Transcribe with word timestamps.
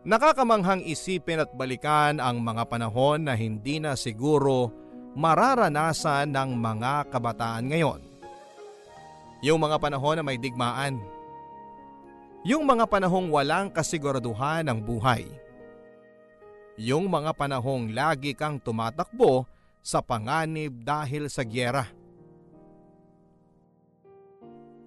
Nakakamanghang 0.00 0.80
isipin 0.88 1.44
at 1.44 1.52
balikan 1.52 2.24
ang 2.24 2.40
mga 2.40 2.64
panahon 2.72 3.20
na 3.20 3.36
hindi 3.36 3.76
na 3.76 3.92
siguro 3.92 4.72
mararanasan 5.12 6.32
ng 6.32 6.56
mga 6.56 7.12
kabataan 7.12 7.68
ngayon. 7.68 8.00
Yung 9.44 9.60
mga 9.60 9.76
panahon 9.76 10.16
na 10.16 10.24
may 10.24 10.40
digmaan. 10.40 10.96
Yung 12.48 12.64
mga 12.64 12.88
panahong 12.88 13.28
walang 13.28 13.68
kasiguraduhan 13.68 14.64
ng 14.72 14.80
buhay. 14.80 15.28
Yung 16.80 17.12
mga 17.12 17.36
panahong 17.36 17.92
lagi 17.92 18.32
kang 18.32 18.56
tumatakbo 18.56 19.44
sa 19.84 20.00
panganib 20.00 20.80
dahil 20.80 21.28
sa 21.28 21.44
gyera. 21.44 21.84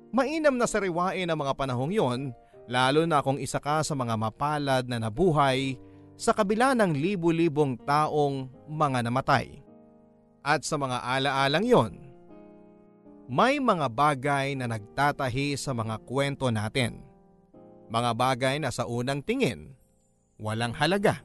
Mainam 0.10 0.58
na 0.58 0.66
sariwain 0.66 1.30
ang 1.30 1.38
mga 1.38 1.54
panahong 1.54 1.94
yon 1.94 2.34
lalo 2.68 3.04
na 3.04 3.20
kung 3.20 3.40
isa 3.40 3.60
ka 3.60 3.84
sa 3.84 3.94
mga 3.94 4.16
mapalad 4.16 4.84
na 4.88 4.98
nabuhay 5.02 5.76
sa 6.14 6.32
kabila 6.32 6.78
ng 6.78 6.94
libu-libong 6.94 7.76
taong 7.84 8.48
mga 8.70 9.04
namatay. 9.04 9.60
At 10.44 10.68
sa 10.68 10.76
mga 10.76 11.00
alaalang 11.04 11.66
yon, 11.66 11.94
may 13.32 13.58
mga 13.58 13.88
bagay 13.88 14.54
na 14.60 14.68
nagtatahi 14.68 15.56
sa 15.56 15.72
mga 15.72 16.04
kwento 16.04 16.52
natin. 16.52 17.00
Mga 17.88 18.12
bagay 18.16 18.56
na 18.60 18.68
sa 18.68 18.84
unang 18.84 19.24
tingin, 19.24 19.72
walang 20.36 20.76
halaga. 20.76 21.24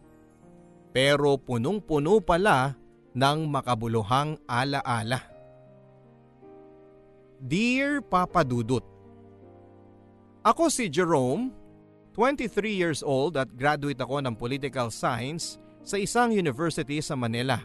Pero 0.95 1.35
punong-puno 1.37 2.23
pala 2.23 2.79
ng 3.19 3.39
makabuluhang 3.51 4.39
alaala. 4.47 5.21
Dear 7.39 8.03
Papa 8.03 8.43
Dudut, 8.43 8.83
ako 10.47 10.71
si 10.71 10.87
Jerome, 10.87 11.51
23 12.15 12.51
years 12.75 13.01
old 13.03 13.39
at 13.39 13.51
graduate 13.55 13.99
ako 13.99 14.23
ng 14.23 14.35
Political 14.35 14.91
Science 14.91 15.59
sa 15.83 15.99
isang 15.99 16.35
university 16.35 16.99
sa 16.99 17.15
Manila 17.15 17.63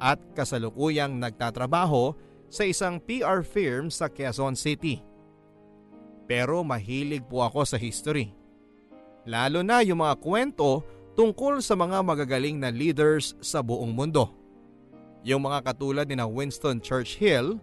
at 0.00 0.16
kasalukuyang 0.32 1.16
nagtatrabaho 1.20 2.16
sa 2.48 2.64
isang 2.64 2.96
PR 3.02 3.44
firm 3.44 3.92
sa 3.92 4.08
Quezon 4.08 4.56
City. 4.56 5.04
Pero 6.28 6.64
mahilig 6.64 7.24
po 7.28 7.44
ako 7.44 7.64
sa 7.64 7.76
history. 7.80 8.32
Lalo 9.28 9.60
na 9.60 9.84
yung 9.84 10.00
mga 10.00 10.16
kwento 10.20 10.84
tungkol 11.12 11.60
sa 11.60 11.76
mga 11.76 12.00
magagaling 12.00 12.56
na 12.56 12.72
leaders 12.72 13.36
sa 13.44 13.60
buong 13.60 13.92
mundo. 13.92 14.32
Yung 15.26 15.44
mga 15.44 15.72
katulad 15.72 16.08
ni 16.08 16.16
na 16.16 16.24
Winston 16.24 16.80
Churchill, 16.80 17.60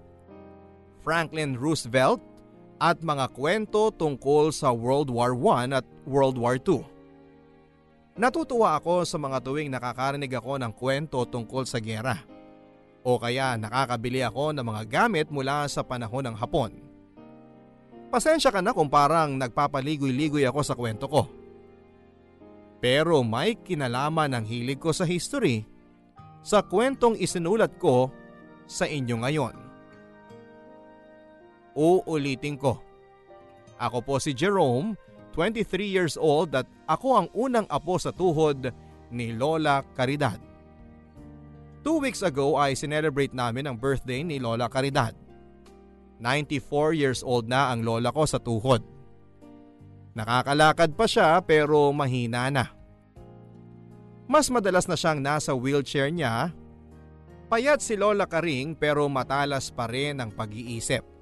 Franklin 1.02 1.58
Roosevelt 1.58 2.22
at 2.80 3.00
mga 3.00 3.32
kwento 3.32 3.92
tungkol 3.96 4.52
sa 4.52 4.72
World 4.76 5.08
War 5.08 5.32
I 5.36 5.72
at 5.72 5.88
World 6.04 6.36
War 6.36 6.60
II. 6.60 6.84
Natutuwa 8.16 8.80
ako 8.80 9.04
sa 9.04 9.20
mga 9.20 9.44
tuwing 9.44 9.68
nakakarinig 9.68 10.32
ako 10.32 10.56
ng 10.56 10.72
kwento 10.72 11.20
tungkol 11.28 11.68
sa 11.68 11.84
gera. 11.84 12.24
O 13.04 13.20
kaya 13.20 13.60
nakakabili 13.60 14.24
ako 14.24 14.56
ng 14.56 14.66
mga 14.66 14.84
gamit 14.88 15.28
mula 15.28 15.68
sa 15.68 15.84
panahon 15.84 16.32
ng 16.32 16.36
Hapon. 16.40 16.72
Pasensya 18.08 18.56
ka 18.56 18.64
na 18.64 18.72
kung 18.72 18.88
parang 18.88 19.36
nagpapaligoy-ligoy 19.36 20.48
ako 20.48 20.60
sa 20.64 20.80
kwento 20.80 21.12
ko. 21.12 21.28
Pero 22.80 23.20
may 23.26 23.60
kinalaman 23.60 24.32
ang 24.32 24.46
hilig 24.48 24.80
ko 24.80 24.96
sa 24.96 25.04
history 25.04 25.68
sa 26.46 26.64
kwentong 26.64 27.20
isinulat 27.20 27.76
ko 27.82 28.14
sa 28.70 28.86
inyo 28.88 29.20
ngayon. 29.26 29.65
Uulitin 31.76 32.56
ko. 32.56 32.80
Ako 33.76 34.00
po 34.00 34.16
si 34.24 34.32
Jerome, 34.32 34.96
23 35.36 35.84
years 35.84 36.16
old 36.16 36.56
at 36.56 36.64
ako 36.88 37.08
ang 37.20 37.28
unang 37.36 37.68
apo 37.68 38.00
sa 38.00 38.16
tuhod 38.16 38.72
ni 39.12 39.36
Lola 39.36 39.84
Caridad. 39.94 40.40
Two 41.84 42.02
weeks 42.02 42.24
ago 42.24 42.58
ay 42.58 42.74
sinelebrate 42.74 43.36
namin 43.36 43.68
ang 43.68 43.76
birthday 43.78 44.24
ni 44.24 44.40
Lola 44.40 44.72
Caridad. 44.72 45.14
94 46.18 46.96
years 46.96 47.22
old 47.22 47.52
na 47.52 47.76
ang 47.76 47.84
lola 47.84 48.10
ko 48.10 48.24
sa 48.24 48.40
tuhod. 48.40 48.80
Nakakalakad 50.16 50.96
pa 50.96 51.06
siya 51.06 51.44
pero 51.44 51.92
mahina 51.92 52.48
na. 52.48 52.72
Mas 54.26 54.48
madalas 54.48 54.88
na 54.88 54.96
siyang 54.96 55.20
nasa 55.20 55.52
wheelchair 55.52 56.10
niya. 56.10 56.56
Payat 57.52 57.84
si 57.84 57.94
Lola 57.94 58.26
Karing 58.26 58.74
pero 58.74 59.06
matalas 59.06 59.70
pa 59.70 59.86
rin 59.86 60.18
ang 60.18 60.34
pag-iisip. 60.34 61.15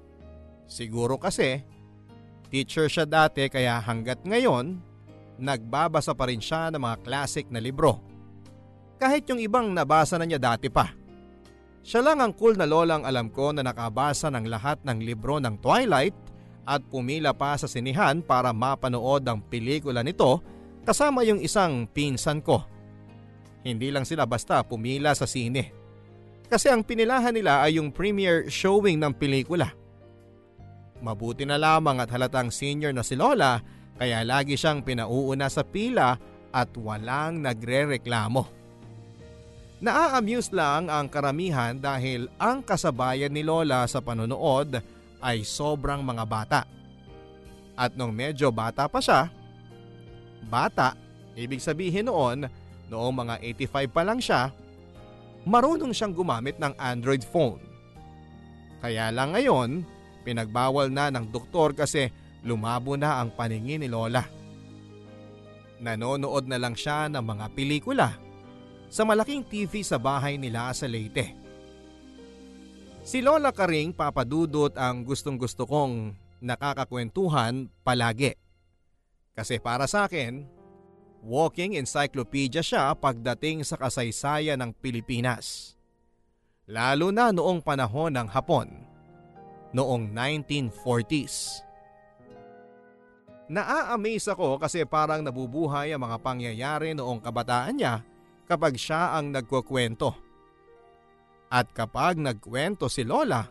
Siguro 0.64 1.20
kasi, 1.20 1.60
teacher 2.48 2.88
siya 2.88 3.04
dati 3.04 3.46
kaya 3.48 3.80
hanggat 3.80 4.24
ngayon, 4.24 4.80
nagbabasa 5.38 6.14
pa 6.14 6.30
rin 6.30 6.40
siya 6.40 6.70
ng 6.70 6.80
mga 6.80 6.96
classic 7.02 7.46
na 7.50 7.60
libro. 7.60 8.00
Kahit 8.98 9.26
yung 9.28 9.42
ibang 9.42 9.74
nabasa 9.74 10.16
na 10.16 10.24
niya 10.24 10.38
dati 10.38 10.70
pa. 10.70 10.94
Siya 11.84 12.00
lang 12.00 12.24
ang 12.24 12.32
cool 12.32 12.56
na 12.56 12.64
lolang 12.64 13.04
alam 13.04 13.28
ko 13.28 13.52
na 13.52 13.60
nakabasa 13.60 14.32
ng 14.32 14.48
lahat 14.48 14.80
ng 14.88 15.04
libro 15.04 15.36
ng 15.36 15.60
Twilight 15.60 16.16
at 16.64 16.80
pumila 16.88 17.36
pa 17.36 17.60
sa 17.60 17.68
sinihan 17.68 18.24
para 18.24 18.56
mapanood 18.56 19.20
ang 19.28 19.44
pelikula 19.44 20.00
nito 20.00 20.40
kasama 20.88 21.20
yung 21.28 21.44
isang 21.44 21.84
pinsan 21.84 22.40
ko. 22.40 22.64
Hindi 23.64 23.92
lang 23.92 24.08
sila 24.08 24.24
basta 24.24 24.64
pumila 24.64 25.12
sa 25.12 25.28
sine. 25.28 25.72
Kasi 26.48 26.68
ang 26.72 26.84
pinilahan 26.84 27.32
nila 27.32 27.64
ay 27.64 27.80
yung 27.80 27.92
premiere 27.92 28.48
showing 28.48 29.00
ng 29.00 29.12
pelikula. 29.16 29.72
Mabuti 31.04 31.44
na 31.44 31.60
lamang 31.60 32.00
at 32.00 32.08
halatang 32.08 32.48
senior 32.48 32.96
na 32.96 33.04
si 33.04 33.12
Lola 33.12 33.60
kaya 34.00 34.24
lagi 34.24 34.56
siyang 34.56 34.80
pinauuna 34.80 35.52
sa 35.52 35.60
pila 35.60 36.16
at 36.48 36.70
walang 36.80 37.44
nagre-reklamo. 37.44 38.64
Naa-amuse 39.84 40.56
lang 40.56 40.88
ang 40.88 41.12
karamihan 41.12 41.76
dahil 41.76 42.32
ang 42.40 42.64
kasabayan 42.64 43.28
ni 43.28 43.44
Lola 43.44 43.84
sa 43.84 44.00
panonood 44.00 44.80
ay 45.20 45.44
sobrang 45.44 46.00
mga 46.00 46.24
bata. 46.24 46.60
At 47.76 47.92
nung 47.92 48.16
medyo 48.16 48.48
bata 48.48 48.88
pa 48.88 49.02
siya, 49.02 49.28
bata, 50.48 50.96
ibig 51.36 51.60
sabihin 51.60 52.08
noon, 52.08 52.48
noong 52.88 53.14
mga 53.28 53.34
85 53.60 53.92
pa 53.92 54.02
lang 54.06 54.24
siya, 54.24 54.48
marunong 55.44 55.92
siyang 55.92 56.16
gumamit 56.16 56.56
ng 56.56 56.72
Android 56.80 57.20
phone. 57.20 57.60
Kaya 58.80 59.12
lang 59.12 59.36
ngayon, 59.36 59.84
Pinagbawal 60.24 60.88
na 60.88 61.12
ng 61.12 61.28
doktor 61.28 61.76
kasi 61.76 62.08
lumabo 62.40 62.96
na 62.96 63.20
ang 63.20 63.28
paningin 63.28 63.84
ni 63.84 63.88
Lola. 63.92 64.24
Nanonood 65.84 66.48
na 66.48 66.56
lang 66.56 66.72
siya 66.72 67.12
ng 67.12 67.20
mga 67.20 67.46
pelikula 67.52 68.08
sa 68.88 69.04
malaking 69.04 69.44
TV 69.44 69.84
sa 69.84 70.00
bahay 70.00 70.40
nila 70.40 70.72
sa 70.72 70.88
Leyte. 70.88 71.36
Si 73.04 73.20
Lola 73.20 73.52
Karing 73.52 73.92
papadudot 73.92 74.72
ang 74.80 75.04
gustong 75.04 75.36
gusto 75.36 75.68
kong 75.68 76.16
nakakakwentuhan 76.40 77.68
palagi. 77.84 78.32
Kasi 79.36 79.60
para 79.60 79.84
sa 79.84 80.08
akin, 80.08 80.48
walking 81.20 81.76
encyclopedia 81.76 82.64
siya 82.64 82.96
pagdating 82.96 83.60
sa 83.60 83.76
kasaysayan 83.76 84.56
ng 84.64 84.72
Pilipinas. 84.80 85.76
Lalo 86.64 87.12
na 87.12 87.28
noong 87.28 87.60
panahon 87.60 88.16
ng 88.16 88.28
Hapon 88.32 88.93
noong 89.74 90.14
1940s. 90.14 91.66
Naa-amaze 93.50 94.32
ako 94.32 94.56
kasi 94.56 94.88
parang 94.88 95.20
nabubuhay 95.20 95.92
ang 95.92 96.08
mga 96.08 96.16
pangyayari 96.24 96.96
noong 96.96 97.20
kabataan 97.20 97.76
niya 97.76 98.00
kapag 98.48 98.80
siya 98.80 99.18
ang 99.18 99.34
nagkukwento. 99.34 100.16
At 101.52 101.68
kapag 101.76 102.16
nagkwento 102.16 102.88
si 102.88 103.04
Lola, 103.04 103.44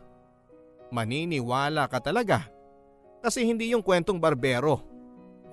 maniniwala 0.89 1.85
ka 1.85 2.01
talaga 2.01 2.50
kasi 3.22 3.45
hindi 3.45 3.69
yung 3.69 3.85
kwentong 3.85 4.17
barbero, 4.17 4.81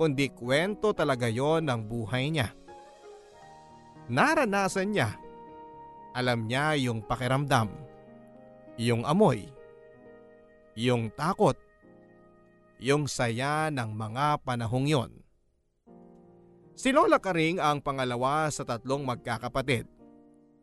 kundi 0.00 0.32
kwento 0.32 0.96
talaga 0.96 1.28
yon 1.28 1.68
ng 1.68 1.80
buhay 1.84 2.32
niya. 2.32 2.48
Naranasan 4.10 4.90
niya, 4.90 5.14
alam 6.16 6.48
niya 6.48 6.74
yung 6.80 7.04
pakiramdam, 7.04 7.70
yung 8.80 9.06
amoy, 9.06 9.46
yung 10.80 11.12
takot, 11.12 11.60
yung 12.80 13.04
saya 13.04 13.68
ng 13.68 13.92
mga 13.92 14.40
panahong 14.40 14.88
yon. 14.88 15.12
Si 16.72 16.96
Lola 16.96 17.20
Karing 17.20 17.60
ang 17.60 17.84
pangalawa 17.84 18.48
sa 18.48 18.64
tatlong 18.64 19.04
magkakapatid. 19.04 19.84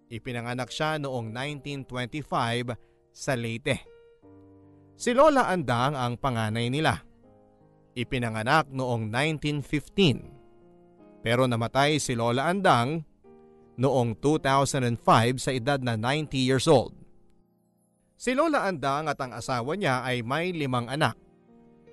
Ipinanganak 0.09 0.73
siya 0.73 0.97
noong 0.97 1.29
1925 1.85 2.73
sa 3.13 3.37
Leyte. 3.37 3.85
Si 4.97 5.13
Lola 5.13 5.53
Andang 5.53 5.93
ang 5.93 6.17
panganay 6.17 6.73
nila. 6.73 6.97
Ipinanganak 7.93 8.73
noong 8.73 9.13
1915. 9.13 11.21
Pero 11.21 11.45
namatay 11.45 12.01
si 12.01 12.17
Lola 12.17 12.49
Andang 12.49 13.05
noong 13.77 14.17
2005 14.17 15.37
sa 15.37 15.53
edad 15.53 15.77
na 15.85 15.93
90 15.93 16.33
years 16.33 16.65
old. 16.65 16.96
Si 18.17 18.33
Lola 18.33 18.65
Andang 18.65 19.07
at 19.07 19.21
ang 19.21 19.37
asawa 19.37 19.77
niya 19.77 20.01
ay 20.01 20.25
may 20.25 20.49
limang 20.49 20.89
anak. 20.89 21.13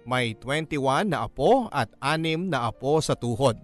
May 0.08 0.36
21 0.36 1.12
na 1.12 1.28
apo 1.28 1.68
at 1.68 1.92
anim 2.00 2.48
na 2.48 2.68
apo 2.68 3.00
sa 3.04 3.12
tuhod. 3.12 3.56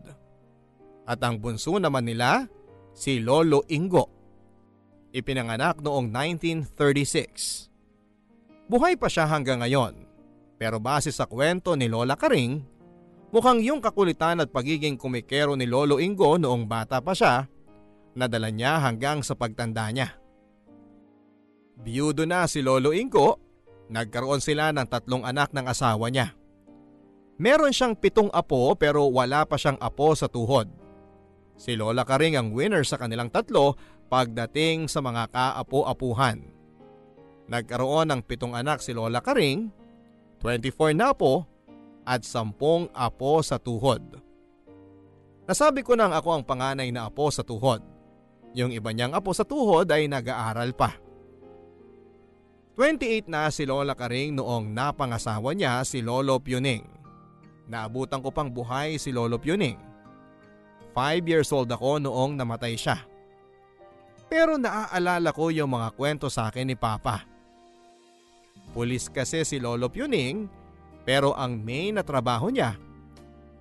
At 1.09 1.21
ang 1.25 1.41
bunso 1.41 1.81
naman 1.81 2.05
nila, 2.05 2.45
si 2.93 3.19
Lolo 3.21 3.65
Ingo. 3.73 4.07
Ipinanganak 5.11 5.81
noong 5.81 6.13
1936. 6.13 7.73
Buhay 8.71 8.95
pa 8.95 9.11
siya 9.11 9.27
hanggang 9.27 9.65
ngayon 9.65 10.11
pero 10.61 10.77
base 10.77 11.09
sa 11.09 11.25
kwento 11.25 11.73
ni 11.73 11.89
Lola 11.89 12.21
Karing, 12.21 12.61
mukhang 13.33 13.65
yung 13.65 13.81
kakulitan 13.81 14.45
at 14.45 14.53
pagiging 14.53 15.01
kumikero 15.01 15.57
ni 15.57 15.65
Lolo 15.65 15.97
Ingo 15.97 16.37
noong 16.37 16.69
bata 16.69 17.01
pa 17.01 17.17
siya, 17.17 17.49
nadala 18.13 18.53
niya 18.53 18.77
hanggang 18.85 19.25
sa 19.25 19.33
pagtanda 19.33 19.89
niya. 19.89 20.20
Biyudo 21.81 22.29
na 22.29 22.45
si 22.45 22.61
Lolo 22.61 22.93
Ingo, 22.93 23.41
nagkaroon 23.89 24.45
sila 24.45 24.69
ng 24.71 24.85
tatlong 24.85 25.25
anak 25.25 25.51
ng 25.57 25.65
asawa 25.65 26.13
niya. 26.13 26.37
Meron 27.41 27.73
siyang 27.73 27.97
pitong 27.97 28.29
apo 28.37 28.77
pero 28.77 29.09
wala 29.09 29.49
pa 29.49 29.57
siyang 29.57 29.81
apo 29.81 30.13
sa 30.13 30.29
tuhod. 30.29 30.69
Si 31.57 31.73
Lola 31.73 32.05
Karing 32.05 32.37
ang 32.37 32.49
winner 32.53 32.85
sa 32.85 33.01
kanilang 33.01 33.33
tatlo 33.33 33.81
pagdating 34.13 34.93
sa 34.93 35.01
mga 35.01 35.33
kaapo-apuhan. 35.33 36.45
Nagkaroon 37.49 38.13
ng 38.13 38.21
pitong 38.29 38.53
anak 38.53 38.85
si 38.85 38.93
Lola 38.93 39.25
Karing, 39.25 39.73
24 40.45 40.93
na 40.97 41.17
apo 41.17 41.49
at 42.05 42.25
10 42.25 42.93
apo 42.93 43.33
sa 43.41 43.57
tuhod. 43.57 44.21
Nasabi 45.49 45.81
ko 45.81 45.97
nang 45.97 46.13
ako 46.13 46.41
ang 46.41 46.45
panganay 46.45 46.93
na 46.93 47.09
apo 47.09 47.33
sa 47.33 47.41
tuhod. 47.41 47.81
Yung 48.53 48.71
iba 48.71 48.93
niyang 48.93 49.17
apo 49.17 49.33
sa 49.33 49.49
tuhod 49.49 49.89
ay 49.89 50.13
nag-aaral 50.13 50.77
pa. 50.77 51.10
28 52.81 53.29
na 53.29 53.53
si 53.53 53.69
Lola 53.69 53.93
Karing 53.93 54.41
noong 54.41 54.73
napangasawa 54.73 55.53
niya 55.53 55.85
si 55.85 56.01
Lolo 56.01 56.41
Pioning. 56.41 56.81
Naabutan 57.69 58.25
ko 58.25 58.33
pang 58.33 58.49
buhay 58.49 58.97
si 58.97 59.13
Lolo 59.13 59.37
Pioning. 59.37 59.77
5 60.97 61.29
years 61.29 61.53
old 61.53 61.69
ako 61.69 62.01
noong 62.01 62.41
namatay 62.41 62.81
siya. 62.81 63.05
Pero 64.33 64.57
naaalala 64.57 65.29
ko 65.37 65.53
yung 65.53 65.77
mga 65.77 65.93
kwento 65.93 66.33
sa 66.33 66.49
akin 66.49 66.73
ni 66.73 66.77
Papa. 66.79 67.21
Pulis 68.73 69.13
kasi 69.13 69.45
si 69.45 69.61
Lolo 69.61 69.93
Puning 69.93 70.49
pero 71.05 71.37
ang 71.37 71.61
main 71.61 72.01
na 72.01 72.07
trabaho 72.07 72.49
niya 72.49 72.81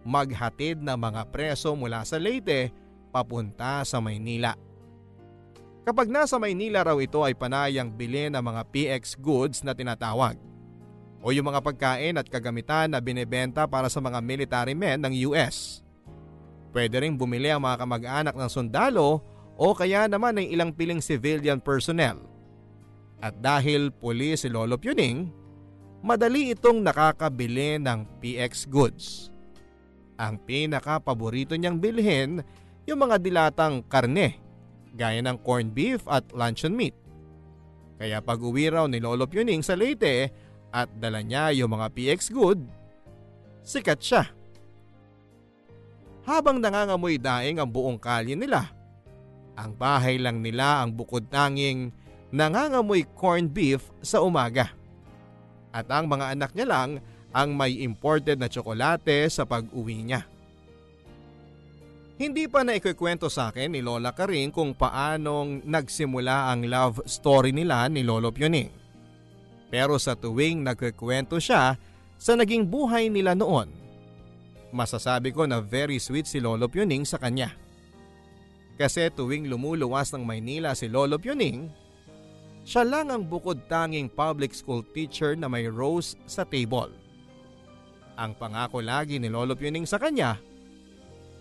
maghatid 0.07 0.79
ng 0.79 0.95
mga 0.95 1.27
preso 1.27 1.75
mula 1.75 2.07
sa 2.07 2.15
Leyte 2.15 2.71
papunta 3.11 3.83
sa 3.83 3.99
Maynila. 3.99 4.55
Kapag 5.87 6.11
nasa 6.11 6.35
Maynila 6.35 6.83
raw 6.83 6.97
ito 6.99 7.23
ay 7.23 7.31
panayang 7.31 7.87
bilhin 7.87 8.35
ng 8.35 8.43
mga 8.43 8.61
PX 8.67 9.15
goods 9.15 9.63
na 9.63 9.71
tinatawag 9.71 10.35
o 11.23 11.31
yung 11.31 11.47
mga 11.51 11.63
pagkain 11.63 12.15
at 12.19 12.27
kagamitan 12.27 12.91
na 12.91 12.99
binebenta 12.99 13.67
para 13.67 13.87
sa 13.87 13.99
mga 14.03 14.19
military 14.19 14.75
men 14.75 14.99
ng 15.03 15.13
US. 15.31 15.83
Pwede 16.75 17.01
ring 17.01 17.15
bumili 17.15 17.49
ang 17.49 17.63
mga 17.63 17.81
kamag-anak 17.81 18.35
ng 18.35 18.49
sundalo 18.51 19.23
o 19.59 19.75
kaya 19.75 20.07
naman 20.07 20.39
ng 20.39 20.47
ilang 20.51 20.71
piling 20.71 21.03
civilian 21.03 21.59
personnel. 21.59 22.23
At 23.19 23.35
dahil 23.39 23.91
pulis 23.91 24.47
si 24.47 24.49
Lolo 24.51 24.79
Puning, 24.79 25.27
madali 25.99 26.55
itong 26.55 26.79
nakakabili 26.79 27.75
ng 27.81 28.07
PX 28.23 28.51
goods. 28.71 29.05
Ang 30.15 30.39
pinaka-paborito 30.43 31.55
niyang 31.55 31.79
bilhin 31.79 32.43
yung 32.87 32.99
mga 33.03 33.19
dilatang 33.19 33.83
karne 33.87 34.48
gaya 34.99 35.23
ng 35.23 35.39
corned 35.47 35.71
beef 35.71 36.03
at 36.11 36.27
luncheon 36.35 36.75
meat. 36.75 36.93
Kaya 37.95 38.19
pag 38.19 38.43
uwi 38.43 38.67
raw 38.67 38.83
ni 38.83 38.99
Lolo 38.99 39.23
Puning 39.23 39.63
sa 39.63 39.79
Leyte 39.79 40.27
at 40.75 40.91
dala 40.99 41.23
niya 41.23 41.55
yung 41.55 41.71
mga 41.71 41.87
PX 41.95 42.35
good, 42.35 42.59
sikat 43.63 43.99
siya 44.03 44.23
habang 46.29 46.61
nangangamoy 46.61 47.17
daing 47.17 47.57
ang 47.57 47.65
buong 47.65 47.97
kalye 47.97 48.37
nila. 48.37 48.69
Ang 49.57 49.73
bahay 49.73 50.21
lang 50.21 50.45
nila 50.45 50.85
ang 50.85 50.93
bukod 50.93 51.25
tanging 51.25 51.89
nangangamoy 52.29 53.09
corned 53.17 53.49
beef 53.49 53.89
sa 54.05 54.21
umaga. 54.21 54.69
At 55.73 55.89
ang 55.89 56.05
mga 56.05 56.37
anak 56.37 56.51
niya 56.53 56.67
lang 56.69 56.89
ang 57.33 57.57
may 57.57 57.81
imported 57.81 58.37
na 58.37 58.45
tsokolate 58.45 59.25
sa 59.29 59.45
pag-uwi 59.45 60.05
niya. 60.05 60.21
Hindi 62.19 62.51
pa 62.51 62.67
na 62.67 62.75
ikikwento 62.75 63.31
sa 63.31 63.47
akin 63.47 63.71
ni 63.71 63.79
Lola 63.79 64.11
Karing 64.11 64.51
kung 64.51 64.75
paanong 64.75 65.63
nagsimula 65.63 66.51
ang 66.51 66.67
love 66.67 66.99
story 67.07 67.55
nila 67.55 67.87
ni 67.87 68.03
Lolo 68.03 68.27
Pioning. 68.35 68.67
Pero 69.71 69.95
sa 69.95 70.19
tuwing 70.19 70.59
nagkikwento 70.59 71.39
siya 71.39 71.79
sa 72.19 72.35
naging 72.35 72.67
buhay 72.67 73.07
nila 73.07 73.39
noon, 73.39 73.79
Masasabi 74.69 75.33
ko 75.33 75.49
na 75.49 75.57
very 75.57 75.97
sweet 75.97 76.29
si 76.29 76.37
Lolo 76.37 76.69
Pioning 76.69 77.01
sa 77.01 77.17
kanya. 77.17 77.57
Kasi 78.77 79.09
tuwing 79.11 79.49
lumuluwas 79.49 80.13
ng 80.13 80.21
Maynila 80.21 80.77
si 80.77 80.85
Lolo 80.85 81.17
Pioning, 81.17 81.67
siya 82.63 82.85
lang 82.85 83.09
ang 83.09 83.25
bukod 83.25 83.65
tanging 83.65 84.05
public 84.05 84.53
school 84.53 84.85
teacher 84.93 85.33
na 85.33 85.49
may 85.49 85.65
rose 85.65 86.13
sa 86.29 86.45
table. 86.45 86.93
Ang 88.13 88.37
pangako 88.37 88.77
lagi 88.83 89.17
ni 89.17 89.25
Lolo 89.25 89.57
Pioning 89.57 89.89
sa 89.89 89.97
kanya, 89.97 90.37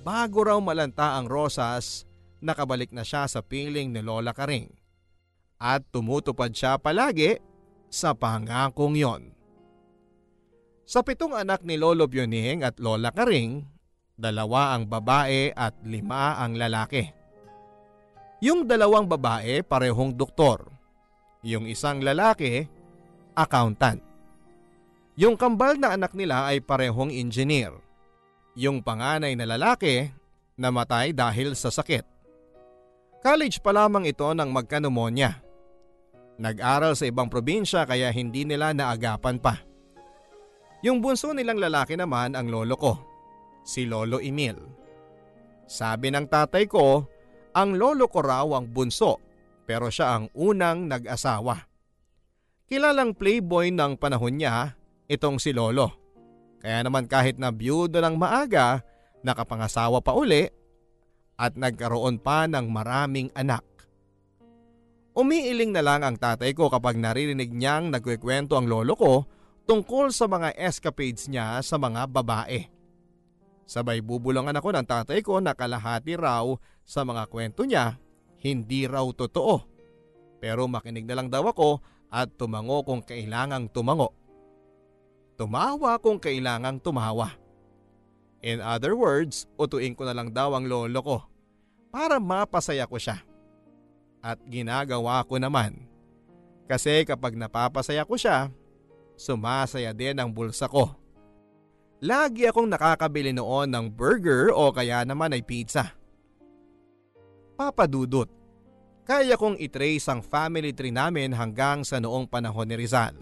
bago 0.03 0.47
raw 0.47 0.59
malanta 0.63 1.19
ang 1.19 1.27
rosas, 1.27 2.09
nakabalik 2.39 2.95
na 2.95 3.03
siya 3.03 3.27
sa 3.27 3.43
piling 3.43 3.91
ni 3.91 4.01
Lola 4.03 4.31
Karing. 4.31 4.71
At 5.59 5.87
tumutupad 5.91 6.55
siya 6.55 6.79
palagi 6.79 7.43
sa 7.91 8.15
pangakong 8.15 8.95
yon. 8.95 9.23
Sa 10.89 11.05
pitong 11.05 11.37
anak 11.37 11.67
ni 11.67 11.77
Lolo 11.77 12.09
Pioning 12.09 12.65
at 12.65 12.81
Lola 12.81 13.13
Karing, 13.13 13.61
dalawa 14.17 14.73
ang 14.73 14.89
babae 14.89 15.53
at 15.53 15.77
lima 15.85 16.41
ang 16.41 16.57
lalaki. 16.57 17.05
Yung 18.39 18.65
dalawang 18.71 19.11
babae 19.11 19.67
parehong 19.67 20.15
doktor. 20.15 20.71
Yung 21.43 21.67
isang 21.67 22.03
lalaki, 22.03 22.67
accountant. 23.35 24.03
Yung 25.19 25.35
kambal 25.35 25.75
na 25.75 25.99
anak 25.99 26.15
nila 26.15 26.47
ay 26.47 26.63
parehong 26.63 27.11
engineer. 27.11 27.75
Yung 28.59 28.83
panganay 28.83 29.39
na 29.39 29.47
lalaki, 29.47 30.11
namatay 30.59 31.15
dahil 31.15 31.55
sa 31.55 31.71
sakit. 31.71 32.03
College 33.23 33.63
pa 33.63 33.71
lamang 33.71 34.11
ito 34.11 34.27
nang 34.35 34.51
magkanumonya. 34.51 35.39
Nag-aral 36.43 36.99
sa 36.99 37.07
ibang 37.07 37.31
probinsya 37.31 37.87
kaya 37.87 38.11
hindi 38.11 38.43
nila 38.43 38.75
naagapan 38.75 39.39
pa. 39.39 39.63
Yung 40.83 40.99
bunso 40.99 41.31
nilang 41.31 41.63
lalaki 41.63 41.95
naman 41.95 42.35
ang 42.35 42.51
lolo 42.51 42.75
ko, 42.75 42.99
si 43.63 43.87
Lolo 43.87 44.19
Emil. 44.19 44.59
Sabi 45.71 46.11
ng 46.11 46.27
tatay 46.27 46.67
ko, 46.67 47.07
ang 47.55 47.79
lolo 47.79 48.11
ko 48.11 48.19
raw 48.23 48.47
ang 48.59 48.71
bunso 48.71 49.23
pero 49.67 49.87
siya 49.87 50.19
ang 50.19 50.35
unang 50.35 50.91
nag-asawa. 50.91 51.63
Kilalang 52.67 53.15
playboy 53.15 53.71
ng 53.71 53.95
panahon 53.99 54.35
niya 54.35 54.75
itong 55.07 55.39
si 55.39 55.55
lolo. 55.55 56.08
Kaya 56.59 56.83
naman 56.83 57.07
kahit 57.07 57.39
na 57.39 57.55
byudo 57.55 58.03
ng 58.03 58.19
maaga, 58.19 58.83
nakapangasawa 59.23 60.03
pa 60.03 60.15
uli 60.15 60.51
at 61.39 61.55
nagkaroon 61.55 62.19
pa 62.19 62.51
ng 62.51 62.67
maraming 62.67 63.31
anak. 63.35 63.63
Umiiling 65.19 65.75
na 65.75 65.83
lang 65.83 66.07
ang 66.07 66.15
tatay 66.15 66.55
ko 66.55 66.71
kapag 66.71 66.95
naririnig 66.95 67.51
niyang 67.51 67.91
nagkikwento 67.91 68.55
ang 68.55 68.71
lolo 68.71 68.95
ko 68.95 69.13
tungkol 69.67 70.15
sa 70.15 70.31
mga 70.31 70.55
escapades 70.55 71.27
niya 71.27 71.59
sa 71.63 71.75
mga 71.75 72.07
babae. 72.07 72.71
Sabay 73.69 74.01
bubulungan 74.01 74.55
ako 74.55 74.69
ng 74.79 74.87
tatay 74.87 75.21
ko 75.21 75.43
na 75.43 75.53
kalahati 75.53 76.15
raw 76.15 76.47
sa 76.87 77.05
mga 77.05 77.27
kwento 77.29 77.67
niya, 77.67 78.01
hindi 78.41 78.87
raw 78.87 79.05
totoo. 79.11 79.61
Pero 80.39 80.71
makinig 80.71 81.05
na 81.05 81.19
lang 81.19 81.29
daw 81.29 81.51
ako 81.51 81.83
at 82.09 82.33
tumango 82.39 82.87
kung 82.87 83.05
kailangang 83.05 83.69
tumango. 83.69 84.15
Tumawa 85.39 85.95
kung 86.03 86.19
kailangang 86.19 86.83
tumawa. 86.83 87.39
In 88.43 88.59
other 88.59 88.99
words, 88.99 89.47
utuin 89.55 89.95
ko 89.95 90.03
na 90.03 90.11
lang 90.11 90.35
daw 90.35 90.51
ang 90.59 90.67
lolo 90.67 90.99
ko 90.99 91.19
para 91.95 92.19
mapasaya 92.19 92.91
ko 92.91 92.99
siya. 92.99 93.23
At 94.19 94.43
ginagawa 94.51 95.23
ko 95.23 95.39
naman. 95.39 95.87
Kasi 96.67 97.07
kapag 97.07 97.39
napapasaya 97.39 98.03
ko 98.03 98.19
siya, 98.19 98.51
sumasaya 99.15 99.95
din 99.95 100.19
ang 100.19 100.35
bulsa 100.35 100.67
ko. 100.67 100.91
Lagi 102.03 102.47
akong 102.47 102.67
nakakabili 102.67 103.31
noon 103.31 103.71
ng 103.71 103.87
burger 103.95 104.51
o 104.51 104.75
kaya 104.75 105.07
naman 105.07 105.39
ay 105.39 105.43
pizza. 105.47 105.95
Papadudot, 107.59 108.31
kaya 109.07 109.35
kong 109.39 109.59
itrace 109.59 110.07
ang 110.11 110.23
family 110.23 110.71
tree 110.75 110.95
namin 110.95 111.31
hanggang 111.31 111.83
sa 111.83 111.99
noong 111.99 112.27
panahon 112.27 112.71
ni 112.71 112.79
Rizal. 112.79 113.19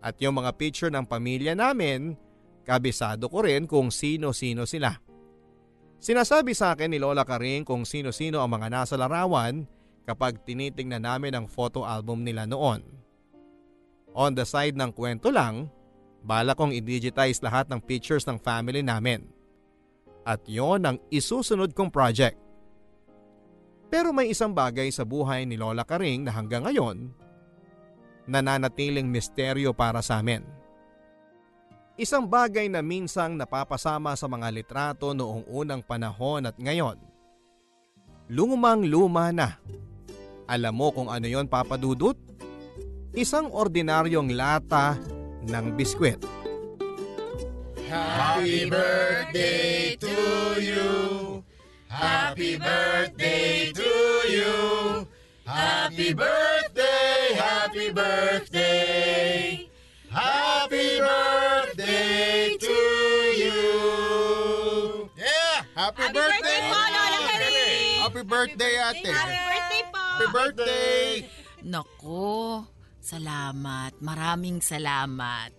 At 0.00 0.16
yung 0.20 0.40
mga 0.40 0.56
picture 0.56 0.92
ng 0.92 1.04
pamilya 1.04 1.52
namin, 1.52 2.16
kabisado 2.64 3.28
ko 3.28 3.44
rin 3.44 3.68
kung 3.68 3.92
sino-sino 3.92 4.64
sila. 4.64 4.96
Sinasabi 6.00 6.56
sa 6.56 6.72
akin 6.72 6.88
ni 6.88 6.96
Lola 6.96 7.28
Karing 7.28 7.68
kung 7.68 7.84
sino-sino 7.84 8.40
ang 8.40 8.48
mga 8.48 8.72
nasa 8.72 8.96
larawan 8.96 9.68
kapag 10.08 10.40
tinitingnan 10.48 11.04
namin 11.04 11.36
ang 11.36 11.46
photo 11.46 11.84
album 11.84 12.24
nila 12.24 12.48
noon. 12.48 12.80
On 14.16 14.32
the 14.32 14.48
side 14.48 14.74
ng 14.80 14.90
kwento 14.96 15.28
lang, 15.28 15.68
bala 16.24 16.56
kong 16.56 16.72
i-digitize 16.72 17.44
lahat 17.44 17.68
ng 17.68 17.84
pictures 17.84 18.24
ng 18.24 18.40
family 18.40 18.80
namin. 18.80 19.28
At 20.24 20.40
yon 20.48 20.88
ang 20.88 20.96
isusunod 21.12 21.76
kong 21.76 21.92
project. 21.92 22.40
Pero 23.92 24.16
may 24.16 24.32
isang 24.32 24.56
bagay 24.56 24.88
sa 24.88 25.04
buhay 25.04 25.44
ni 25.44 25.60
Lola 25.60 25.84
Karing 25.84 26.24
na 26.24 26.32
hanggang 26.32 26.64
ngayon 26.64 27.12
nananatiling 28.28 29.06
misteryo 29.06 29.72
para 29.72 30.00
sa 30.00 30.20
amin. 30.20 30.44
Isang 32.00 32.24
bagay 32.24 32.72
na 32.72 32.80
minsang 32.80 33.36
napapasama 33.36 34.16
sa 34.16 34.24
mga 34.24 34.48
litrato 34.48 35.12
noong 35.12 35.44
unang 35.44 35.84
panahon 35.84 36.48
at 36.48 36.56
ngayon. 36.56 36.96
Lumang 38.32 38.88
luma 38.88 39.28
na. 39.36 39.60
Alam 40.48 40.74
mo 40.80 40.88
kung 40.96 41.12
ano 41.12 41.28
yon 41.28 41.44
papadudot? 41.44 42.16
Isang 43.12 43.52
ordinaryong 43.52 44.32
lata 44.32 44.96
ng 45.44 45.66
biskwit. 45.76 46.24
Happy 47.90 48.70
birthday 48.70 49.98
to 49.98 50.16
you. 50.62 50.90
Happy 51.90 52.54
birthday 52.56 53.74
to 53.74 53.92
you. 54.30 54.54
Happy 55.44 56.14
birthday, 56.14 56.49
birthday. 58.10 59.66
Happy 60.10 60.98
birthday 60.98 62.58
to 62.58 62.78
you. 63.38 63.62
Yeah, 65.14 65.62
happy, 65.78 66.02
Happy 66.02 66.18
birthday 66.18 66.58
po, 66.66 66.78
Lola 66.78 67.18
Karing! 67.30 67.98
Happy 68.02 68.22
birthday, 68.26 68.72
ate. 68.74 69.10
Happy 69.14 69.38
birthday 69.38 69.82
po! 69.94 70.02
Happy 70.02 70.26
birthday. 70.34 71.06
Nako, 71.62 72.30
salamat. 72.98 73.92
Maraming 74.02 74.58
salamat. 74.58 75.50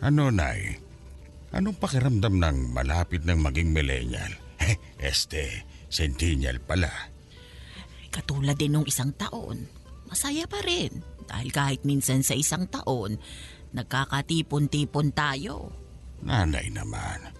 Ano, 0.00 0.30
Nay? 0.30 0.78
Anong 1.50 1.74
pakiramdam 1.82 2.38
ng 2.38 2.56
malapit 2.70 3.26
ng 3.26 3.38
maging 3.42 3.74
millennial? 3.74 4.30
Este, 5.00 5.66
centennial 5.90 6.62
pala. 6.62 6.92
Katulad 8.12 8.54
din 8.54 8.78
nung 8.78 8.86
isang 8.86 9.10
taon. 9.18 9.66
Masaya 10.06 10.46
pa 10.46 10.62
rin. 10.62 11.02
Dahil 11.30 11.54
kahit 11.54 11.86
minsan 11.86 12.26
sa 12.26 12.34
isang 12.34 12.66
taon, 12.66 13.14
nagkakatipon-tipon 13.70 15.14
tayo. 15.14 15.70
Nanay 16.26 16.74
naman, 16.74 17.30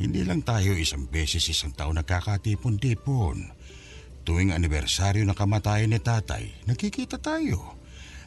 hindi 0.00 0.24
lang 0.24 0.40
tayo 0.40 0.72
isang 0.72 1.04
beses 1.04 1.44
isang 1.44 1.76
taon 1.76 2.00
nagkakatipon-tipon. 2.00 3.52
Tuwing 4.24 4.56
anibersaryo 4.56 5.28
ng 5.28 5.36
kamatayan 5.36 5.92
ni 5.92 6.00
tatay, 6.00 6.64
nagkikita 6.64 7.20
tayo. 7.20 7.76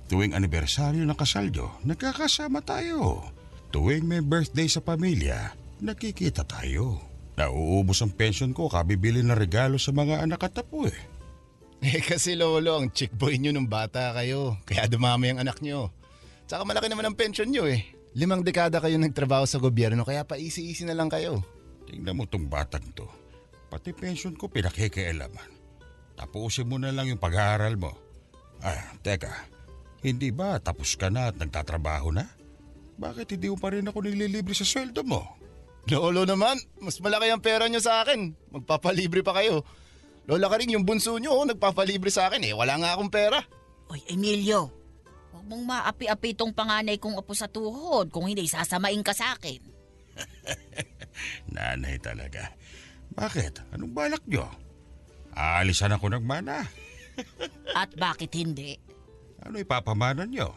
Tuwing 0.05 0.37
anibersaryo 0.37 1.01
ng 1.01 1.17
kasaldo, 1.17 1.81
nagkakasama 1.81 2.61
tayo. 2.61 3.25
Tuwing 3.73 4.05
may 4.05 4.21
birthday 4.21 4.69
sa 4.69 4.85
pamilya, 4.85 5.57
nagkikita 5.81 6.45
tayo. 6.45 7.01
Nauubos 7.35 8.05
ang 8.05 8.13
pension 8.13 8.53
ko 8.53 8.69
kabibili 8.69 9.25
ng 9.25 9.33
regalo 9.33 9.81
sa 9.81 9.89
mga 9.89 10.21
anak 10.21 10.45
at 10.45 10.61
apo 10.61 10.85
eh. 10.85 11.16
Eh 11.87 12.01
kasi 12.01 12.33
lolo, 12.33 12.81
ang 12.81 12.89
chick 12.89 13.13
boy 13.13 13.37
nyo 13.37 13.53
nung 13.53 13.69
bata 13.69 14.09
kayo. 14.17 14.57
Kaya 14.65 14.89
dumami 14.89 15.29
ang 15.29 15.45
anak 15.45 15.61
nyo. 15.61 15.93
Tsaka 16.49 16.65
malaki 16.65 16.89
naman 16.89 17.05
ang 17.05 17.15
pension 17.17 17.45
nyo 17.45 17.69
eh. 17.69 17.85
Limang 18.17 18.41
dekada 18.41 18.81
kayo 18.81 18.97
nagtrabaho 18.97 19.45
sa 19.45 19.61
gobyerno 19.61 20.01
kaya 20.01 20.25
pa 20.25 20.41
easy-easy 20.41 20.89
na 20.89 20.97
lang 20.97 21.05
kayo. 21.05 21.45
Tingnan 21.85 22.17
mo 22.17 22.25
tong 22.25 22.49
batang 22.49 22.81
to. 22.97 23.05
Pati 23.69 23.93
pension 23.93 24.33
ko 24.33 24.49
pinakikialaman. 24.49 25.53
Tapusin 26.17 26.65
mo 26.65 26.81
na 26.81 26.89
lang 26.89 27.13
yung 27.13 27.21
pag-aaral 27.21 27.77
mo. 27.77 27.93
Ah, 28.65 28.97
teka. 29.05 29.29
Hindi 30.01 30.33
ba 30.33 30.57
tapos 30.57 30.97
ka 30.97 31.13
na 31.13 31.29
at 31.29 31.37
nagtatrabaho 31.37 32.09
na? 32.09 32.25
Bakit 32.97 33.37
hindi 33.37 33.53
mo 33.53 33.57
pa 33.61 33.69
rin 33.69 33.85
ako 33.85 34.01
nililibre 34.01 34.57
sa 34.57 34.65
sweldo 34.65 35.05
mo? 35.05 35.37
Lolo 35.87 36.25
naman, 36.25 36.57
mas 36.81 36.97
malaki 36.99 37.31
ang 37.31 37.39
pera 37.39 37.69
nyo 37.69 37.79
sa 37.79 38.01
akin. 38.03 38.33
Magpapalibre 38.51 39.21
pa 39.21 39.37
kayo. 39.37 39.61
Lola 40.27 40.51
ka 40.51 40.59
rin 40.59 40.75
yung 40.75 40.83
bunso 40.83 41.15
nyo, 41.15 41.31
oh, 41.31 41.47
nagpapalibre 41.47 42.11
sa 42.11 42.27
akin 42.27 42.43
eh. 42.43 42.51
Wala 42.51 42.75
nga 42.75 42.99
akong 42.99 43.07
pera. 43.07 43.39
Oy, 43.87 44.03
Emilio, 44.11 44.67
huwag 45.31 45.47
mong 45.47 45.63
maapi-api 45.63 46.35
tong 46.35 46.51
panganay 46.51 46.99
kong 46.99 47.15
apo 47.15 47.31
sa 47.31 47.47
tuhod 47.47 48.11
kung 48.11 48.27
hindi 48.27 48.43
sasamain 48.43 48.99
ka 48.99 49.15
sa 49.15 49.39
akin. 49.39 49.63
Nanay 51.55 51.95
talaga. 52.03 52.51
Bakit? 53.15 53.71
Anong 53.71 53.95
balak 53.95 54.23
nyo? 54.27 54.51
Aalisan 55.31 55.95
ako 55.95 56.11
ng 56.11 56.25
mana. 56.27 56.67
At 57.79 57.95
bakit 57.95 58.35
hindi? 58.35 58.75
Ano 59.47 59.63
ipapamana 59.63 60.27
nyo? 60.27 60.51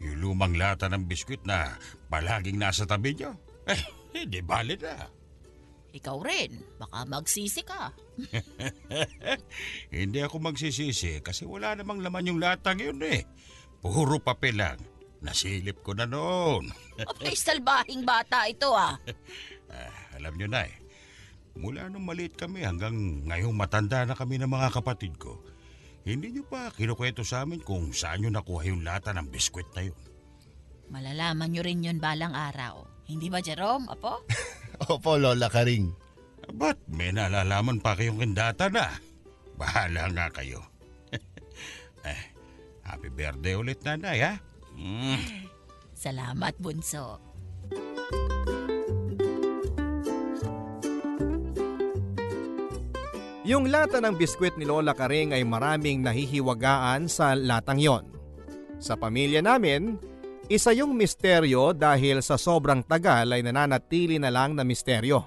Yung 0.00 0.22
lumang 0.22 0.54
lata 0.54 0.86
ng 0.86 1.04
biskwit 1.04 1.42
na 1.44 1.76
palaging 2.08 2.56
nasa 2.56 2.86
tabi 2.86 3.18
nyo? 3.18 3.34
Eh, 4.10 4.26
hindi 4.26 4.42
bali 4.42 4.74
na. 4.74 5.06
Ikaw 5.90 6.18
rin, 6.22 6.54
baka 6.78 7.02
magsisi 7.02 7.66
ka. 7.66 7.90
Hindi 9.94 10.22
ako 10.22 10.38
magsisisi 10.38 11.18
kasi 11.18 11.42
wala 11.42 11.74
namang 11.74 11.98
laman 11.98 12.30
yung 12.30 12.38
latang 12.38 12.78
yun 12.78 13.02
eh. 13.02 13.26
Puro 13.82 14.22
papel 14.22 14.60
lang. 14.60 14.78
Nasilip 15.20 15.82
ko 15.84 15.92
na 15.92 16.06
noon. 16.06 16.70
Abay, 17.10 17.34
salbahing 17.36 18.06
bata 18.06 18.46
ito 18.48 18.72
ah. 18.72 18.96
Ah, 19.70 20.18
alam 20.18 20.34
nyo 20.34 20.50
na 20.50 20.66
eh. 20.66 20.74
Mula 21.54 21.86
nung 21.86 22.02
maliit 22.02 22.34
kami 22.34 22.66
hanggang 22.66 23.22
ngayong 23.22 23.54
matanda 23.54 24.02
na 24.02 24.18
kami 24.18 24.34
ng 24.42 24.50
mga 24.50 24.74
kapatid 24.74 25.14
ko, 25.14 25.38
hindi 26.02 26.34
nyo 26.34 26.42
pa 26.42 26.74
kinukwento 26.74 27.22
sa 27.22 27.46
amin 27.46 27.62
kung 27.62 27.94
saan 27.94 28.26
nyo 28.26 28.34
nakuha 28.34 28.66
yung 28.66 28.82
lata 28.82 29.14
ng 29.14 29.30
biskwit 29.30 29.70
na 29.78 29.86
yun. 29.86 30.00
Malalaman 30.90 31.54
nyo 31.54 31.62
rin 31.62 31.86
yun 31.86 32.02
balang 32.02 32.34
araw. 32.34 32.89
Hindi 33.10 33.26
ba, 33.26 33.42
Jerome, 33.42 33.90
apo? 33.90 34.22
Opo, 34.94 35.18
Lola 35.18 35.50
Karing. 35.50 35.90
Ba't 36.54 36.78
may 36.86 37.10
nalalaman 37.10 37.82
pa 37.82 37.98
kayong 37.98 38.22
kindata 38.22 38.70
na? 38.70 38.86
Bahala 39.58 40.06
nga 40.14 40.30
kayo. 40.30 40.62
eh, 42.06 42.22
happy 42.86 43.10
birthday 43.10 43.58
ulit 43.58 43.82
nanay 43.82 44.18
ha? 44.22 44.34
Mm. 44.78 45.18
Salamat, 45.90 46.54
bunso. 46.62 47.18
Yung 53.42 53.66
lata 53.66 53.98
ng 53.98 54.14
biskwit 54.14 54.54
ni 54.54 54.62
Lola 54.62 54.94
Karing 54.94 55.34
ay 55.34 55.42
maraming 55.42 56.06
nahihiwagaan 56.06 57.10
sa 57.10 57.34
latang 57.34 57.82
yon. 57.82 58.06
Sa 58.78 58.94
pamilya 58.94 59.42
namin, 59.42 59.98
isa 60.50 60.74
yung 60.74 60.98
misteryo 60.98 61.70
dahil 61.70 62.18
sa 62.26 62.34
sobrang 62.34 62.82
tagal 62.82 63.30
ay 63.30 63.46
nananatili 63.46 64.18
na 64.18 64.34
lang 64.34 64.58
na 64.58 64.66
misteryo. 64.66 65.22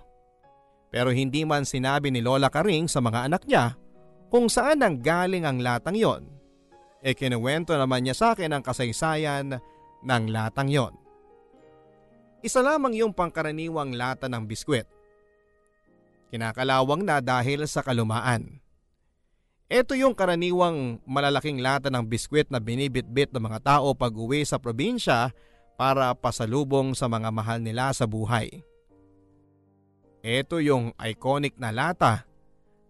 Pero 0.91 1.15
hindi 1.15 1.47
man 1.47 1.63
sinabi 1.63 2.11
ni 2.11 2.19
Lola 2.19 2.51
Karing 2.51 2.91
sa 2.91 2.99
mga 2.99 3.31
anak 3.31 3.47
niya 3.47 3.79
kung 4.27 4.51
saan 4.51 4.83
nang 4.83 4.99
galing 4.99 5.47
ang 5.47 5.63
latang 5.63 5.95
yon. 5.95 6.27
E 6.99 7.15
kinuwento 7.15 7.71
naman 7.71 8.03
niya 8.03 8.15
sa 8.19 8.27
akin 8.35 8.51
ang 8.51 8.63
kasaysayan 8.67 9.57
ng 10.03 10.23
latang 10.27 10.67
yon. 10.67 10.93
Isa 12.43 12.59
lamang 12.59 12.91
yung 12.91 13.15
pangkaraniwang 13.15 13.95
lata 13.95 14.27
ng 14.27 14.43
biskwit. 14.43 14.85
Kinakalawang 16.27 17.07
na 17.07 17.23
dahil 17.23 17.63
sa 17.63 17.79
kalumaan. 17.79 18.62
Ito 19.71 19.95
yung 19.95 20.13
karaniwang 20.13 21.01
malalaking 21.07 21.63
lata 21.63 21.87
ng 21.87 22.03
biskwit 22.05 22.51
na 22.51 22.59
binibitbit 22.59 23.31
ng 23.31 23.43
mga 23.43 23.59
tao 23.63 23.95
pag 23.95 24.11
uwi 24.11 24.43
sa 24.43 24.59
probinsya 24.59 25.31
para 25.79 26.13
pasalubong 26.13 26.93
sa 26.93 27.09
mga 27.09 27.29
mahal 27.33 27.59
nila 27.63 27.89
sa 27.95 28.05
buhay. 28.05 28.61
Ito 30.23 30.63
yung 30.63 30.95
iconic 30.95 31.59
na 31.59 31.75
lata 31.75 32.23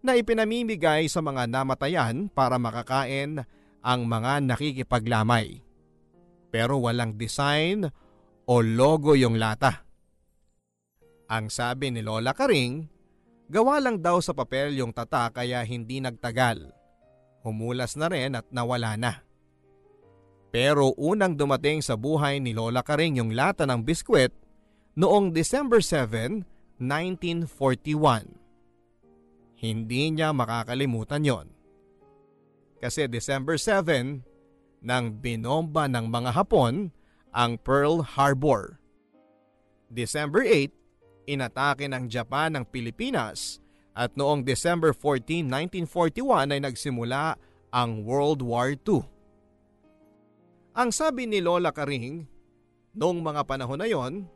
na 0.04 0.14
ipinamimigay 0.14 1.08
sa 1.08 1.24
mga 1.24 1.48
namatayan 1.48 2.28
para 2.30 2.60
makakain 2.60 3.42
ang 3.82 4.00
mga 4.06 4.44
nakikipaglamay. 4.44 5.64
Pero 6.54 6.78
walang 6.78 7.18
design 7.18 7.88
o 8.46 8.54
logo 8.62 9.16
yung 9.18 9.40
lata. 9.40 9.82
Ang 11.26 11.48
sabi 11.48 11.90
ni 11.90 12.04
Lola 12.04 12.36
Karing, 12.36 12.93
gawa 13.48 13.80
lang 13.80 14.00
daw 14.00 14.20
sa 14.20 14.32
papel 14.36 14.76
yung 14.78 14.92
tata 14.92 15.28
kaya 15.32 15.64
hindi 15.64 16.00
nagtagal. 16.00 16.72
Humulas 17.44 17.96
na 18.00 18.08
rin 18.08 18.36
at 18.36 18.48
nawala 18.48 18.96
na. 18.96 19.20
Pero 20.54 20.94
unang 20.94 21.34
dumating 21.34 21.82
sa 21.82 21.98
buhay 21.98 22.38
ni 22.38 22.54
Lola 22.54 22.86
Karing 22.86 23.18
yung 23.18 23.34
lata 23.34 23.66
ng 23.66 23.82
biskwit 23.82 24.30
noong 24.94 25.34
December 25.34 25.82
7, 25.82 26.46
1941. 26.78 28.38
Hindi 29.58 30.02
niya 30.14 30.30
makakalimutan 30.30 31.26
yon. 31.26 31.50
Kasi 32.78 33.10
December 33.10 33.58
7 33.58 34.22
nang 34.84 35.16
binomba 35.18 35.88
ng 35.88 36.06
mga 36.06 36.36
Hapon 36.36 36.92
ang 37.32 37.56
Pearl 37.58 38.04
Harbor. 38.04 38.78
December 39.88 40.44
8, 40.44 40.70
inatake 41.26 41.88
ng 41.88 42.08
Japan 42.08 42.56
ang 42.56 42.64
Pilipinas 42.68 43.60
at 43.94 44.14
noong 44.18 44.42
December 44.42 44.90
14, 44.90 45.46
1941 45.86 46.54
ay 46.54 46.60
nagsimula 46.62 47.38
ang 47.70 48.02
World 48.02 48.42
War 48.42 48.74
II. 48.74 49.02
Ang 50.74 50.90
sabi 50.90 51.30
ni 51.30 51.38
Lola 51.38 51.70
Karing, 51.70 52.26
noong 52.98 53.18
mga 53.22 53.42
panahon 53.46 53.78
na 53.78 53.86
yon, 53.86 54.26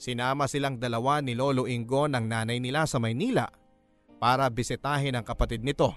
Sinama 0.00 0.48
silang 0.48 0.80
dalawa 0.80 1.20
ni 1.20 1.36
Lolo 1.36 1.68
Ingo 1.68 2.08
ng 2.08 2.24
nanay 2.24 2.56
nila 2.56 2.88
sa 2.88 2.96
Maynila 2.96 3.52
para 4.16 4.48
bisitahin 4.48 5.12
ang 5.12 5.28
kapatid 5.28 5.60
nito. 5.60 5.92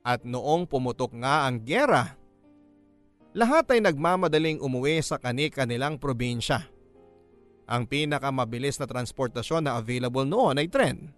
At 0.00 0.24
noong 0.24 0.64
pumutok 0.64 1.12
nga 1.20 1.44
ang 1.44 1.60
gyera, 1.60 2.16
lahat 3.36 3.68
ay 3.68 3.84
nagmamadaling 3.84 4.64
umuwi 4.64 5.04
sa 5.04 5.20
kani-kanilang 5.20 6.00
probinsya. 6.00 6.71
Ang 7.72 7.88
pinakamabilis 7.88 8.76
na 8.76 8.84
transportasyon 8.84 9.64
na 9.64 9.80
available 9.80 10.28
noon 10.28 10.60
ay 10.60 10.68
tren. 10.68 11.08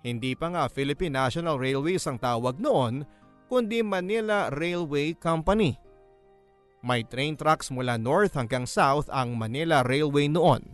Hindi 0.00 0.32
pa 0.32 0.48
nga 0.48 0.64
Philippine 0.72 1.12
National 1.12 1.60
Railways 1.60 2.08
ang 2.08 2.16
tawag 2.16 2.56
noon 2.56 3.04
kundi 3.52 3.84
Manila 3.84 4.48
Railway 4.48 5.12
Company. 5.12 5.76
May 6.80 7.04
train 7.04 7.36
tracks 7.36 7.68
mula 7.68 8.00
north 8.00 8.32
hanggang 8.32 8.64
south 8.64 9.12
ang 9.12 9.36
Manila 9.36 9.84
Railway 9.84 10.24
noon. 10.24 10.64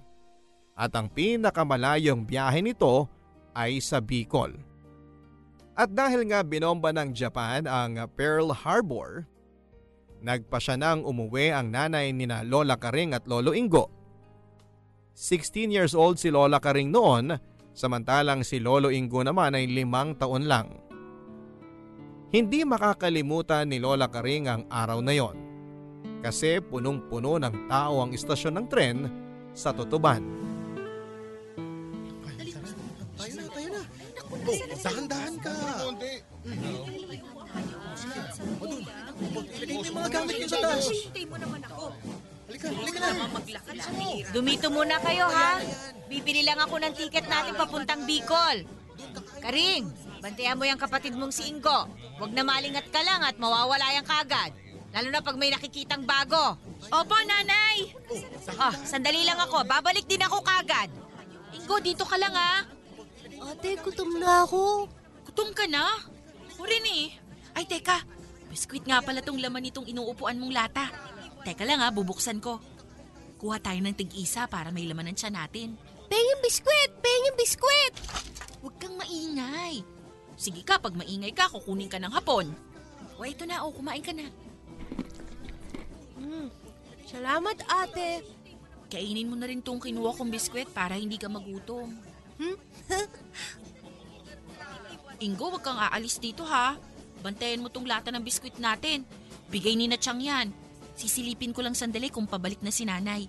At 0.78 0.95
ang 0.95 1.11
pinakamalayong 1.11 2.23
biyahe 2.23 2.62
nito 2.62 3.11
ay 3.59 3.83
sa 3.83 3.99
Bicol. 3.99 4.54
At 5.75 5.90
dahil 5.90 6.28
nga 6.28 6.45
binomba 6.45 6.95
ng 6.95 7.11
Japan 7.16 7.64
ang 7.64 7.97
Pearl 8.14 8.52
Harbor, 8.52 9.25
nagpa 10.21 10.61
siya 10.61 10.76
nang 10.76 11.02
umuwi 11.02 11.50
ang 11.50 11.73
nanay 11.73 12.12
ni 12.12 12.28
na 12.28 12.45
Lola 12.45 12.76
Karing 12.76 13.16
at 13.16 13.25
Lolo 13.25 13.57
Ingo. 13.57 14.01
16 15.12 15.69
years 15.69 15.92
old 15.92 16.16
si 16.16 16.33
Lola 16.33 16.57
Karing 16.57 16.88
noon, 16.88 17.37
samantalang 17.76 18.40
si 18.49 18.57
Lolo 18.57 18.88
Ingo 18.88 19.21
naman 19.21 19.52
ay 19.52 19.69
limang 19.69 20.16
taon 20.16 20.49
lang. 20.49 20.81
Hindi 22.33 22.64
makakalimutan 22.64 23.69
ni 23.69 23.76
Lola 23.76 24.09
Karing 24.09 24.47
ang 24.49 24.62
araw 24.73 25.04
na 25.04 25.12
yon 25.12 25.37
kasi 26.25 26.64
punong-puno 26.64 27.37
ng 27.37 27.69
tao 27.69 28.00
ang 28.00 28.16
istasyon 28.16 28.57
ng 28.57 28.66
tren 28.73 28.97
sa 29.52 29.76
Tutuban. 29.76 30.25
Tayo 33.12 33.33
na, 33.37 33.45
tayo 33.52 33.69
na. 33.69 33.83
Oh, 34.33 34.57
dahan-dahan 34.81 35.35
ka. 35.45 35.54
Ilagay 39.52 39.76
mo 39.76 39.85
yung 39.85 39.97
mga 40.00 40.09
gamit 40.09 40.35
niyo 40.40 40.49
sa 40.49 40.59
taas. 40.64 40.88
Hintay 40.88 41.25
mo 41.28 41.37
naman 41.37 41.61
ako. 41.69 41.85
Halika, 42.52 42.68
halika 42.68 43.00
na. 43.00 43.32
Maglakad 43.32 43.76
Dumito 44.37 44.68
muna 44.68 45.00
kayo 45.00 45.25
ha. 45.25 45.56
Bibili 46.04 46.44
lang 46.44 46.61
ako 46.61 46.85
ng 46.85 46.92
ticket 46.92 47.25
natin 47.25 47.56
papuntang 47.56 48.04
Bicol. 48.04 48.68
Karing, 49.40 49.88
bantayan 50.21 50.61
mo 50.61 50.68
yung 50.68 50.76
kapatid 50.76 51.16
mong 51.16 51.32
si 51.32 51.49
Ingo. 51.49 51.88
Huwag 52.21 52.37
na 52.37 52.44
malingat 52.44 52.92
ka 52.92 53.00
lang 53.00 53.25
at 53.25 53.40
mawawala 53.40 53.97
yung 53.97 54.04
kagad. 54.04 54.52
Lalo 54.92 55.09
na 55.09 55.25
pag 55.25 55.40
may 55.40 55.49
nakikitang 55.49 56.04
bago. 56.04 56.61
Opo, 56.92 57.16
nanay. 57.25 57.88
Oh, 58.61 58.75
sandali 58.85 59.25
lang 59.25 59.40
ako. 59.40 59.64
Babalik 59.64 60.04
din 60.04 60.21
ako 60.21 60.44
kagad. 60.44 60.92
Ingo, 61.56 61.80
dito 61.80 62.04
ka 62.04 62.21
lang 62.21 62.37
ha. 62.37 62.68
Ate, 63.49 63.80
gutom 63.80 64.21
na 64.21 64.44
ako. 64.44 64.92
Gutom 65.25 65.56
ka 65.56 65.64
na? 65.73 65.88
Ako 66.52 66.68
rin 66.68 66.85
eh. 66.85 67.16
Ay, 67.56 67.64
teka. 67.64 68.04
Biskwit 68.52 68.85
nga 68.85 69.00
pala 69.00 69.25
tong 69.25 69.40
laman 69.40 69.64
nitong 69.64 69.88
inuupuan 69.88 70.37
mong 70.37 70.52
lata. 70.52 70.92
Teka 71.42 71.66
lang 71.66 71.82
ha, 71.82 71.90
bubuksan 71.90 72.38
ko. 72.38 72.62
Kuha 73.42 73.58
tayo 73.58 73.82
ng 73.82 73.99
tig-isa 73.99 74.46
para 74.46 74.70
may 74.70 74.87
laman 74.87 75.11
ng 75.11 75.18
tiyan 75.18 75.34
natin. 75.34 75.68
Pengin 76.06 76.38
biskwit! 76.38 76.90
Pengin 77.02 77.34
biskwit! 77.34 77.94
Huwag 78.62 78.78
kang 78.78 78.94
maingay. 78.94 79.82
Sige 80.38 80.62
ka, 80.62 80.78
pag 80.78 80.94
maingay 80.94 81.34
ka, 81.34 81.50
kukunin 81.50 81.90
ka 81.90 81.99
ng 81.99 82.14
hapon. 82.14 82.46
O, 83.18 83.26
ito 83.26 83.42
na, 83.42 83.66
o, 83.66 83.75
kumain 83.75 84.02
ka 84.02 84.14
na. 84.14 84.30
Salamat, 87.12 87.61
ate. 87.68 88.25
Kainin 88.88 89.28
mo 89.28 89.37
na 89.37 89.44
rin 89.44 89.61
tong 89.61 89.76
kinuha 89.76 90.16
kong 90.16 90.32
biskwit 90.32 90.72
para 90.72 90.96
hindi 90.96 91.20
ka 91.20 91.28
magutom. 91.28 91.92
Hmm? 92.40 92.56
Ingo, 95.25 95.52
wag 95.52 95.61
kang 95.61 95.76
aalis 95.76 96.16
dito 96.16 96.40
ha. 96.48 96.81
Bantayan 97.20 97.61
mo 97.61 97.68
tong 97.68 97.85
lata 97.85 98.09
ng 98.09 98.24
biskwit 98.24 98.57
natin. 98.57 99.05
Bigay 99.52 99.76
ni 99.76 99.92
na 99.92 100.00
Chang 100.00 100.24
yan. 100.24 100.57
Sisilipin 100.92 101.57
ko 101.57 101.64
lang 101.64 101.76
sandali 101.76 102.12
kung 102.12 102.28
pabalik 102.28 102.61
na 102.61 102.72
si 102.72 102.85
nanay. 102.85 103.26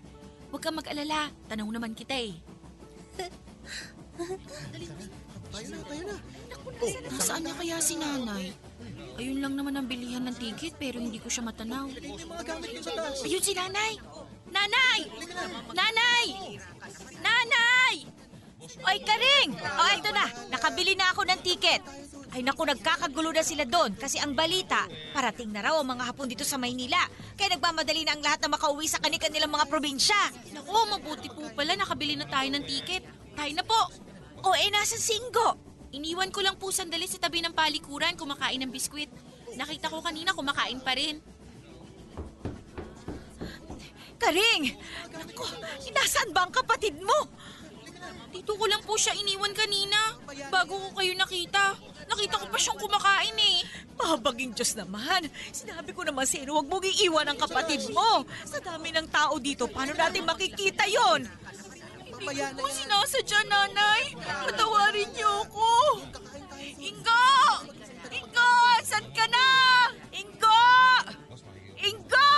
Huwag 0.53 0.61
kang 0.61 0.77
mag-alala. 0.77 1.31
Tanaw 1.49 1.67
naman 1.67 1.97
kita 1.97 2.13
eh. 2.13 2.37
Tayo 5.53 5.67
na, 5.69 5.77
tayo 5.85 6.03
na. 6.05 6.17
Nasaan 7.13 7.43
na 7.45 7.53
kaya 7.53 7.77
si 7.81 7.95
nanay? 7.97 8.53
Ayun 9.17 9.39
lang 9.41 9.53
naman 9.53 9.77
ang 9.77 9.85
bilihan 9.85 10.25
ng 10.25 10.35
ticket 10.37 10.73
pero 10.81 10.97
hindi 10.97 11.21
ko 11.21 11.29
siya 11.29 11.45
matanaw. 11.45 11.89
Ayun 13.21 13.43
si 13.43 13.53
nanay! 13.53 13.93
Nanay! 14.53 14.99
Nanay! 15.73 16.27
Nanay! 17.21 17.95
Oy, 18.63 18.97
Karing! 19.03 19.51
O, 19.59 19.81
ito 19.91 20.09
na. 20.15 20.25
Nakabili 20.47 20.95
na 20.95 21.11
ako 21.11 21.27
ng 21.27 21.39
ticket. 21.43 21.83
Ay 22.31 22.41
naku, 22.41 22.63
nagkakagulo 22.63 23.35
na 23.35 23.43
sila 23.43 23.67
doon 23.67 23.93
kasi 23.93 24.17
ang 24.17 24.33
balita, 24.33 24.89
parating 25.13 25.53
na 25.53 25.61
raw 25.61 25.77
ang 25.77 25.85
mga 25.85 26.09
hapon 26.09 26.25
dito 26.25 26.47
sa 26.47 26.57
Maynila. 26.57 26.97
Kaya 27.37 27.53
nagmamadali 27.53 28.07
na 28.07 28.15
ang 28.15 28.23
lahat 28.23 28.39
na 28.41 28.55
makauwi 28.55 28.87
sa 28.87 29.03
kanilang 29.03 29.51
mga 29.51 29.67
probinsya. 29.67 30.17
Naku, 30.55 30.71
mabuti 30.89 31.27
po 31.29 31.45
pala 31.53 31.75
nakabili 31.75 32.15
na 32.15 32.25
tayo 32.25 32.47
ng 32.49 32.63
ticket. 32.63 33.03
Tayo 33.35 33.51
na 33.51 33.67
po. 33.67 33.81
O, 34.47 34.55
eh, 34.55 34.71
nasa 34.71 34.95
Singgo? 34.95 35.59
Iniwan 35.93 36.31
ko 36.33 36.41
lang 36.41 36.57
po 36.57 36.71
sandali 36.73 37.05
sa 37.05 37.21
tabi 37.21 37.43
ng 37.43 37.53
palikuran 37.53 38.17
kumakain 38.17 38.63
ng 38.63 38.71
biskwit. 38.71 39.11
Nakita 39.59 39.91
ko 39.91 40.01
kanina 40.01 40.33
kumakain 40.33 40.79
pa 40.81 40.95
rin. 40.95 41.19
Karing! 44.17 44.63
Naku, 45.11 45.45
nasaan 45.91 46.31
ba 46.31 46.47
ang 46.47 46.53
kapatid 46.55 46.95
mo? 46.97 47.27
Dito 48.33 48.57
ko 48.57 48.65
lang 48.65 48.81
po 48.81 48.97
siya 48.97 49.13
iniwan 49.13 49.53
kanina. 49.53 50.17
Bago 50.49 50.75
ko 50.75 50.89
kayo 50.97 51.13
nakita. 51.13 51.77
Nakita 52.09 52.41
ko 52.41 52.45
pa 52.49 52.57
siyang 52.57 52.79
kumakain 52.81 53.37
eh. 53.37 53.57
Mahabaging 53.95 54.57
Diyos 54.57 54.73
naman. 54.73 55.29
Sinabi 55.53 55.93
ko 55.93 56.01
naman 56.01 56.25
sa'yo, 56.25 56.49
huwag 56.49 56.67
mong 56.67 56.83
iiwan 56.83 57.29
ang 57.29 57.39
kapatid 57.39 57.87
mo. 57.93 58.25
Sa 58.43 58.57
dami 58.59 58.89
ng 58.91 59.07
tao 59.07 59.37
dito, 59.37 59.69
paano 59.69 59.93
natin 59.93 60.25
makikita 60.25 60.83
yon? 60.89 61.29
Hindi 62.23 62.39
ko 62.39 62.45
po 62.55 62.67
sinasadya, 62.71 63.39
nanay. 63.51 64.03
Patawarin 64.21 65.09
niyo 65.11 65.31
ako. 65.43 65.69
Ingo! 66.79 67.27
Ingo! 68.11 68.51
Saan 68.83 69.07
ka 69.11 69.25
na? 69.27 69.47
Ingo! 70.11 70.63
Ingo! 71.83 72.33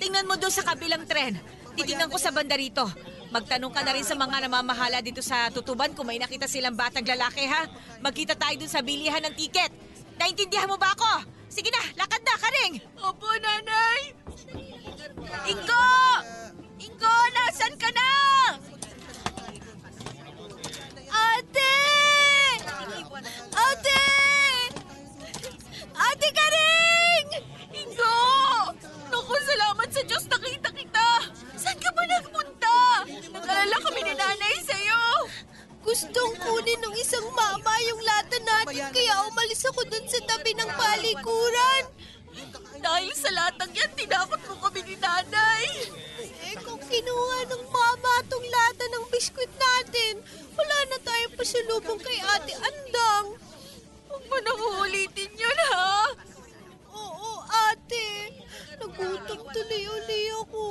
Tingnan 0.00 0.28
mo 0.28 0.34
doon 0.40 0.52
sa 0.52 0.64
kabilang 0.64 1.04
tren. 1.04 1.40
Titingnan 1.74 2.08
ko 2.08 2.16
sa 2.16 2.30
banda 2.32 2.56
rito. 2.56 2.86
Magtanong 3.34 3.74
ka 3.74 3.82
na 3.82 3.98
rin 3.98 4.06
sa 4.06 4.14
mga 4.14 4.46
namamahala 4.46 5.02
dito 5.02 5.18
sa 5.18 5.50
tutuban 5.50 5.90
kung 5.90 6.06
may 6.06 6.22
nakita 6.22 6.46
silang 6.46 6.78
batang 6.78 7.02
lalaki 7.02 7.42
ha. 7.50 7.66
Magkita 7.98 8.38
tayo 8.38 8.54
dun 8.62 8.70
sa 8.70 8.78
bilihan 8.78 9.18
ng 9.26 9.34
tiket. 9.34 9.74
Naintindihan 10.14 10.70
mo 10.70 10.78
ba 10.78 10.94
ako? 10.94 11.26
Sige 11.50 11.66
na, 11.74 11.82
lakad 11.98 12.22
na, 12.22 12.34
Karing! 12.38 12.74
Opo, 13.02 13.26
nanay. 13.42 14.14
Ingo! 15.50 15.90
Ingo, 16.78 17.14
nasan 17.34 17.74
ka 17.74 17.90
na? 17.90 18.10
Ate! 21.10 21.74
Ate! 23.50 24.02
Ate 25.90 26.28
Karing! 26.30 27.28
Ingo! 27.82 28.14
Naku, 29.10 29.34
salamat 29.42 29.88
sa 29.90 30.02
Diyos 30.06 30.24
nakita 30.30 30.70
kita. 30.70 31.13
Saan 31.64 31.80
ka 31.80 31.90
ba 31.96 32.04
nagpunta? 32.04 32.76
Nag-alala 33.32 33.76
kami 33.80 34.00
ni 34.04 34.12
nanay 34.12 34.56
sa'yo. 34.68 35.04
Gustong 35.80 36.36
kunin 36.36 36.80
ng 36.84 36.94
isang 37.00 37.24
mama 37.32 37.72
yung 37.88 38.04
lata 38.04 38.36
natin 38.36 38.84
kaya 38.92 39.24
umalis 39.32 39.64
ako 39.64 39.80
dun 39.88 40.04
sa 40.04 40.20
tabi 40.28 40.52
ng 40.52 40.68
palikuran. 40.76 41.84
Dahil 42.84 43.12
sa 43.16 43.32
latang 43.32 43.72
yan, 43.72 43.88
tinakot 43.96 44.40
mo 44.44 44.60
kami 44.60 44.84
ni 44.84 44.96
nanay. 45.00 45.64
Eh 46.52 46.56
kung 46.60 46.80
kinuha 46.84 47.38
ng 47.48 47.64
mama 47.72 48.12
tong 48.28 48.44
lata 48.44 48.84
ng 48.84 49.04
biskwit 49.08 49.48
natin, 49.56 50.20
wala 50.52 50.76
na 50.92 50.98
tayong 51.00 51.32
pasalubong 51.32 52.00
kay 52.04 52.20
Ate 52.28 52.52
Andang. 52.60 53.40
Huwag 54.12 54.24
mo 54.28 54.36
nang 54.44 54.60
uulitin 54.60 55.32
yun, 55.32 55.58
ha? 55.72 56.12
Oo, 56.92 57.40
ate. 57.72 58.36
Nagutom 58.76 59.40
tuloy-uli 59.48 60.20
ako. 60.44 60.64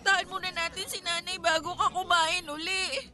Puntahan 0.00 0.32
muna 0.32 0.48
natin 0.48 0.88
si 0.88 0.96
nanay 1.04 1.36
bago 1.36 1.76
ka 1.76 1.92
kumain 1.92 2.48
uli. 2.48 3.04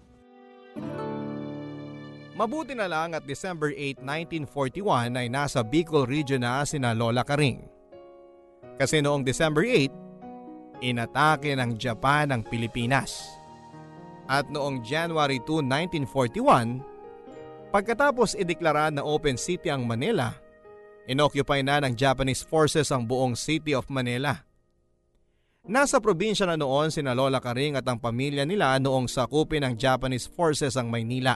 Mabuti 2.38 2.78
na 2.78 2.86
lang 2.86 3.10
at 3.10 3.26
December 3.26 3.74
8, 3.74 4.06
1941 4.46 5.18
ay 5.18 5.26
nasa 5.26 5.66
Bicol 5.66 6.06
region 6.06 6.46
na 6.46 6.62
sina 6.62 6.94
Lola 6.94 7.26
Karing. 7.26 7.66
Kasi 8.78 9.02
noong 9.02 9.26
December 9.26 9.66
8, 9.66 10.86
inatake 10.86 11.58
ng 11.58 11.74
Japan 11.74 12.30
ang 12.30 12.46
Pilipinas. 12.46 13.34
At 14.30 14.46
noong 14.46 14.86
January 14.86 15.42
2, 15.42 15.66
1941, 16.06 17.74
pagkatapos 17.74 18.38
ideklara 18.38 18.94
na 18.94 19.02
open 19.02 19.34
city 19.34 19.74
ang 19.74 19.82
Manila, 19.90 20.38
inoccupy 21.10 21.66
na 21.66 21.82
ng 21.82 21.98
Japanese 21.98 22.46
forces 22.46 22.94
ang 22.94 23.02
buong 23.10 23.34
city 23.34 23.74
of 23.74 23.90
Manila. 23.90 24.45
Nasa 25.66 25.98
probinsya 25.98 26.46
na 26.46 26.54
noon 26.54 26.94
sina 26.94 27.10
Lola 27.10 27.42
Karing 27.42 27.74
at 27.74 27.86
ang 27.90 27.98
pamilya 27.98 28.46
nila 28.46 28.78
noong 28.78 29.10
sakupin 29.10 29.66
ng 29.66 29.74
Japanese 29.74 30.30
forces 30.30 30.78
ang 30.78 30.86
Maynila. 30.86 31.34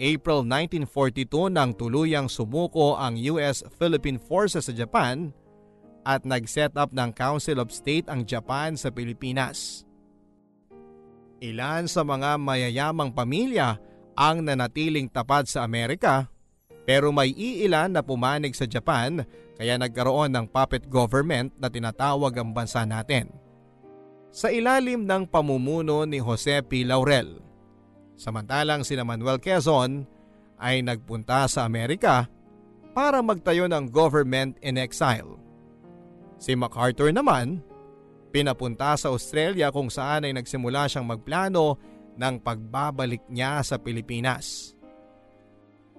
April 0.00 0.48
1942 0.48 1.52
nang 1.52 1.76
tuluyang 1.76 2.32
sumuko 2.32 2.96
ang 2.96 3.12
US-Philippine 3.14 4.16
Forces 4.16 4.66
sa 4.66 4.74
Japan 4.74 5.36
at 6.02 6.24
nag-set 6.24 6.72
up 6.74 6.96
ng 6.96 7.12
Council 7.12 7.60
of 7.60 7.68
State 7.68 8.08
ang 8.08 8.24
Japan 8.24 8.74
sa 8.74 8.88
Pilipinas. 8.88 9.84
Ilan 11.44 11.92
sa 11.92 12.02
mga 12.08 12.40
mayayamang 12.40 13.12
pamilya 13.12 13.76
ang 14.16 14.48
nanatiling 14.48 15.12
tapat 15.12 15.44
sa 15.44 15.60
Amerika 15.62 16.32
pero 16.88 17.14
may 17.14 17.30
iilan 17.36 17.94
na 17.94 18.02
pumanig 18.02 18.56
sa 18.56 18.66
Japan 18.66 19.22
kaya 19.56 19.76
nagkaroon 19.76 20.32
ng 20.32 20.46
puppet 20.48 20.88
government 20.88 21.52
na 21.60 21.68
tinatawag 21.68 22.32
ang 22.40 22.50
bansa 22.56 22.82
natin. 22.88 23.28
Sa 24.32 24.48
ilalim 24.48 25.04
ng 25.04 25.28
pamumuno 25.28 26.08
ni 26.08 26.16
Jose 26.16 26.64
P. 26.64 26.88
Laurel. 26.88 27.36
Samantalang 28.16 28.80
si 28.80 28.96
Manuel 28.96 29.36
Quezon 29.36 30.08
ay 30.56 30.80
nagpunta 30.80 31.44
sa 31.50 31.68
Amerika 31.68 32.30
para 32.96 33.20
magtayo 33.20 33.68
ng 33.68 33.92
government 33.92 34.56
in 34.64 34.80
exile. 34.80 35.36
Si 36.40 36.56
MacArthur 36.56 37.12
naman, 37.12 37.60
pinapunta 38.32 38.96
sa 38.96 39.12
Australia 39.12 39.68
kung 39.68 39.92
saan 39.92 40.24
ay 40.24 40.32
nagsimula 40.32 40.88
siyang 40.88 41.04
magplano 41.04 41.76
ng 42.16 42.34
pagbabalik 42.40 43.24
niya 43.28 43.60
sa 43.60 43.76
Pilipinas. 43.76 44.76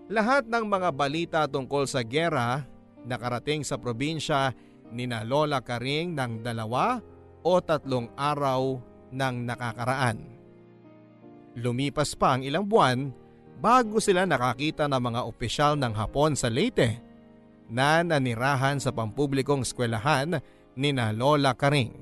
Lahat 0.10 0.46
ng 0.46 0.66
mga 0.68 0.90
balita 0.92 1.42
tungkol 1.48 1.88
sa 1.88 2.04
gera 2.04 2.66
nakarating 3.08 3.64
sa 3.64 3.80
probinsya 3.80 4.56
ni 4.94 5.10
na 5.10 5.26
Lola 5.26 5.60
Karing 5.60 6.14
ng 6.14 6.46
dalawa 6.46 7.02
o 7.44 7.60
tatlong 7.60 8.08
araw 8.16 8.80
ng 9.12 9.36
nakakaraan. 9.44 10.18
Lumipas 11.60 12.18
pa 12.18 12.38
ang 12.38 12.42
ilang 12.42 12.66
buwan 12.66 13.14
bago 13.62 14.02
sila 14.02 14.26
nakakita 14.26 14.90
ng 14.90 15.02
mga 15.02 15.22
opisyal 15.28 15.78
ng 15.78 15.94
Hapon 15.94 16.34
sa 16.34 16.50
Leyte 16.50 16.98
na 17.70 18.02
nanirahan 18.02 18.82
sa 18.82 18.90
pampublikong 18.90 19.62
eskwelahan 19.62 20.42
ni 20.74 20.90
na 20.90 21.14
Lola 21.14 21.54
Karing. 21.54 21.94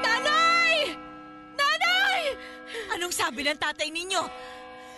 Nanay! 0.00 0.96
Nanay! 1.56 2.22
Anong 2.96 3.12
sabi 3.12 3.44
ng 3.44 3.58
tatay 3.60 3.92
ninyo? 3.92 4.22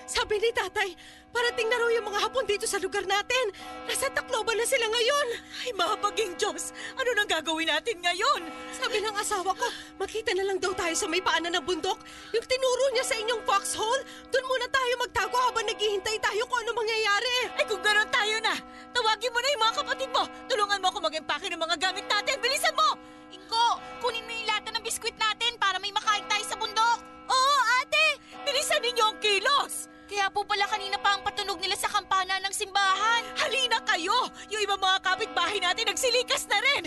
Sabi 0.08 0.40
ni 0.40 0.48
tatay, 0.56 0.96
parating 1.36 1.68
na 1.68 1.76
raw 1.76 1.92
yung 1.92 2.08
mga 2.08 2.24
hapon 2.24 2.48
dito 2.48 2.64
sa 2.64 2.80
lugar 2.80 3.04
natin. 3.04 3.52
Nasa 3.84 4.08
Tacloban 4.08 4.56
na 4.56 4.64
sila 4.64 4.88
ngayon. 4.88 5.26
Ay, 5.60 5.70
mapaging 5.76 6.32
Diyos! 6.40 6.72
Ano 6.96 7.12
nang 7.12 7.28
gagawin 7.28 7.68
natin 7.68 8.00
ngayon? 8.00 8.40
Sabi 8.72 9.04
ng 9.04 9.12
asawa 9.12 9.52
ko, 9.52 9.68
makita 10.00 10.32
na 10.32 10.48
lang 10.48 10.56
daw 10.64 10.72
tayo 10.72 10.96
sa 10.96 11.04
may 11.12 11.20
paanan 11.20 11.52
ng 11.60 11.64
bundok. 11.68 12.00
Yung 12.32 12.46
tinuro 12.48 12.84
niya 12.96 13.04
sa 13.04 13.20
inyong 13.20 13.44
foxhole, 13.44 14.00
doon 14.32 14.48
muna 14.48 14.64
tayo 14.72 14.92
magtago 14.96 15.36
habang 15.44 15.68
naghihintay 15.68 16.16
tayo 16.24 16.40
kung 16.48 16.60
ano 16.64 16.72
mangyayari. 16.72 17.36
Ay, 17.60 17.64
kung 17.68 17.84
gano'n 17.84 18.08
tayo 18.08 18.36
na! 18.40 18.56
Tawagin 18.96 19.28
mo 19.28 19.38
na 19.44 19.48
yung 19.52 19.62
mga 19.68 19.76
kapatid 19.76 20.08
mo! 20.08 20.22
Tulungan 20.48 20.80
mo 20.80 20.88
ako 20.88 20.98
mag-empake 21.04 21.52
ng 21.52 21.60
mga 21.60 21.76
gamit 21.76 22.08
natin! 22.08 22.40
Bilisan 22.40 22.72
mo! 22.72 22.96
Ingo, 23.28 23.68
kunin 24.00 24.24
mo 24.24 24.32
yung 24.32 24.48
lata 24.48 24.72
ng 24.72 24.80
biskwit 24.80 25.20
natin 25.20 25.60
para 25.60 25.76
may 25.76 25.92
makain 25.92 26.24
tayo 26.32 26.44
sa 26.48 26.56
bundok. 26.56 27.04
Oo, 27.28 27.56
ate! 27.84 28.24
Bilisan 28.48 28.80
ninyo 28.80 29.04
ang 29.04 29.20
kilos! 29.20 29.97
Kaya 30.08 30.32
po 30.32 30.40
pala 30.48 30.64
kanina 30.64 30.96
pa 30.96 31.14
ang 31.14 31.22
patunog 31.22 31.60
nila 31.60 31.76
sa 31.76 31.92
kampana 31.92 32.40
ng 32.40 32.54
simbahan. 32.56 33.22
Halina 33.36 33.78
kayo! 33.84 34.16
Yung 34.48 34.64
ibang 34.64 34.80
mga 34.80 35.04
kapitbahay 35.04 35.60
natin 35.60 35.92
nagsilikas 35.92 36.48
na 36.48 36.58
rin! 36.64 36.84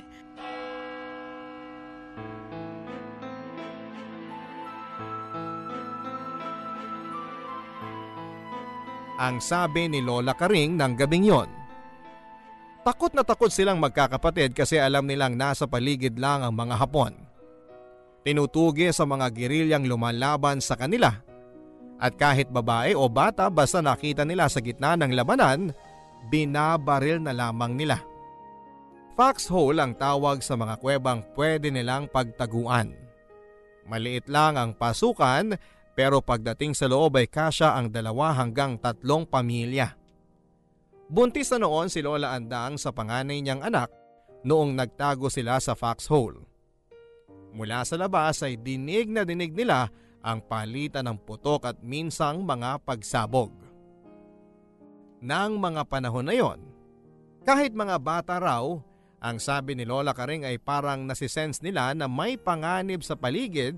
ang 9.21 9.37
sabi 9.37 9.85
ni 9.85 10.01
Lola 10.01 10.33
Karing 10.33 10.81
ng 10.81 10.93
gabing 10.97 11.29
yon. 11.29 11.45
Takot 12.81 13.13
na 13.13 13.21
takot 13.21 13.53
silang 13.53 13.77
magkakapatid 13.77 14.57
kasi 14.57 14.81
alam 14.81 15.05
nilang 15.05 15.37
nasa 15.37 15.69
paligid 15.69 16.17
lang 16.17 16.41
ang 16.41 16.57
mga 16.57 16.81
Hapon. 16.81 17.13
Tinutugi 18.25 18.89
sa 18.89 19.05
mga 19.05 19.29
gerilyang 19.29 19.85
lumalaban 19.85 20.57
sa 20.57 20.73
kanila. 20.73 21.13
At 22.01 22.17
kahit 22.17 22.49
babae 22.49 22.97
o 22.97 23.05
bata 23.05 23.45
basta 23.53 23.77
nakita 23.77 24.25
nila 24.25 24.49
sa 24.49 24.57
gitna 24.57 24.97
ng 24.97 25.13
labanan, 25.13 25.69
binabaril 26.33 27.21
na 27.21 27.29
lamang 27.29 27.77
nila. 27.77 28.01
Foxhole 29.13 29.77
ang 29.77 29.93
tawag 29.93 30.41
sa 30.41 30.57
mga 30.57 30.81
kuwebang 30.81 31.21
pwede 31.37 31.69
nilang 31.69 32.09
pagtaguan. 32.09 32.97
Maliit 33.85 34.25
lang 34.25 34.57
ang 34.57 34.73
pasukan 34.73 35.53
pero 35.93 36.25
pagdating 36.25 36.73
sa 36.73 36.89
loob 36.89 37.21
ay 37.21 37.29
kasya 37.29 37.77
ang 37.77 37.93
dalawa 37.93 38.33
hanggang 38.33 38.81
tatlong 38.81 39.27
pamilya. 39.29 39.93
Buntis 41.11 41.53
na 41.53 41.61
noon 41.61 41.91
si 41.91 42.01
Lola 42.01 42.33
Andang 42.33 42.81
sa 42.81 42.89
panganay 42.89 43.43
niyang 43.43 43.61
anak 43.61 43.93
noong 44.41 44.73
nagtago 44.73 45.29
sila 45.29 45.61
sa 45.61 45.77
foxhole. 45.77 46.39
Mula 47.51 47.83
sa 47.83 47.99
labas 47.99 48.41
ay 48.47 48.55
dinig 48.55 49.11
na 49.11 49.27
dinig 49.27 49.51
nila 49.51 49.91
ang 50.21 50.41
palitan 50.45 51.09
ng 51.09 51.17
putok 51.21 51.73
at 51.73 51.77
minsang 51.81 52.45
mga 52.45 52.81
pagsabog. 52.85 53.53
Nang 55.21 55.61
mga 55.61 55.85
panahon 55.85 56.25
na 56.25 56.33
yon, 56.33 56.59
kahit 57.45 57.73
mga 57.73 57.97
bata 58.01 58.37
raw, 58.37 58.65
ang 59.21 59.37
sabi 59.37 59.77
ni 59.77 59.85
Lola 59.85 60.17
Karing 60.17 60.49
ay 60.49 60.57
parang 60.57 61.05
nasisense 61.05 61.61
nila 61.61 61.93
na 61.93 62.09
may 62.09 62.41
panganib 62.41 63.05
sa 63.05 63.13
paligid 63.13 63.77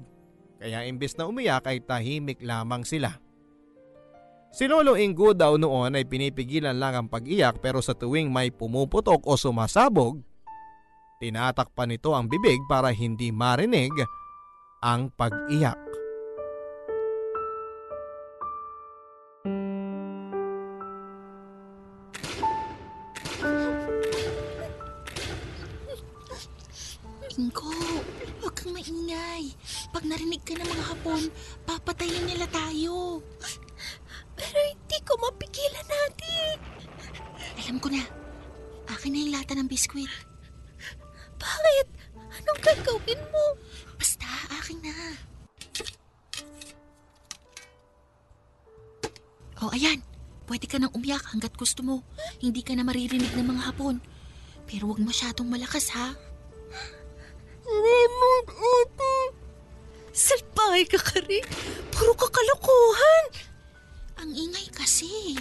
kaya 0.63 0.88
imbes 0.88 1.19
na 1.19 1.27
umiyak 1.27 1.67
ay 1.67 1.84
tahimik 1.84 2.39
lamang 2.39 2.88
sila. 2.88 3.19
Si 4.56 4.63
Lolo 4.63 4.95
Ingo 4.95 5.36
daw 5.36 5.60
noon 5.60 5.99
ay 5.99 6.08
pinipigilan 6.08 6.79
lang 6.79 6.95
ang 6.95 7.08
pag-iyak 7.12 7.60
pero 7.60 7.84
sa 7.84 7.91
tuwing 7.91 8.32
may 8.32 8.47
pumuputok 8.47 9.27
o 9.27 9.36
sumasabog, 9.36 10.23
tinatakpan 11.19 11.91
nito 11.91 12.15
ang 12.15 12.32
bibig 12.32 12.63
para 12.71 12.95
hindi 12.95 13.36
marinig 13.36 13.91
ang 14.79 15.12
pag-iyak. 15.12 15.92
Ingo, 27.34 27.74
huwag 28.41 28.54
kang 28.54 28.78
maingay. 28.78 29.58
Pag 29.89 30.06
narinig 30.06 30.46
ka 30.46 30.54
ng 30.54 30.69
mga 30.69 30.86
hapon, 30.93 31.22
papatayin 31.65 32.30
nila 32.30 32.46
tayo. 32.54 33.26
Pero 34.38 34.58
hindi 34.69 34.98
ko 35.02 35.17
mapigilan 35.17 35.88
natin. 35.89 36.56
Alam 37.58 37.78
ko 37.82 37.89
na. 37.89 38.06
Akin 38.86 39.17
na 39.17 39.22
yung 39.26 39.34
lata 39.34 39.58
ng 39.58 39.65
biskwit. 39.65 40.10
Bakit? 41.41 41.88
Anong 42.38 42.62
gagawin 42.62 43.22
mo? 43.34 43.46
Basta, 43.98 44.30
akin 44.54 44.78
na. 44.86 44.96
O, 49.65 49.74
ayan. 49.74 50.06
Pwede 50.43 50.69
ka 50.69 50.78
nang 50.78 50.93
umiyak 50.93 51.24
hanggat 51.34 51.56
gusto 51.58 51.82
mo. 51.82 52.06
Hindi 52.43 52.62
ka 52.62 52.78
na 52.78 52.86
maririnig 52.86 53.32
ng 53.34 53.48
mga 53.48 53.74
hapon. 53.74 54.04
Pero 54.69 54.91
huwag 54.91 55.02
masyadong 55.02 55.50
malakas, 55.50 55.89
ha? 55.98 56.13
Raymond, 57.73 58.47
ate. 58.53 59.15
Salbahay 60.13 60.86
ka 60.86 61.01
ka 61.01 61.17
rin. 61.25 61.41
Puro 61.89 62.13
kakalokohan. 62.13 63.25
Ang 64.21 64.29
ingay 64.38 64.67
kasi. 64.69 65.33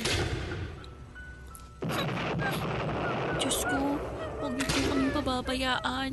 Diyos 3.37 3.69
ko, 3.69 4.01
huwag 4.41 4.53
niyo 4.57 4.67
po 4.67 4.81
kami 4.89 5.07
pababayaan. 5.13 6.13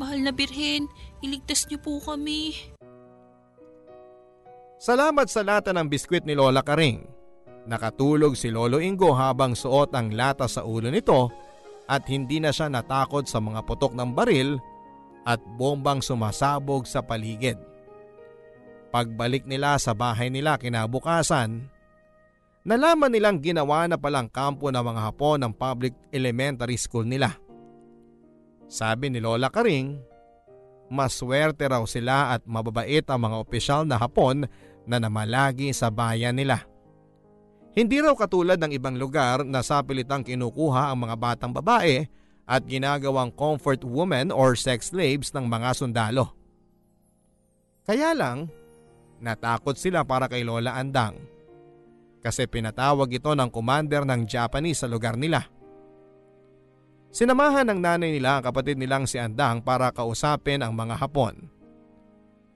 Mahal 0.00 0.18
na 0.24 0.32
birhen, 0.32 0.88
iligtas 1.22 1.68
niyo 1.68 1.78
po 1.78 2.00
kami. 2.02 2.56
Salamat 4.80 5.28
sa 5.28 5.44
lata 5.44 5.76
ng 5.76 5.86
biskwit 5.92 6.24
ni 6.24 6.32
Lola 6.32 6.64
Karing. 6.64 7.04
Nakatulog 7.68 8.32
si 8.32 8.48
Lolo 8.48 8.80
Ingo 8.80 9.12
habang 9.12 9.52
suot 9.52 9.92
ang 9.92 10.08
lata 10.16 10.48
sa 10.48 10.64
ulo 10.64 10.88
nito 10.88 11.28
at 11.84 12.08
hindi 12.08 12.40
na 12.40 12.48
siya 12.48 12.72
natakot 12.72 13.28
sa 13.28 13.44
mga 13.44 13.60
putok 13.68 13.92
ng 13.92 14.10
baril 14.16 14.56
at 15.24 15.40
bombang 15.56 16.00
sumasabog 16.00 16.88
sa 16.88 17.04
paligid. 17.04 17.56
Pagbalik 18.90 19.46
nila 19.46 19.78
sa 19.78 19.94
bahay 19.94 20.32
nila 20.32 20.58
kinabukasan, 20.58 21.70
nalaman 22.66 23.12
nilang 23.14 23.38
ginawa 23.38 23.86
na 23.86 23.94
palang 23.94 24.26
kampo 24.26 24.66
ng 24.68 24.82
mga 24.82 25.00
Hapon 25.06 25.38
ng 25.46 25.52
public 25.54 25.94
elementary 26.10 26.74
school 26.74 27.06
nila. 27.06 27.38
Sabi 28.66 29.10
ni 29.10 29.22
Lola 29.22 29.50
Karing, 29.50 29.98
maswerte 30.90 31.70
raw 31.70 31.82
sila 31.86 32.34
at 32.34 32.42
mababait 32.46 33.06
ang 33.06 33.30
mga 33.30 33.36
opisyal 33.38 33.82
na 33.86 33.94
Hapon 33.94 34.46
na 34.90 34.96
namalagi 34.98 35.70
sa 35.70 35.86
bayan 35.94 36.34
nila. 36.34 36.66
Hindi 37.70 38.02
raw 38.02 38.18
katulad 38.18 38.58
ng 38.58 38.74
ibang 38.74 38.98
lugar 38.98 39.46
na 39.46 39.62
sa 39.62 39.78
pilitang 39.86 40.26
kinukuha 40.26 40.90
ang 40.90 41.06
mga 41.06 41.14
batang 41.14 41.54
babae 41.54 42.10
at 42.50 42.66
ginagawang 42.66 43.30
comfort 43.30 43.86
woman 43.86 44.34
or 44.34 44.58
sex 44.58 44.90
slaves 44.90 45.30
ng 45.30 45.46
mga 45.46 45.70
sundalo. 45.78 46.34
Kaya 47.86 48.10
lang, 48.10 48.50
natakot 49.22 49.78
sila 49.78 50.02
para 50.02 50.26
kay 50.26 50.42
Lola 50.42 50.74
Andang 50.74 51.14
kasi 52.20 52.44
pinatawag 52.44 53.08
ito 53.16 53.32
ng 53.32 53.48
commander 53.48 54.04
ng 54.04 54.28
Japanese 54.28 54.84
sa 54.84 54.90
lugar 54.90 55.16
nila. 55.16 55.48
Sinamahan 57.10 57.66
ng 57.66 57.80
nanay 57.80 58.10
nila 58.14 58.38
ang 58.38 58.44
kapatid 58.44 58.78
nilang 58.78 59.08
si 59.08 59.18
Andang 59.18 59.64
para 59.64 59.90
kausapin 59.90 60.62
ang 60.62 60.76
mga 60.76 61.00
Hapon. 61.00 61.50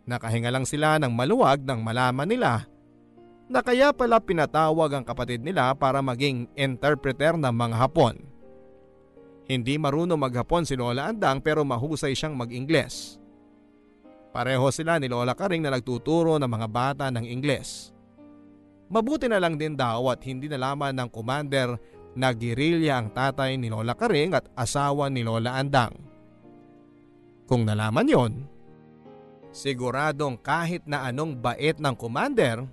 Nakahinga 0.05 0.53
lang 0.53 0.69
sila 0.69 1.01
ng 1.01 1.11
maluwag 1.11 1.65
nang 1.65 1.81
malaman 1.81 2.29
nila 2.29 2.69
na 3.49 3.65
kaya 3.65 3.91
pala 3.91 4.21
pinatawag 4.21 4.91
ang 4.95 5.05
kapatid 5.05 5.41
nila 5.41 5.73
para 5.75 6.05
maging 6.05 6.47
interpreter 6.55 7.35
ng 7.35 7.51
mga 7.51 7.77
Hapon. 7.81 8.34
Hindi 9.45 9.77
marunong 9.77 10.17
maghapon 10.17 10.65
si 10.65 10.73
Lola 10.73 11.13
Andang 11.13 11.45
pero 11.45 11.61
mahusay 11.69 12.17
siyang 12.17 12.33
mag-Ingles. 12.33 13.21
Pareho 14.33 14.67
sila 14.73 14.97
ni 14.99 15.07
Lola 15.07 15.37
Karing 15.37 15.63
na 15.63 15.71
nagtuturo 15.71 16.41
ng 16.41 16.51
mga 16.51 16.69
bata 16.69 17.07
ng 17.13 17.23
Ingles. 17.23 17.95
Mabuti 18.91 19.31
na 19.31 19.39
lang 19.39 19.55
din 19.55 19.79
daw 19.79 20.11
at 20.11 20.25
hindi 20.27 20.51
nalaman 20.51 20.97
ng 20.97 21.09
commander 21.13 21.77
na 22.19 22.35
girilya 22.35 22.99
ang 22.99 23.13
tatay 23.13 23.55
ni 23.61 23.71
Lola 23.71 23.95
Karing 23.95 24.33
at 24.35 24.49
asawa 24.59 25.07
ni 25.07 25.23
Lola 25.23 25.61
Andang. 25.61 25.95
Kung 27.45 27.69
nalaman 27.69 28.09
yon, 28.09 28.33
siguradong 29.53 30.41
kahit 30.41 30.83
na 30.89 31.05
anong 31.05 31.37
bait 31.37 31.77
ng 31.77 31.95
commander, 31.95 32.65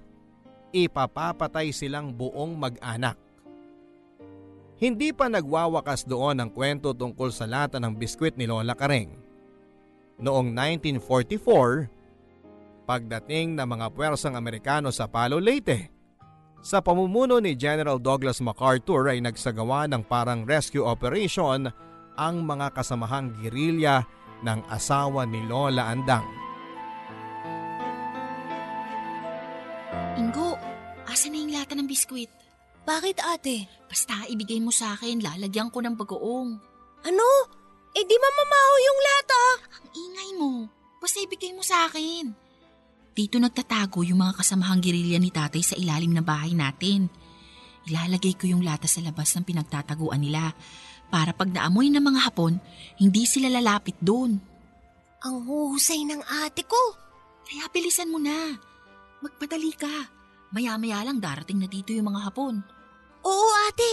ipapapatay 0.71 1.69
silang 1.75 2.15
buong 2.15 2.55
mag-anak. 2.55 3.19
Hindi 4.82 5.13
pa 5.13 5.30
nagwawakas 5.30 6.10
doon 6.10 6.41
ang 6.41 6.50
kwento 6.50 6.89
tungkol 6.98 7.30
sa 7.30 7.46
lata 7.46 7.78
ng 7.78 7.94
biskwit 7.94 8.34
ni 8.34 8.50
Lola 8.50 8.74
Karing. 8.74 9.13
Noong 10.17 10.50
1944, 10.98 12.89
pagdating 12.89 13.62
ng 13.62 13.67
mga 13.78 13.94
puwersang 13.94 14.34
Amerikano 14.34 14.89
sa 14.89 15.06
Palo 15.06 15.38
Leyte, 15.38 15.94
sa 16.65 16.82
pamumuno 16.82 17.38
ni 17.38 17.54
General 17.54 18.02
Douglas 18.02 18.41
MacArthur 18.41 19.13
ay 19.13 19.22
nagsagawa 19.22 19.86
ng 19.86 20.02
parang 20.02 20.50
rescue 20.50 20.82
operation 20.82 21.70
ang 22.17 22.41
mga 22.41 22.74
kasamahang 22.74 23.38
girilya 23.38 24.02
ng 24.41 24.65
asawa 24.65 25.30
ni 25.30 25.46
Lola 25.46 25.94
Andang. 25.94 26.26
Ingo, 30.17 30.58
asa 31.06 31.30
na 31.30 31.38
yung 31.38 31.54
lata 31.54 31.78
ng 31.78 31.86
biskwit? 31.86 32.40
Bakit 32.82 33.17
ate? 33.22 33.70
Basta 33.86 34.26
ibigay 34.26 34.58
mo 34.58 34.74
sa 34.74 34.98
akin, 34.98 35.22
lalagyan 35.22 35.70
ko 35.70 35.84
ng 35.84 35.94
bagoong. 35.94 36.50
Ano? 37.06 37.30
Eh 37.91 38.04
di 38.08 38.15
mamamaho 38.15 38.76
yung 38.80 39.00
lata. 39.04 39.46
Ang 39.78 39.88
ingay 39.91 40.30
mo. 40.39 40.52
Basta 41.02 41.17
ibigay 41.20 41.52
mo 41.52 41.62
sa 41.62 41.91
akin. 41.91 42.32
Dito 43.12 43.36
nagtatago 43.36 44.08
yung 44.08 44.24
mga 44.24 44.39
kasamahang 44.39 44.80
girilya 44.80 45.20
ni 45.20 45.30
tatay 45.30 45.60
sa 45.60 45.76
ilalim 45.76 46.15
ng 46.15 46.24
bahay 46.24 46.56
natin. 46.56 47.12
Ilalagay 47.89 48.39
ko 48.39 48.48
yung 48.48 48.63
lata 48.63 48.88
sa 48.88 49.04
labas 49.04 49.36
ng 49.36 49.44
pinagtataguan 49.44 50.22
nila 50.24 50.56
para 51.12 51.36
pag 51.36 51.52
naamoy 51.52 51.91
ng 51.91 52.00
mga 52.00 52.32
hapon, 52.32 52.56
hindi 52.96 53.28
sila 53.28 53.52
lalapit 53.52 54.00
doon. 54.00 54.39
Ang 55.22 55.36
huhusay 55.44 56.08
ng 56.08 56.24
ate 56.48 56.63
ko. 56.63 56.80
Kaya 57.44 57.67
bilisan 57.67 58.08
mo 58.08 58.17
na. 58.17 58.56
Magpadali 59.20 59.76
ka. 59.76 60.20
Maya-maya 60.52 61.08
lang 61.08 61.24
darating 61.24 61.64
na 61.64 61.68
dito 61.72 61.96
yung 61.96 62.12
mga 62.12 62.28
hapon. 62.28 62.60
Oo 63.24 63.48
ate. 63.72 63.92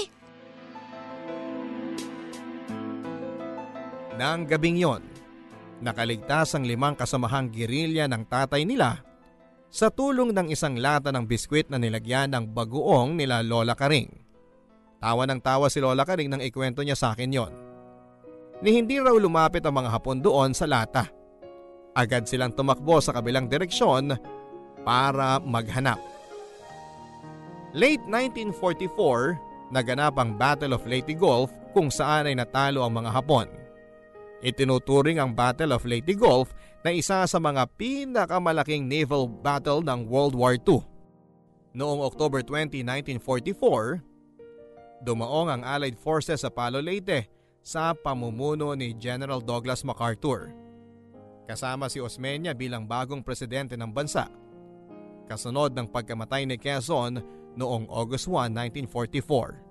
Nang 4.19 4.43
gabing 4.51 4.83
yon, 4.83 5.03
nakaligtas 5.79 6.59
ang 6.59 6.67
limang 6.67 6.99
kasamahang 6.99 7.55
girilya 7.55 8.11
ng 8.11 8.27
tatay 8.27 8.67
nila 8.67 8.99
sa 9.71 9.95
tulong 9.95 10.35
ng 10.35 10.51
isang 10.51 10.75
lata 10.75 11.15
ng 11.15 11.23
biskwit 11.23 11.71
na 11.71 11.79
nilagyan 11.79 12.35
ng 12.35 12.51
bagoong 12.51 13.15
nila 13.15 13.47
Lola 13.47 13.79
Karing. 13.79 14.11
Tawa 14.99 15.23
ng 15.31 15.39
tawa 15.39 15.71
si 15.71 15.79
Lola 15.79 16.03
Karing 16.03 16.27
nang 16.27 16.43
ikwento 16.43 16.83
niya 16.83 16.99
sa 16.99 17.15
akin 17.15 17.31
yon. 17.31 17.53
Ni 18.59 18.75
hindi 18.75 18.99
raw 18.99 19.15
lumapit 19.15 19.63
ang 19.63 19.79
mga 19.79 19.95
hapon 19.95 20.19
doon 20.19 20.51
sa 20.51 20.67
lata. 20.67 21.07
Agad 21.95 22.27
silang 22.27 22.51
tumakbo 22.51 22.99
sa 22.99 23.15
kabilang 23.15 23.47
direksyon 23.47 24.19
para 24.83 25.39
maghanap. 25.39 26.18
Late 27.77 28.01
1944, 28.09 29.69
naganap 29.69 30.17
ang 30.17 30.33
Battle 30.41 30.73
of 30.73 30.89
Leyte 30.89 31.13
Gulf 31.13 31.53
kung 31.77 31.93
saan 31.93 32.25
ay 32.25 32.33
natalo 32.33 32.81
ang 32.81 32.97
mga 32.97 33.13
Hapon. 33.13 33.45
Itinuturing 34.41 35.21
ang 35.21 35.37
Battle 35.37 35.77
of 35.77 35.85
Leyte 35.85 36.17
Gulf 36.17 36.57
na 36.81 36.97
isa 36.97 37.29
sa 37.29 37.37
mga 37.37 37.69
pinakamalaking 37.77 38.89
naval 38.89 39.29
battle 39.29 39.85
ng 39.85 40.09
World 40.09 40.33
War 40.33 40.57
II. 40.57 40.81
Noong 41.77 42.01
October 42.01 42.41
20, 42.41 42.81
1944, 43.21 45.05
dumaong 45.05 45.53
ang 45.53 45.63
Allied 45.67 46.01
Forces 46.01 46.41
sa 46.41 46.49
Palo 46.49 46.81
Leyte 46.81 47.29
sa 47.61 47.93
pamumuno 47.93 48.73
ni 48.73 48.97
General 48.97 49.45
Douglas 49.45 49.85
MacArthur. 49.85 50.57
Kasama 51.45 51.93
si 51.93 52.01
Osmeña 52.01 52.57
bilang 52.57 52.89
bagong 52.89 53.21
presidente 53.21 53.77
ng 53.77 53.93
bansa. 53.93 54.33
Kasunod 55.29 55.77
ng 55.77 55.93
pagkamatay 55.93 56.49
ni 56.49 56.57
Quezon 56.57 57.21
noong 57.59 57.91
August 57.91 58.31
1, 58.31 58.55
1944 58.55 59.67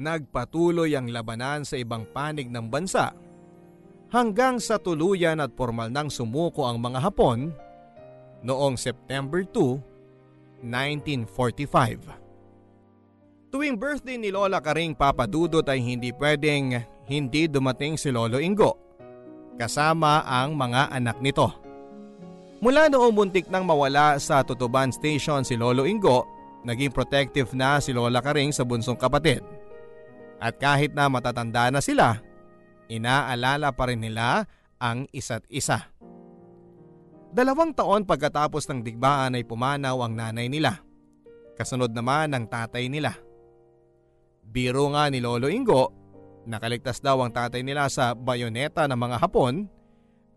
nagpatuloy 0.00 0.96
ang 0.96 1.12
labanan 1.12 1.68
sa 1.68 1.76
ibang 1.76 2.08
panig 2.08 2.48
ng 2.48 2.72
bansa 2.72 3.12
hanggang 4.08 4.56
sa 4.56 4.80
tuluyan 4.80 5.44
at 5.44 5.52
formal 5.52 5.92
nang 5.92 6.08
sumuko 6.08 6.64
ang 6.64 6.80
mga 6.80 7.04
Hapon 7.04 7.52
noong 8.40 8.80
September 8.80 9.44
2, 9.44 10.64
1945. 10.64 13.52
Tuwing 13.52 13.76
birthday 13.76 14.16
ni 14.16 14.32
Lola 14.32 14.64
Karing 14.64 14.96
Papadudot 14.96 15.68
ay 15.68 15.84
hindi 15.84 16.16
pwedeng 16.16 16.80
hindi 17.04 17.44
dumating 17.50 17.98
si 18.00 18.08
Lolo 18.08 18.40
Ingo 18.40 18.72
kasama 19.60 20.24
ang 20.24 20.56
mga 20.56 20.96
anak 20.96 21.20
nito. 21.20 21.59
Mula 22.60 22.92
noong 22.92 23.16
muntik 23.16 23.48
nang 23.48 23.64
mawala 23.64 24.20
sa 24.20 24.44
Tutuban 24.44 24.92
Station 24.92 25.40
si 25.48 25.56
Lolo 25.56 25.88
Ingo, 25.88 26.28
naging 26.60 26.92
protective 26.92 27.56
na 27.56 27.80
si 27.80 27.96
Lola 27.96 28.20
Karing 28.20 28.52
sa 28.52 28.68
bunsong 28.68 29.00
kapatid. 29.00 29.40
At 30.36 30.60
kahit 30.60 30.92
na 30.92 31.08
matatanda 31.08 31.72
na 31.72 31.80
sila, 31.80 32.20
inaalala 32.92 33.72
pa 33.72 33.88
rin 33.88 34.04
nila 34.04 34.44
ang 34.76 35.08
isa't 35.08 35.48
isa. 35.48 35.88
Dalawang 37.32 37.72
taon 37.72 38.04
pagkatapos 38.04 38.68
ng 38.68 38.84
digmaan 38.84 39.40
ay 39.40 39.44
pumanaw 39.48 40.04
ang 40.04 40.12
nanay 40.12 40.52
nila. 40.52 40.84
Kasunod 41.56 41.96
naman 41.96 42.36
ang 42.36 42.44
tatay 42.44 42.92
nila. 42.92 43.16
Biro 44.44 44.84
nga 44.92 45.08
ni 45.08 45.24
Lolo 45.24 45.48
Ingo, 45.48 45.96
nakaligtas 46.44 47.00
daw 47.00 47.24
ang 47.24 47.32
tatay 47.32 47.64
nila 47.64 47.88
sa 47.88 48.12
bayoneta 48.12 48.84
ng 48.84 49.00
mga 49.00 49.16
Hapon 49.16 49.79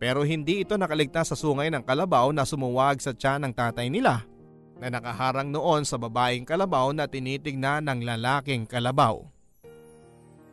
pero 0.04 0.28
hindi 0.28 0.68
ito 0.68 0.76
nakaligtas 0.76 1.32
sa 1.32 1.36
sungay 1.40 1.72
ng 1.72 1.88
kalabaw 1.88 2.36
na 2.36 2.44
sumuwag 2.44 3.00
sa 3.00 3.16
tiyan 3.16 3.48
ng 3.48 3.54
tatay 3.56 3.88
nila 3.88 4.28
na 4.76 4.92
nakaharang 4.92 5.48
noon 5.48 5.88
sa 5.88 5.96
babaeng 5.96 6.44
kalabaw 6.44 6.92
na 6.92 7.08
tinitignan 7.08 7.88
ng 7.88 8.04
lalaking 8.04 8.68
kalabaw. 8.68 9.24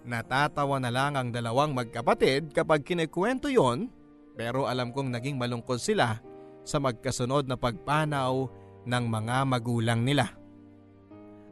Natatawa 0.07 0.79
na 0.79 0.95
lang 0.95 1.19
ang 1.19 1.35
dalawang 1.35 1.75
magkapatid 1.75 2.55
kapag 2.55 2.87
kinikwento 2.87 3.51
yon 3.51 3.91
pero 4.39 4.71
alam 4.71 4.95
kong 4.95 5.11
naging 5.19 5.35
malungkot 5.35 5.83
sila 5.83 6.23
sa 6.63 6.79
magkasunod 6.79 7.51
na 7.51 7.59
pagpanaw 7.59 8.47
ng 8.87 9.05
mga 9.11 9.51
magulang 9.51 10.07
nila. 10.07 10.31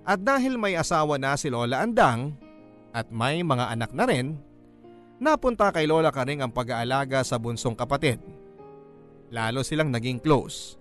At 0.07 0.23
dahil 0.23 0.55
may 0.55 0.79
asawa 0.79 1.19
na 1.19 1.35
si 1.35 1.51
Lola 1.51 1.83
Andang 1.83 2.39
at 2.95 3.11
may 3.11 3.43
mga 3.43 3.75
anak 3.75 3.91
na 3.91 4.07
rin, 4.07 4.39
napunta 5.18 5.70
kay 5.74 5.87
Lola 5.87 6.11
Karing 6.14 6.42
ang 6.42 6.52
pag-aalaga 6.54 7.22
sa 7.26 7.37
bunsong 7.38 7.74
kapatid. 7.74 8.22
Lalo 9.28 9.61
silang 9.66 9.92
naging 9.92 10.22
close. 10.22 10.81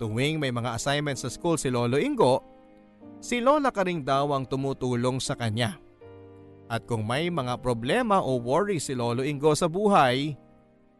Tuwing 0.00 0.40
may 0.40 0.50
mga 0.50 0.74
assignments 0.74 1.22
sa 1.22 1.30
school 1.30 1.60
si 1.60 1.68
Lolo 1.68 2.00
Ingo, 2.00 2.40
si 3.20 3.38
Lola 3.38 3.68
Karing 3.68 4.00
daw 4.00 4.32
ang 4.32 4.48
tumutulong 4.48 5.20
sa 5.20 5.36
kanya. 5.36 5.76
At 6.70 6.88
kung 6.88 7.04
may 7.04 7.28
mga 7.28 7.60
problema 7.60 8.22
o 8.24 8.40
worry 8.40 8.80
si 8.80 8.96
Lolo 8.96 9.20
Ingo 9.20 9.52
sa 9.52 9.68
buhay, 9.68 10.34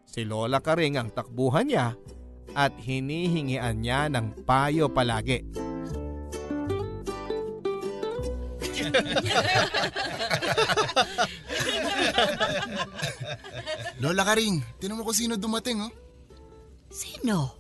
si 0.05 0.23
Lola 0.29 0.61
Karing 0.61 1.01
ang 1.01 1.09
takbuhan 1.11 1.67
niya 1.67 1.97
at 2.55 2.75
hinihingian 2.77 3.79
niya 3.79 4.11
ng 4.11 4.45
payo 4.45 4.91
palagi. 4.91 5.47
Lola 14.03 14.25
Karing, 14.25 14.81
tinan 14.81 14.97
mo 14.97 15.05
kung 15.05 15.17
sino 15.17 15.37
dumating 15.37 15.85
oh. 15.85 15.93
Sino? 16.91 17.55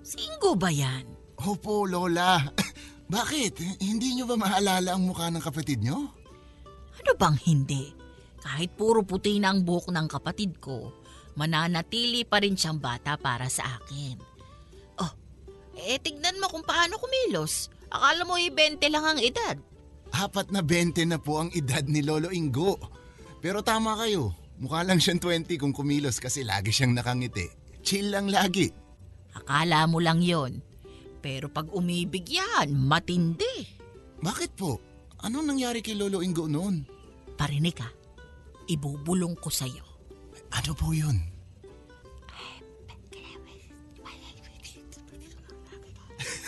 Singo 0.00 0.56
ba 0.56 0.72
yan? 0.72 1.04
Opo, 1.40 1.84
Lola. 1.84 2.40
Bakit? 3.14 3.82
Hindi 3.82 4.14
nyo 4.14 4.30
ba 4.30 4.36
maalala 4.38 4.94
ang 4.94 5.10
mukha 5.10 5.26
ng 5.28 5.42
kapatid 5.42 5.82
nyo? 5.82 5.98
Ano 7.00 7.12
bang 7.18 7.36
hindi? 7.42 7.90
Kahit 8.40 8.72
puro 8.78 9.04
puti 9.04 9.36
na 9.42 9.52
ang 9.52 9.66
buhok 9.66 9.92
ng 9.92 10.08
kapatid 10.08 10.62
ko, 10.62 10.94
mananatili 11.36 12.24
pa 12.24 12.40
rin 12.40 12.56
siyang 12.56 12.80
bata 12.80 13.20
para 13.20 13.50
sa 13.50 13.80
akin. 13.80 14.16
Oh, 15.02 15.12
eh 15.76 16.00
tignan 16.00 16.40
mo 16.40 16.48
kung 16.48 16.64
paano 16.64 16.96
kumilos. 16.96 17.68
Akala 17.90 18.22
mo 18.22 18.38
i-20 18.38 18.80
lang 18.88 19.04
ang 19.04 19.20
edad. 19.20 19.58
Apat 20.10 20.50
na 20.50 20.60
20 20.64 21.06
na 21.06 21.18
po 21.22 21.40
ang 21.40 21.50
edad 21.54 21.86
ni 21.86 22.02
Lolo 22.02 22.34
Ingo. 22.34 22.76
Pero 23.40 23.62
tama 23.64 23.96
kayo, 23.96 24.34
mukha 24.60 24.84
lang 24.84 25.00
siyang 25.00 25.22
20 25.22 25.56
kung 25.56 25.72
kumilos 25.72 26.20
kasi 26.20 26.44
lagi 26.44 26.74
siyang 26.74 26.92
nakangiti. 26.92 27.48
Chill 27.80 28.12
lang 28.12 28.28
lagi. 28.28 28.68
Akala 29.32 29.86
mo 29.86 30.02
lang 30.02 30.20
yon. 30.20 30.60
Pero 31.20 31.48
pag 31.48 31.70
umibig 31.72 32.28
yan, 32.28 32.72
matindi. 32.74 33.78
Bakit 34.20 34.52
po? 34.56 34.80
Anong 35.24 35.52
nangyari 35.56 35.84
kay 35.84 35.96
Lolo 35.96 36.20
Ingo 36.24 36.48
noon? 36.48 36.84
Parinig 37.36 37.76
ka, 37.76 37.88
ibubulong 38.68 39.36
ko 39.36 39.48
sa'yo. 39.48 39.84
Ano 40.52 40.72
po 40.76 40.92
yun? 40.92 41.16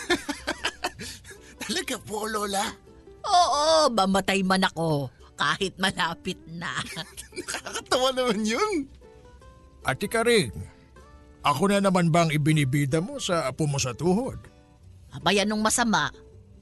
Talaga 1.63 1.95
po, 2.01 2.27
Lola? 2.27 2.82
Oo, 3.23 3.89
mamatay 3.91 4.43
man 4.43 4.63
ako. 4.67 5.07
Kahit 5.33 5.75
malapit 5.81 6.37
na. 6.47 6.77
Nakakatawa 7.37 8.13
naman 8.13 8.45
yun. 8.45 8.85
Ate 9.83 10.07
Karing, 10.07 10.53
ako 11.43 11.63
na 11.67 11.83
naman 11.83 12.07
bang 12.07 12.31
ibinibida 12.31 13.03
mo 13.03 13.19
sa 13.19 13.51
apo 13.51 13.67
mo 13.67 13.75
sa 13.75 13.91
tuhod? 13.91 14.39
Abayan 15.11 15.51
nung 15.51 15.59
masama, 15.59 16.07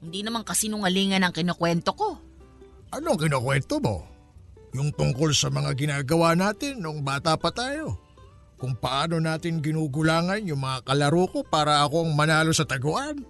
hindi 0.02 0.26
naman 0.26 0.42
kasinungalingan 0.42 1.22
ang 1.22 1.30
kinukwento 1.30 1.94
ko. 1.94 2.18
Anong 2.90 3.22
kinukwento 3.22 3.78
mo? 3.78 4.02
Yung 4.74 4.90
tungkol 4.90 5.30
sa 5.36 5.52
mga 5.52 5.70
ginagawa 5.78 6.34
natin 6.34 6.82
nung 6.82 7.06
bata 7.06 7.38
pa 7.38 7.54
tayo. 7.54 7.94
Kung 8.58 8.74
paano 8.74 9.22
natin 9.22 9.62
ginugulangan 9.62 10.42
yung 10.48 10.62
mga 10.64 10.86
kalaro 10.86 11.24
ko 11.30 11.40
para 11.46 11.86
akong 11.86 12.10
manalo 12.14 12.50
sa 12.50 12.66
taguan. 12.66 13.22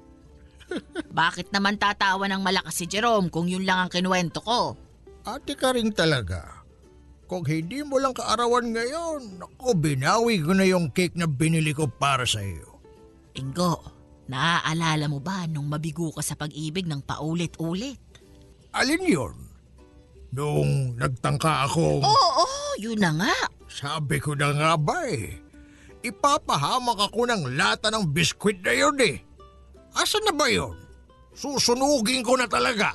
Bakit 1.12 1.52
naman 1.52 1.76
tatawa 1.76 2.26
ng 2.28 2.42
malakas 2.42 2.82
si 2.82 2.84
Jerome 2.88 3.28
kung 3.28 3.46
yun 3.46 3.66
lang 3.66 3.86
ang 3.86 3.90
kinuwento 3.92 4.40
ko? 4.42 4.76
Ate 5.22 5.54
ka 5.54 5.74
rin 5.74 5.94
talaga. 5.94 6.62
Kung 7.30 7.48
hindi 7.48 7.80
mo 7.80 7.96
lang 7.96 8.12
kaarawan 8.12 8.76
ngayon, 8.76 9.40
ako 9.40 9.72
binawi 9.78 10.42
ko 10.44 10.52
na 10.52 10.68
yung 10.68 10.92
cake 10.92 11.16
na 11.16 11.24
binili 11.24 11.72
ko 11.72 11.88
para 11.88 12.28
sa 12.28 12.44
iyo. 12.44 12.76
Ingo, 13.32 13.80
naaalala 14.28 15.08
mo 15.08 15.16
ba 15.16 15.48
nung 15.48 15.70
mabigo 15.70 16.12
ka 16.12 16.20
sa 16.20 16.36
pag-ibig 16.36 16.84
ng 16.84 17.00
paulit-ulit? 17.08 17.96
Alin 18.76 19.04
yun? 19.08 19.36
Nung 20.32 20.96
nagtangka 20.96 21.68
akong... 21.68 22.04
Oo, 22.04 22.46
yun 22.80 23.00
na 23.00 23.16
nga. 23.16 23.36
Sabi 23.68 24.20
ko 24.20 24.36
na 24.36 24.52
nga 24.52 24.72
ba 24.76 25.08
eh. 25.08 25.40
Ipapahamak 26.04 27.12
ako 27.12 27.30
ng 27.30 27.56
lata 27.56 27.88
ng 27.88 28.12
biskwit 28.12 28.60
na 28.60 28.76
yun 28.76 28.98
eh. 29.00 29.24
Asan 29.96 30.24
na 30.24 30.32
ba 30.32 30.48
yun? 30.48 30.76
Susunugin 31.32 32.24
ko 32.24 32.36
na 32.36 32.48
talaga. 32.48 32.92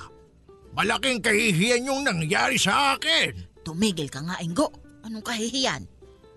Malaking 0.78 1.22
kahihiyan 1.22 1.90
yung 1.90 2.02
nangyari 2.06 2.58
sa 2.58 2.94
akin. 2.94 3.34
Tumigil 3.66 4.14
ka 4.14 4.22
nga, 4.22 4.38
Ingo. 4.46 4.70
Anong 5.02 5.26
kahihiyan? 5.26 5.82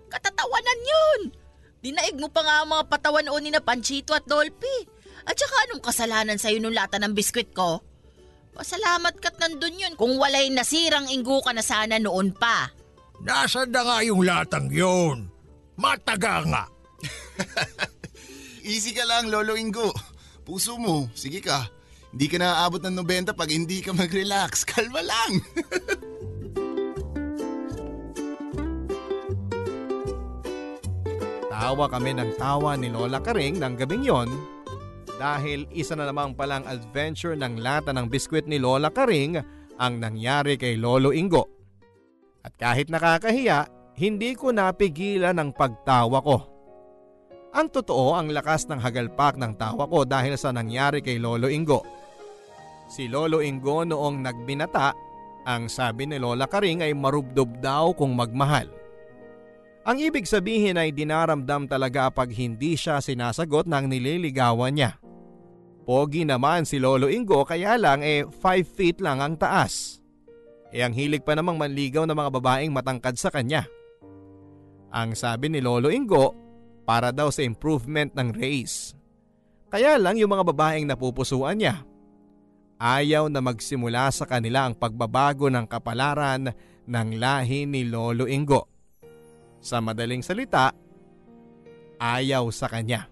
Katatawanan 0.09 0.81
yun. 0.81 1.21
Dinaig 1.81 2.17
mo 2.17 2.29
pa 2.29 2.41
nga 2.45 2.55
ang 2.61 2.69
mga 2.73 2.83
patawan 2.89 3.29
o 3.29 3.37
ni 3.37 3.53
na 3.53 3.61
Panchito 3.61 4.13
at 4.13 4.25
Dolphy. 4.25 4.85
At 5.25 5.37
saka 5.37 5.55
anong 5.69 5.81
kasalanan 5.85 6.41
sa'yo 6.41 6.57
nung 6.57 6.73
lata 6.73 6.97
ng 6.97 7.13
biskwit 7.13 7.53
ko? 7.53 7.81
Pasalamat 8.51 9.17
ka't 9.21 9.37
nandun 9.39 9.79
yun 9.79 9.93
kung 9.95 10.17
walay 10.17 10.51
nasirang 10.51 11.07
inggo 11.07 11.39
ka 11.39 11.53
na 11.55 11.63
sana 11.63 12.01
noon 12.01 12.33
pa. 12.35 12.69
Nasaan 13.21 13.69
na 13.69 13.81
nga 13.85 13.97
yung 14.01 14.25
latang 14.25 14.67
yun? 14.73 15.29
Mataga 15.77 16.41
nga. 16.49 16.63
Easy 18.65 18.93
ka 18.93 19.05
lang, 19.05 19.29
Lolo 19.29 19.57
Ingo. 19.57 19.89
Puso 20.51 20.75
mo, 20.75 21.07
sige 21.15 21.39
ka. 21.39 21.71
Hindi 22.11 22.27
ka 22.27 22.35
naaabot 22.35 22.83
ng 22.83 23.07
90 23.07 23.39
pag 23.39 23.47
hindi 23.47 23.79
ka 23.79 23.95
mag-relax. 23.95 24.63
Kalma 24.67 24.99
lang. 24.99 25.39
Tawa 31.47 31.87
kami 31.87 32.11
ng 32.19 32.35
tawa 32.35 32.75
ni 32.75 32.91
Lola 32.91 33.23
Karing 33.23 33.63
ng 33.63 33.79
gabing 33.79 34.03
yon 34.03 34.27
dahil 35.15 35.71
isa 35.71 35.95
na 35.95 36.11
namang 36.11 36.35
palang 36.35 36.67
adventure 36.67 37.39
ng 37.39 37.63
lata 37.63 37.95
ng 37.95 38.11
biskwit 38.11 38.43
ni 38.43 38.59
Lola 38.59 38.91
Karing 38.91 39.39
ang 39.79 40.03
nangyari 40.03 40.59
kay 40.59 40.75
Lolo 40.75 41.15
Ingo. 41.15 41.47
At 42.43 42.59
kahit 42.59 42.91
nakakahiya, 42.91 43.71
hindi 43.95 44.35
ko 44.35 44.51
napigilan 44.51 45.39
ang 45.39 45.55
pagtawa 45.55 46.19
ko. 46.19 46.50
Ang 47.51 47.67
totoo 47.67 48.15
ang 48.15 48.31
lakas 48.31 48.63
ng 48.71 48.79
hagalpak 48.79 49.35
ng 49.35 49.59
tawa 49.59 49.83
ko 49.83 50.07
dahil 50.07 50.39
sa 50.39 50.55
nangyari 50.55 51.03
kay 51.03 51.19
Lolo 51.19 51.51
Ingo. 51.51 51.83
Si 52.87 53.11
Lolo 53.11 53.43
Ingo 53.43 53.83
noong 53.83 54.23
nagbinata, 54.23 54.95
ang 55.43 55.67
sabi 55.67 56.07
ni 56.07 56.15
Lola 56.15 56.47
Karing 56.47 56.79
ay 56.79 56.95
marubdob 56.95 57.59
daw 57.59 57.91
kung 57.91 58.15
magmahal. 58.15 58.71
Ang 59.83 59.97
ibig 59.99 60.29
sabihin 60.29 60.79
ay 60.79 60.95
dinaramdam 60.95 61.67
talaga 61.67 62.07
pag 62.13 62.31
hindi 62.31 62.79
siya 62.79 63.03
sinasagot 63.03 63.67
ng 63.67 63.85
nililigawan 63.89 64.71
niya. 64.71 65.01
Pogi 65.83 66.23
naman 66.23 66.63
si 66.63 66.79
Lolo 66.79 67.11
Ingo 67.11 67.43
kaya 67.43 67.75
lang 67.75 67.99
eh 68.05 68.23
5 68.23 68.39
feet 68.63 69.03
lang 69.03 69.19
ang 69.19 69.35
taas. 69.35 69.99
E 70.71 70.79
ang 70.79 70.95
hilig 70.95 71.27
pa 71.27 71.35
namang 71.35 71.59
manligaw 71.59 72.07
ng 72.07 72.15
mga 72.15 72.31
babaeng 72.31 72.71
matangkad 72.71 73.19
sa 73.19 73.27
kanya. 73.27 73.67
Ang 74.93 75.19
sabi 75.19 75.51
ni 75.51 75.59
Lolo 75.59 75.91
Ingo, 75.91 76.40
para 76.83 77.13
daw 77.13 77.29
sa 77.29 77.45
improvement 77.45 78.11
ng 78.13 78.33
race. 78.35 78.97
Kaya 79.71 79.95
lang 79.95 80.19
yung 80.19 80.35
mga 80.35 80.47
babaeng 80.51 80.85
napupusuan 80.87 81.61
niya. 81.61 81.87
Ayaw 82.81 83.29
na 83.29 83.39
magsimula 83.39 84.09
sa 84.09 84.25
kanila 84.25 84.65
ang 84.67 84.73
pagbabago 84.75 85.47
ng 85.47 85.69
kapalaran 85.69 86.49
ng 86.89 87.07
lahi 87.21 87.69
ni 87.69 87.85
Lolo 87.85 88.25
Ingo. 88.25 88.67
Sa 89.61 89.77
madaling 89.77 90.25
salita, 90.25 90.73
ayaw 92.01 92.49
sa 92.49 92.65
kanya. 92.65 93.05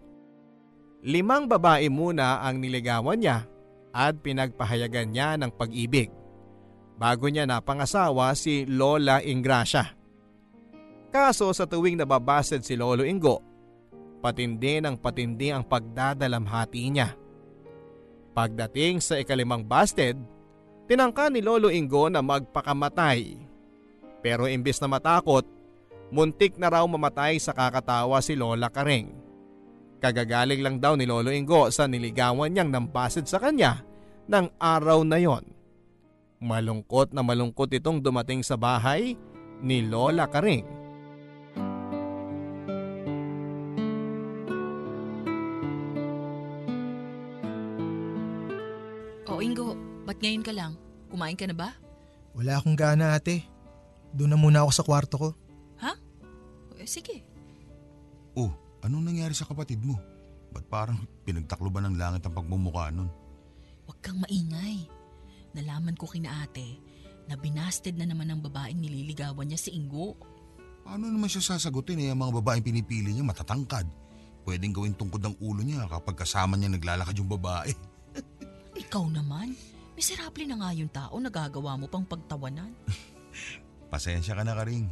Limang 1.05 1.47
babae 1.47 1.87
muna 1.87 2.43
ang 2.43 2.59
niligawan 2.59 3.21
niya 3.21 3.45
at 3.93 4.19
pinagpahayagan 4.19 5.13
niya 5.13 5.37
ng 5.39 5.53
pag-ibig 5.53 6.11
bago 6.99 7.31
niya 7.31 7.47
napangasawa 7.47 8.35
si 8.35 8.67
Lola 8.67 9.23
Ingracia. 9.23 9.95
Kaso 11.09 11.49
sa 11.55 11.65
tuwing 11.65 11.95
nababasted 11.95 12.61
si 12.61 12.75
Lolo 12.75 13.07
Ingo, 13.07 13.48
patindi 14.19 14.83
ng 14.83 14.95
patindi 14.99 15.49
ang 15.51 15.63
pagdadalamhati 15.63 16.83
niya. 16.91 17.15
Pagdating 18.35 19.03
sa 19.03 19.19
ikalimang 19.19 19.65
busted, 19.65 20.15
tinangka 20.87 21.27
ni 21.27 21.43
Lolo 21.43 21.67
Ingo 21.71 22.07
na 22.07 22.23
magpakamatay. 22.23 23.35
Pero 24.19 24.47
imbis 24.51 24.79
na 24.83 24.87
matakot, 24.91 25.47
Muntik 26.09 26.57
na 26.57 26.73
raw 26.73 26.81
mamatay 26.89 27.37
sa 27.37 27.53
kakatawa 27.53 28.17
si 28.17 28.33
Lola 28.33 28.73
Kareng. 28.73 29.13
Kagagaling 30.01 30.65
lang 30.65 30.81
daw 30.81 30.97
ni 30.97 31.05
Lolo 31.05 31.29
Ingo 31.29 31.69
sa 31.69 31.85
niligawan 31.85 32.49
niyang 32.49 32.73
nambasid 32.73 33.29
sa 33.29 33.37
kanya 33.37 33.85
ng 34.25 34.49
araw 34.57 35.05
na 35.05 35.21
yon. 35.21 35.45
Malungkot 36.41 37.13
na 37.13 37.21
malungkot 37.21 37.69
itong 37.69 38.01
dumating 38.01 38.41
sa 38.41 38.57
bahay 38.57 39.13
ni 39.61 39.85
Lola 39.85 40.25
Kareng. 40.25 40.65
Ba't 50.19 50.27
ngayon 50.27 50.43
ka 50.43 50.51
lang? 50.51 50.75
Kumain 51.07 51.39
ka 51.39 51.47
na 51.47 51.55
ba? 51.55 51.71
Wala 52.35 52.59
akong 52.59 52.75
gana 52.75 53.15
ate. 53.15 53.47
Doon 54.11 54.35
na 54.35 54.37
muna 54.37 54.67
ako 54.67 54.71
sa 54.75 54.83
kwarto 54.83 55.15
ko. 55.15 55.29
Eh, 56.79 56.87
sige. 56.87 57.23
Oh, 58.39 58.51
anong 58.83 59.11
nangyari 59.11 59.35
sa 59.35 59.43
kapatid 59.43 59.83
mo? 59.83 59.99
Ba't 60.55 60.63
parang 60.71 60.99
pinagtakloban 61.27 61.91
ng 61.91 61.95
langit 61.99 62.23
ang 62.23 62.35
pagmumukha 62.35 62.87
nun? 62.95 63.11
Huwag 63.83 63.99
kang 63.99 64.19
maingay. 64.23 64.87
Nalaman 65.55 65.99
ko 65.99 66.07
kina 66.07 66.43
ate 66.43 66.79
na 67.27 67.35
binasted 67.35 67.99
na 67.99 68.07
naman 68.07 68.31
ng 68.31 68.43
babaeng 68.47 68.79
nililigawan 68.79 69.47
niya 69.47 69.59
si 69.59 69.75
Ingo. 69.75 70.15
Paano 70.87 71.11
naman 71.11 71.27
siya 71.27 71.55
sasagutin 71.55 71.99
eh 71.99 72.11
ang 72.11 72.23
mga 72.23 72.39
babaeng 72.39 72.63
pinipili 72.63 73.11
niya 73.11 73.27
matatangkad? 73.27 73.87
Pwedeng 74.47 74.71
gawin 74.71 74.95
tungkod 74.95 75.23
ang 75.23 75.35
ulo 75.43 75.59
niya 75.63 75.83
kapag 75.91 76.23
kasama 76.23 76.55
niya 76.55 76.71
naglalakad 76.71 77.15
yung 77.19 77.27
babae. 77.27 77.75
Ikaw 78.87 79.05
naman, 79.11 79.51
miserable 79.99 80.47
na 80.47 80.55
nga 80.63 80.71
yung 80.71 80.87
tao 80.87 81.19
nagagawa 81.19 81.75
mo 81.75 81.91
pang 81.91 82.07
pagtawanan. 82.07 82.71
Pasensya 83.91 84.31
ka 84.31 84.47
na 84.47 84.55
Karing. 84.55 84.87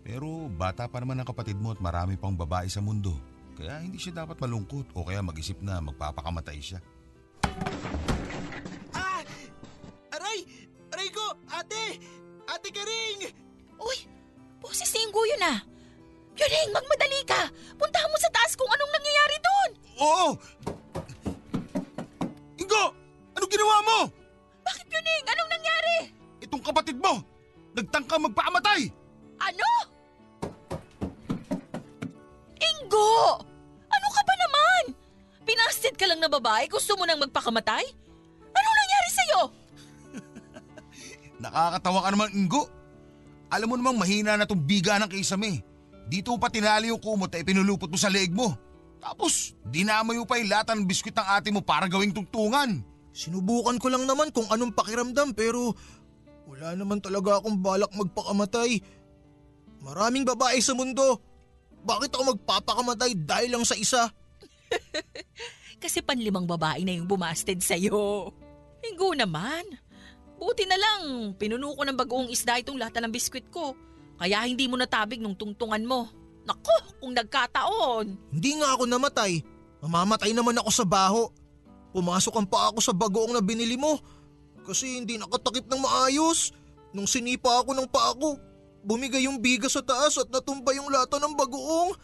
Pero 0.00 0.48
bata 0.48 0.88
pa 0.88 1.04
naman 1.04 1.20
ang 1.20 1.28
kapatid 1.28 1.60
mo 1.60 1.76
at 1.76 1.80
marami 1.84 2.16
pang 2.16 2.32
babae 2.32 2.64
sa 2.72 2.80
mundo. 2.80 3.12
Kaya 3.52 3.84
hindi 3.84 4.00
siya 4.00 4.24
dapat 4.24 4.40
malungkot 4.40 4.96
o 4.96 5.04
kaya 5.04 5.20
mag-isip 5.20 5.60
na 5.60 5.84
magpapakamatay 5.84 6.56
siya. 6.56 6.80
Ah! 8.96 9.20
Aray! 10.16 10.48
Aray 10.88 11.08
ko! 11.12 11.36
Ate! 11.52 12.00
Ate 12.48 12.68
Karing! 12.72 13.28
Uy, 13.76 13.98
boses 14.56 14.88
ni 14.88 15.04
Ingo 15.04 15.20
yun 15.28 15.52
ah. 15.52 15.60
Yuning, 16.36 16.72
magmadali 16.72 17.20
ka. 17.28 17.48
Puntahan 17.76 18.08
mo 18.08 18.16
sa 18.16 18.32
taas 18.32 18.56
kung 18.56 18.68
anong 18.68 18.92
nangyayari 18.92 19.36
doon. 19.40 19.70
Oo! 20.00 20.28
Nagtangka 27.76 28.16
magpaamatay! 28.16 28.88
Ano? 29.36 29.70
Ingo! 32.56 33.12
Ano 33.92 34.06
ka 34.08 34.22
ba 34.24 34.34
naman? 34.40 34.82
Pinasted 35.44 35.94
ka 36.00 36.08
lang 36.08 36.24
na 36.24 36.32
babae? 36.32 36.72
Gusto 36.72 36.96
mo 36.96 37.04
nang 37.04 37.20
magpakamatay? 37.20 37.84
Anong 38.56 38.76
nangyari 38.80 39.10
sa'yo? 39.12 39.40
Nakakatawa 41.44 42.00
ka 42.00 42.10
naman, 42.16 42.32
Ingo. 42.32 42.64
Alam 43.52 43.68
mo 43.68 43.74
namang 43.76 44.00
mahina 44.00 44.40
na 44.40 44.48
tong 44.48 44.64
biga 44.64 44.96
ng 44.96 45.12
kisame. 45.12 45.60
Dito 46.08 46.32
pa 46.40 46.48
tinali 46.48 46.88
yung 46.88 47.02
kumot 47.02 47.30
ay 47.36 47.44
pinulupot 47.44 47.92
mo 47.92 47.98
sa 48.00 48.08
leeg 48.08 48.32
mo. 48.32 48.56
Tapos, 49.04 49.52
dinamay 49.68 50.16
mo 50.16 50.24
pa 50.24 50.40
yung 50.40 50.48
lata 50.50 50.72
ng 50.72 50.88
biskwit 50.88 51.14
ng 51.14 51.28
ate 51.28 51.52
mo 51.52 51.60
para 51.60 51.86
gawing 51.86 52.16
tungtungan. 52.16 52.80
Sinubukan 53.12 53.76
ko 53.78 53.86
lang 53.92 54.08
naman 54.08 54.32
kung 54.32 54.48
anong 54.48 54.74
pakiramdam 54.74 55.36
pero 55.36 55.76
wala 56.56 56.72
naman 56.72 57.04
talaga 57.04 57.36
akong 57.36 57.60
balak 57.60 57.92
magpakamatay. 57.92 58.80
Maraming 59.84 60.24
babae 60.24 60.56
sa 60.64 60.72
mundo. 60.72 61.20
Bakit 61.84 62.16
ako 62.16 62.32
magpapakamatay 62.32 63.12
dahil 63.12 63.52
lang 63.52 63.64
sa 63.68 63.76
isa? 63.76 64.08
Kasi 65.82 66.00
panlimang 66.00 66.48
babae 66.48 66.80
na 66.82 66.96
yung 66.96 67.04
bumasted 67.04 67.60
sa'yo. 67.60 68.32
Ingo 68.80 69.12
naman. 69.12 69.68
Buti 70.40 70.64
na 70.64 70.80
lang, 70.80 71.36
pinuno 71.36 71.76
ko 71.76 71.84
ng 71.84 71.96
bagoong 71.96 72.32
isda 72.32 72.56
itong 72.56 72.80
lata 72.80 73.04
ng 73.04 73.12
biskwit 73.12 73.52
ko. 73.52 73.76
Kaya 74.16 74.40
hindi 74.48 74.64
mo 74.64 74.80
natabig 74.80 75.20
nung 75.20 75.36
tungtungan 75.36 75.84
mo. 75.84 76.08
Nako, 76.48 76.76
kung 77.04 77.12
nagkataon. 77.12 78.32
Hindi 78.32 78.50
nga 78.56 78.72
ako 78.72 78.88
namatay. 78.88 79.44
Mamamatay 79.84 80.32
naman 80.32 80.56
ako 80.56 80.70
sa 80.72 80.88
baho. 80.88 81.28
Pumasok 81.92 82.34
ang 82.40 82.48
paa 82.48 82.72
ko 82.72 82.80
sa 82.80 82.96
bagoong 82.96 83.36
na 83.36 83.44
binili 83.44 83.76
mo. 83.76 84.00
Kasi 84.66 84.98
hindi 84.98 85.14
nakatakip 85.16 85.70
ng 85.70 85.80
maayos. 85.80 86.50
Nung 86.90 87.06
sinipa 87.06 87.62
ako 87.62 87.72
ng 87.78 87.88
paa 87.88 88.12
ko, 88.18 88.34
bumigay 88.82 89.30
yung 89.30 89.38
biga 89.38 89.70
sa 89.70 89.80
taas 89.80 90.18
at 90.18 90.26
natumba 90.26 90.74
yung 90.74 90.90
lata 90.90 91.22
ng 91.22 91.34
bagoong. 91.38 91.94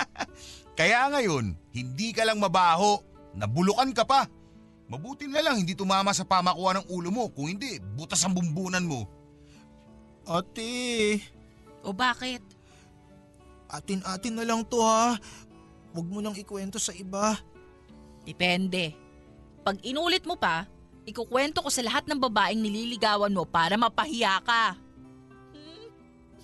Kaya 0.78 1.10
ngayon, 1.12 1.52
hindi 1.76 2.16
ka 2.16 2.24
lang 2.24 2.40
mabaho. 2.40 3.02
Nabulukan 3.36 3.92
ka 3.92 4.08
pa. 4.08 4.24
Mabuti 4.88 5.28
na 5.28 5.44
lang 5.44 5.60
hindi 5.60 5.76
tumama 5.76 6.16
sa 6.16 6.24
pamakuha 6.24 6.80
ng 6.80 6.86
ulo 6.88 7.12
mo. 7.12 7.24
Kung 7.28 7.52
hindi, 7.52 7.76
butas 7.76 8.24
ang 8.24 8.32
bumbunan 8.32 8.88
mo. 8.88 9.04
Ate, 10.24 11.20
O 11.84 11.92
bakit? 11.92 12.40
atin-atin 13.68 14.32
na 14.32 14.48
lang 14.48 14.64
to 14.64 14.80
ha. 14.80 15.12
Huwag 15.92 16.08
mo 16.08 16.24
nang 16.24 16.36
ikwento 16.36 16.80
sa 16.80 16.96
iba. 16.96 17.36
Depende. 18.24 18.96
Pag 19.60 19.84
inulit 19.84 20.24
mo 20.24 20.40
pa, 20.40 20.64
ikukwento 21.08 21.64
ko 21.64 21.72
sa 21.72 21.80
lahat 21.80 22.04
ng 22.04 22.20
babaeng 22.20 22.60
nililigawan 22.60 23.32
mo 23.32 23.48
para 23.48 23.80
mapahiya 23.80 24.44
ka. 24.44 24.76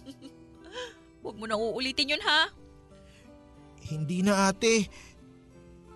Huwag 1.21 1.37
mo 1.37 1.45
nang 1.45 1.61
uulitin 1.61 2.17
yun 2.17 2.25
ha. 2.25 2.49
Hindi 3.85 4.25
na 4.25 4.49
ate. 4.49 4.89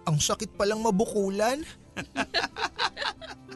Ang 0.04 0.20
sakit 0.20 0.52
palang 0.60 0.84
mabukulan. 0.84 1.64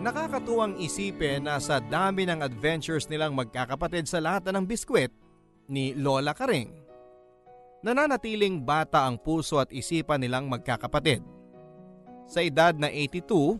Nakakatuwang 0.00 0.80
isipin 0.80 1.44
na 1.44 1.60
sa 1.60 1.76
dami 1.78 2.24
ng 2.24 2.40
adventures 2.40 3.04
nilang 3.06 3.36
magkakapatid 3.36 4.08
sa 4.08 4.18
lahat 4.18 4.48
ng 4.48 4.64
biskwit 4.64 5.12
ni 5.68 5.92
Lola 5.92 6.32
Karing. 6.32 6.89
Nananatiling 7.80 8.60
bata 8.60 9.08
ang 9.08 9.16
puso 9.16 9.56
at 9.56 9.72
isipan 9.72 10.20
nilang 10.20 10.52
magkakapatid. 10.52 11.24
Sa 12.28 12.44
edad 12.44 12.76
na 12.76 12.92
82 12.92 13.56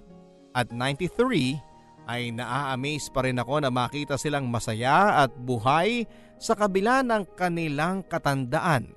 at 0.52 0.68
93 0.68 1.56
ay 2.04 2.28
naa-amaze 2.34 3.08
pa 3.08 3.24
rin 3.24 3.40
ako 3.40 3.64
na 3.64 3.72
makita 3.72 4.20
silang 4.20 4.44
masaya 4.52 5.24
at 5.24 5.32
buhay 5.32 6.04
sa 6.36 6.52
kabila 6.52 7.00
ng 7.00 7.24
kanilang 7.32 8.04
katandaan. 8.04 8.92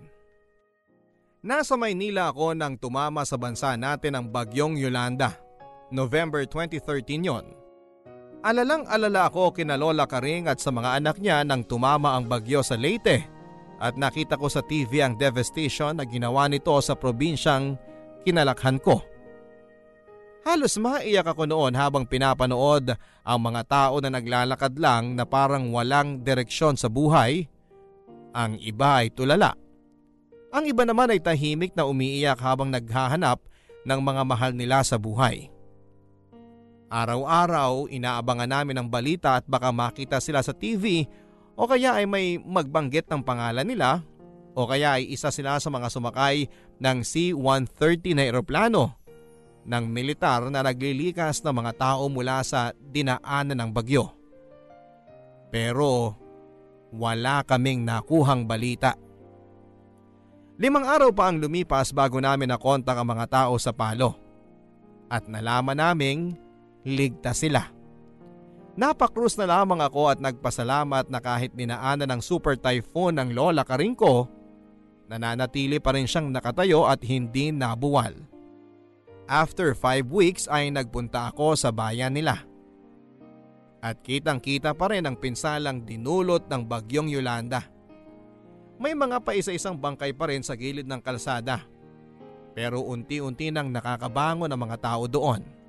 Nasa 1.44 1.76
Maynila 1.76 2.32
ako 2.32 2.56
nang 2.56 2.80
tumama 2.80 3.28
sa 3.28 3.36
bansa 3.36 3.76
natin 3.76 4.16
ang 4.16 4.26
bagyong 4.32 4.80
Yolanda. 4.80 5.40
November 5.92 6.44
2013 6.48 7.28
yon. 7.28 7.46
Alalang 8.44 8.88
alala 8.92 9.32
ako 9.32 9.56
kina 9.56 9.80
Lola 9.80 10.04
Karing 10.04 10.52
at 10.52 10.60
sa 10.60 10.72
mga 10.72 11.00
anak 11.00 11.16
niya 11.20 11.48
nang 11.48 11.64
tumama 11.64 12.16
ang 12.16 12.28
bagyo 12.28 12.60
sa 12.60 12.76
Leyte 12.76 13.33
at 13.84 14.00
nakita 14.00 14.40
ko 14.40 14.48
sa 14.48 14.64
TV 14.64 15.04
ang 15.04 15.20
devastation 15.20 16.00
na 16.00 16.08
ginawa 16.08 16.48
nito 16.48 16.72
sa 16.80 16.96
probinsyang 16.96 17.76
kinalakhan 18.24 18.80
ko. 18.80 19.04
Halos 20.48 20.80
maiyak 20.80 21.28
ako 21.28 21.44
noon 21.48 21.76
habang 21.76 22.08
pinapanood 22.08 22.96
ang 23.28 23.40
mga 23.44 23.62
tao 23.68 24.00
na 24.00 24.12
naglalakad 24.12 24.76
lang 24.80 25.20
na 25.20 25.28
parang 25.28 25.72
walang 25.76 26.24
direksyon 26.24 26.80
sa 26.80 26.88
buhay. 26.88 27.48
Ang 28.32 28.60
iba 28.64 29.04
ay 29.04 29.12
tulala. 29.12 29.56
Ang 30.56 30.64
iba 30.72 30.88
naman 30.88 31.12
ay 31.12 31.20
tahimik 31.20 31.76
na 31.76 31.84
umiiyak 31.84 32.40
habang 32.40 32.72
naghahanap 32.72 33.40
ng 33.84 34.00
mga 34.00 34.22
mahal 34.24 34.52
nila 34.56 34.80
sa 34.84 34.96
buhay. 34.96 35.52
Araw-araw 36.94 37.90
inaabangan 37.90 38.52
namin 38.52 38.78
ang 38.78 38.88
balita 38.88 39.42
at 39.42 39.46
baka 39.50 39.74
makita 39.74 40.22
sila 40.22 40.46
sa 40.46 40.54
TV 40.54 41.10
o 41.54 41.70
kaya 41.70 42.02
ay 42.02 42.06
may 42.10 42.42
magbanggit 42.42 43.06
ng 43.10 43.22
pangalan 43.22 43.66
nila 43.66 44.02
o 44.54 44.66
kaya 44.70 45.02
ay 45.02 45.10
isa 45.10 45.34
sila 45.34 45.58
sa 45.58 45.70
mga 45.70 45.90
sumakay 45.90 46.50
ng 46.78 46.98
C-130 47.02 48.18
na 48.18 48.24
eroplano 48.26 48.98
ng 49.64 49.86
militar 49.90 50.44
na 50.52 50.62
naglilikas 50.62 51.42
ng 51.42 51.56
mga 51.64 51.74
tao 51.80 52.12
mula 52.12 52.44
sa 52.44 52.76
dinaanan 52.76 53.58
ng 53.58 53.70
bagyo. 53.72 54.12
Pero 55.50 56.14
wala 56.94 57.42
kaming 57.42 57.82
nakuhang 57.82 58.46
balita. 58.46 58.94
Limang 60.62 60.86
araw 60.86 61.10
pa 61.10 61.34
ang 61.34 61.42
lumipas 61.42 61.90
bago 61.90 62.22
namin 62.22 62.54
nakontak 62.54 62.94
ang 62.94 63.10
mga 63.10 63.26
tao 63.26 63.58
sa 63.58 63.74
palo. 63.74 64.14
At 65.10 65.26
nalaman 65.26 65.82
naming 65.82 66.38
ligtas 66.86 67.42
sila. 67.42 67.73
Napakrus 68.74 69.38
na 69.38 69.46
lamang 69.46 69.86
ako 69.86 70.10
at 70.10 70.18
nagpasalamat 70.18 71.06
na 71.06 71.22
kahit 71.22 71.54
dinaanan 71.54 72.10
ng 72.10 72.22
super 72.26 72.58
typhoon 72.58 73.22
ng 73.22 73.30
lola 73.38 73.62
Karing 73.62 73.94
ko, 73.94 74.26
nananatili 75.06 75.78
pa 75.78 75.94
rin 75.94 76.10
siyang 76.10 76.34
nakatayo 76.34 76.90
at 76.90 77.06
hindi 77.06 77.54
nabuwal. 77.54 78.18
After 79.30 79.78
5 79.78 80.10
weeks 80.10 80.50
ay 80.50 80.74
nagpunta 80.74 81.30
ako 81.30 81.54
sa 81.54 81.70
bayan 81.70 82.18
nila. 82.18 82.42
At 83.84 84.02
kitang 84.02 84.42
kita 84.42 84.74
pa 84.74 84.90
rin 84.90 85.06
ang 85.06 85.22
pinsalang 85.22 85.86
dinulot 85.86 86.50
ng 86.50 86.66
bagyong 86.66 87.14
Yolanda. 87.14 87.62
May 88.82 88.98
mga 88.98 89.22
paisa-isang 89.22 89.78
bangkay 89.78 90.18
pa 90.18 90.34
rin 90.34 90.42
sa 90.42 90.58
gilid 90.58 90.90
ng 90.90 91.04
kalsada. 91.04 91.62
Pero 92.58 92.82
unti-unti 92.82 93.54
nang 93.54 93.70
nakakabangon 93.70 94.50
ang 94.50 94.62
mga 94.66 94.78
tao 94.82 95.06
doon. 95.06 95.63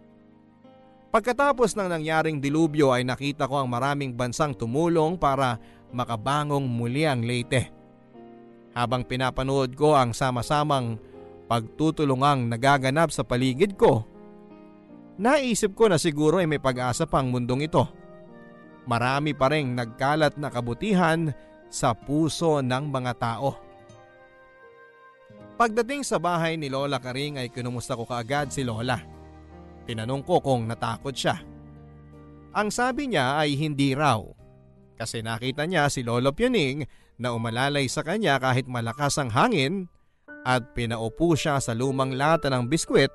Pagkatapos 1.15 1.79
ng 1.79 1.95
nangyaring 1.95 2.43
dilubyo 2.43 2.91
ay 2.91 3.07
nakita 3.07 3.47
ko 3.47 3.63
ang 3.63 3.71
maraming 3.71 4.19
bansang 4.19 4.51
tumulong 4.51 5.15
para 5.15 5.63
makabangong 5.95 6.67
muli 6.67 7.07
ang 7.07 7.23
Leyte. 7.23 7.71
Habang 8.75 9.07
pinapanood 9.07 9.79
ko 9.79 9.95
ang 9.95 10.11
sama-samang 10.11 10.99
pagtutulungang 11.47 12.51
nagaganap 12.51 13.15
sa 13.15 13.23
paligid 13.23 13.79
ko, 13.79 14.03
naisip 15.15 15.79
ko 15.79 15.87
na 15.87 16.03
siguro 16.03 16.43
ay 16.43 16.51
may 16.51 16.59
pag-asa 16.59 17.07
pang 17.07 17.31
mundong 17.31 17.71
ito. 17.71 17.87
Marami 18.91 19.39
pa 19.39 19.55
rin 19.55 19.71
nagkalat 19.79 20.35
na 20.35 20.51
kabutihan 20.51 21.31
sa 21.71 21.95
puso 21.95 22.59
ng 22.59 22.91
mga 22.91 23.13
tao. 23.23 23.55
Pagdating 25.55 26.03
sa 26.03 26.19
bahay 26.19 26.59
ni 26.59 26.67
Lola 26.67 26.99
Karing 26.99 27.39
ay 27.39 27.55
kinumusta 27.55 27.95
ko 27.95 28.03
kaagad 28.03 28.51
si 28.51 28.67
Lola. 28.67 29.14
Tinanong 29.85 30.25
ko 30.25 30.41
kung 30.41 30.65
natakot 30.65 31.13
siya. 31.13 31.37
Ang 32.57 32.73
sabi 32.73 33.13
niya 33.13 33.37
ay 33.37 33.59
hindi 33.59 33.93
raw. 33.93 34.25
Kasi 34.95 35.21
nakita 35.21 35.69
niya 35.69 35.91
si 35.93 36.01
Lolo 36.07 36.33
Pioning 36.33 36.87
na 37.19 37.35
umalalay 37.35 37.85
sa 37.91 38.01
kanya 38.01 38.41
kahit 38.41 38.65
malakas 38.71 39.19
ang 39.21 39.29
hangin 39.35 39.91
at 40.47 40.73
pinaupo 40.73 41.35
siya 41.35 41.59
sa 41.59 41.75
lumang 41.77 42.15
lata 42.15 42.49
ng 42.49 42.65
biskwit 42.71 43.11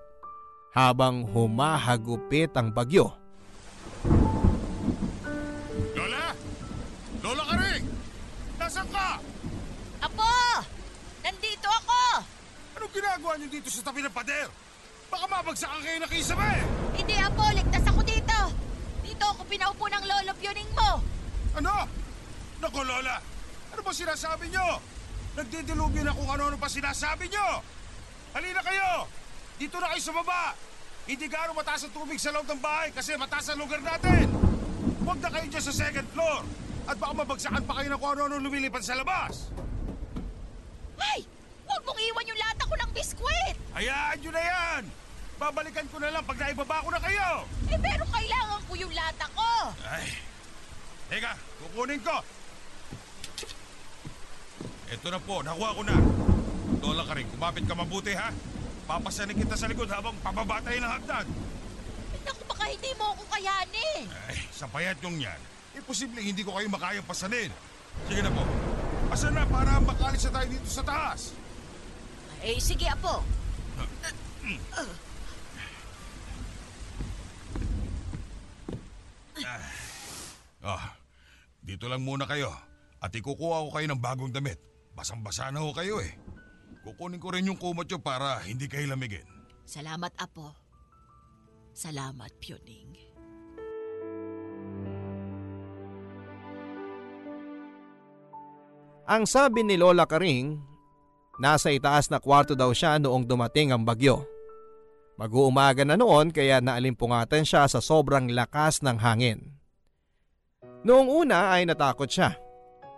habang 0.75 1.25
humahagupit 1.25 2.53
ang 2.53 2.69
bagyo. 2.69 3.15
Lola! 5.97 6.35
Lola 7.25 7.43
Karing! 7.49 7.85
Nasaan 8.61 8.87
ka? 8.93 9.07
Apo! 10.03 10.33
Nandito 11.25 11.69
ako! 11.69 12.01
Anong 12.77 12.93
ginagawa 12.93 13.33
niyo 13.39 13.47
dito 13.49 13.69
sa 13.73 13.81
tabi 13.81 14.05
ng 14.05 14.13
pader? 14.13 14.68
Baka 15.09 15.25
mabagsakan 15.27 15.81
kayo 15.81 15.97
ng 16.05 16.11
kisame! 16.13 16.53
Hindi, 16.93 17.15
Apo. 17.17 17.49
pinaupo 19.49 19.89
ng 19.89 20.05
lolo 20.05 20.31
Pioning 20.37 20.71
mo. 20.77 21.01
Ano? 21.57 21.73
Naku, 22.61 22.79
Lola! 22.85 23.17
Ano 23.73 23.81
ba 23.81 23.91
sinasabi 23.91 24.53
nyo? 24.53 24.77
Nagdidilubyo 25.33 26.05
na 26.05 26.13
kung 26.13 26.29
ano-ano 26.29 26.55
pa 26.61 26.69
sinasabi 26.69 27.25
nyo! 27.33 27.65
Halina 28.37 28.61
kayo! 28.61 29.09
Dito 29.57 29.81
na 29.81 29.89
kayo 29.89 30.01
sa 30.05 30.13
baba! 30.13 30.53
Hindi 31.09 31.25
gaano 31.25 31.57
mataas 31.57 31.89
ang 31.89 31.93
tubig 31.97 32.21
sa 32.21 32.29
loob 32.29 32.45
ng 32.45 32.61
bahay 32.61 32.93
kasi 32.93 33.17
mataas 33.17 33.49
ang 33.49 33.57
lugar 33.57 33.81
natin! 33.81 34.29
Huwag 35.01 35.17
na 35.17 35.29
kayo 35.33 35.45
dyan 35.49 35.65
sa 35.65 35.73
second 35.73 36.07
floor! 36.13 36.41
At 36.85 36.95
baka 37.01 37.13
mabagsakan 37.25 37.63
pa 37.65 37.73
kayo 37.81 37.87
ng 37.89 37.99
kung 37.99 38.11
ano-ano 38.13 38.35
lumilipad 38.37 38.85
sa 38.85 38.93
labas! 38.93 39.49
Ay! 41.01 41.25
Huwag 41.69 41.85
mong 41.85 42.01
iwan 42.01 42.29
yung 42.33 42.41
lata 42.41 42.63
ko 42.65 42.73
ng 42.73 42.91
biskwit! 42.97 43.55
Hayaan 43.77 44.17
nyo 44.17 44.31
na 44.33 44.41
yan! 44.41 44.83
Babalikan 45.39 45.87
ko 45.93 45.97
na 46.01 46.09
lang 46.09 46.25
pag 46.25 46.41
naibaba 46.41 46.81
ko 46.81 46.89
na 46.89 46.99
kayo! 46.99 47.29
Eh 47.69 47.77
pero 47.77 48.03
kailangan 48.09 48.61
ko 48.65 48.73
yung 48.73 48.93
lata 48.97 49.25
ko! 49.37 49.51
Ay! 49.85 50.17
Teka, 51.13 51.33
kukunin 51.61 52.01
ko! 52.01 52.17
Ito 54.89 55.07
na 55.13 55.21
po, 55.21 55.45
nakuha 55.45 55.77
ko 55.77 55.81
na. 55.85 55.95
Lola 56.81 57.05
ka 57.05 57.13
rin, 57.13 57.29
kumapit 57.29 57.69
ka 57.69 57.77
mabuti 57.77 58.17
ha. 58.17 58.33
Papasanin 58.89 59.37
kita 59.37 59.53
sa 59.53 59.69
likod 59.69 59.85
habang 59.85 60.17
pababa 60.25 60.57
tayo 60.65 60.81
ng 60.81 60.89
hagdan. 60.89 61.25
Eh, 62.17 62.19
naku, 62.25 62.41
baka 62.49 62.65
hindi 62.65 62.89
mo 62.97 63.13
ako 63.13 63.21
kayanin. 63.29 64.09
Ay, 64.25 64.37
sa 64.49 64.65
payat 64.65 64.97
yung 65.05 65.21
yan, 65.21 65.37
imposible 65.77 66.17
hindi 66.17 66.41
ko 66.41 66.57
kayo 66.57 66.65
makayang 66.73 67.05
pasanin. 67.05 67.53
Sige 68.09 68.25
na 68.25 68.33
po. 68.33 68.41
Asan 69.13 69.37
na 69.37 69.45
para 69.45 69.77
makalis 69.77 70.25
na 70.25 70.41
tayo 70.41 70.47
dito 70.49 70.69
sa 70.69 70.81
taas? 70.81 71.37
Eh, 72.39 72.55
sige, 72.59 72.87
Apo. 72.87 73.19
Ah, 80.59 80.91
dito 81.63 81.87
lang 81.87 82.03
muna 82.03 82.27
kayo. 82.27 82.51
At 82.99 83.15
ikukuha 83.15 83.63
ko 83.63 83.69
kayo 83.71 83.87
ng 83.87 84.01
bagong 84.03 84.31
damit. 84.31 84.59
Basang-basa 84.91 85.51
na 85.55 85.63
ho 85.63 85.71
kayo 85.71 86.03
eh. 86.03 86.15
Kukunin 86.83 87.19
ko 87.19 87.31
rin 87.31 87.47
yung 87.47 87.59
kumot 87.59 87.87
nyo 87.87 87.99
para 88.03 88.43
hindi 88.43 88.67
kayo 88.67 88.87
lamigin. 88.91 89.23
Salamat, 89.63 90.11
Apo. 90.19 90.51
Salamat, 91.71 92.31
Pioning. 92.43 92.91
Ang 99.09 99.23
sabi 99.25 99.65
ni 99.65 99.79
Lola 99.79 100.05
Karing, 100.05 100.59
nasa 101.39 101.71
itaas 101.71 102.11
na 102.11 102.19
kwarto 102.19 102.53
daw 102.53 102.69
siya 102.75 102.99
noong 102.99 103.25
dumating 103.25 103.71
ang 103.71 103.87
bagyo. 103.87 104.27
Mag-uumaga 105.19 105.83
na 105.83 105.99
noon 105.99 106.31
kaya 106.31 106.63
naalimpungatan 106.63 107.43
siya 107.43 107.67
sa 107.67 107.83
sobrang 107.83 108.31
lakas 108.31 108.79
ng 108.83 108.99
hangin. 108.99 109.59
Noong 110.87 111.11
una 111.11 111.51
ay 111.51 111.67
natakot 111.67 112.07
siya. 112.07 112.39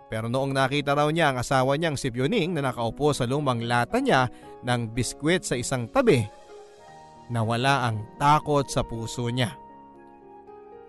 Pero 0.06 0.28
noong 0.28 0.52
nakita 0.52 0.92
raw 0.92 1.08
niya 1.08 1.32
ang 1.32 1.40
asawa 1.40 1.74
niyang 1.74 1.96
si 1.96 2.12
Pioning 2.12 2.54
na 2.54 2.68
nakaupo 2.68 3.16
sa 3.16 3.24
lumang 3.24 3.64
lata 3.64 3.96
niya 3.96 4.28
ng 4.60 4.92
biskwit 4.92 5.42
sa 5.42 5.56
isang 5.56 5.88
tabi, 5.88 6.20
nawala 7.32 7.88
ang 7.88 8.04
takot 8.20 8.68
sa 8.68 8.84
puso 8.84 9.32
niya. 9.32 9.56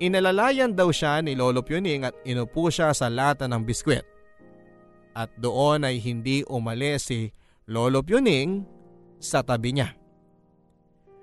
Inalalayan 0.03 0.75
daw 0.75 0.91
siya 0.91 1.23
ni 1.23 1.39
Lolo 1.39 1.63
Pioning 1.63 2.03
at 2.03 2.15
inupo 2.27 2.67
siya 2.67 2.91
sa 2.91 3.07
lata 3.07 3.47
ng 3.47 3.63
biskwit. 3.63 4.03
At 5.15 5.31
doon 5.39 5.87
ay 5.87 6.03
hindi 6.03 6.43
umalis 6.45 7.07
si 7.07 7.31
Lolo 7.71 8.03
Pioning 8.03 8.59
sa 9.23 9.39
tabi 9.39 9.71
niya. 9.71 9.95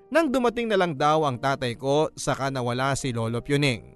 Nang 0.09 0.33
dumating 0.33 0.73
na 0.73 0.77
lang 0.81 0.97
daw 0.97 1.21
ang 1.21 1.37
tatay 1.37 1.77
ko 1.77 2.09
saka 2.17 2.49
nawala 2.49 2.97
si 2.97 3.13
Lolo 3.13 3.45
Pioning. 3.45 3.93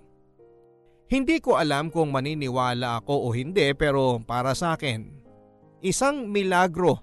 Hindi 1.10 1.42
ko 1.42 1.58
alam 1.58 1.90
kung 1.90 2.14
maniniwala 2.14 3.02
ako 3.02 3.30
o 3.30 3.34
hindi 3.34 3.74
pero 3.74 4.22
para 4.22 4.54
sa 4.54 4.78
akin, 4.78 5.10
isang 5.82 6.30
milagro 6.30 7.02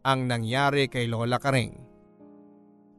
ang 0.00 0.24
nangyari 0.24 0.88
kay 0.88 1.04
Lola 1.04 1.36
Karing. 1.36 1.76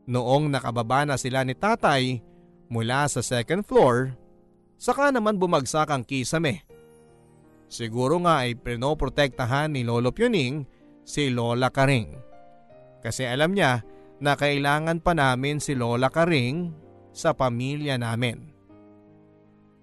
Noong 0.10 0.46
nakababa 0.46 1.10
na 1.10 1.18
sila 1.18 1.42
ni 1.42 1.58
tatay 1.58 2.22
mula 2.70 3.10
sa 3.10 3.26
second 3.26 3.66
floor, 3.66 4.14
saka 4.78 5.10
naman 5.10 5.42
bumagsak 5.42 5.90
ang 5.90 6.06
kisame. 6.06 6.62
Siguro 7.66 8.22
nga 8.22 8.46
ay 8.46 8.58
pinoprotektahan 8.58 9.74
ni 9.74 9.82
Lolo 9.82 10.14
Pioning 10.14 10.79
si 11.10 11.34
Lola 11.34 11.74
Karing. 11.74 12.14
Kasi 13.02 13.26
alam 13.26 13.58
niya 13.58 13.82
na 14.22 14.38
kailangan 14.38 15.02
pa 15.02 15.18
namin 15.18 15.58
si 15.58 15.74
Lola 15.74 16.14
Karing 16.14 16.70
sa 17.10 17.34
pamilya 17.34 17.98
namin. 17.98 18.54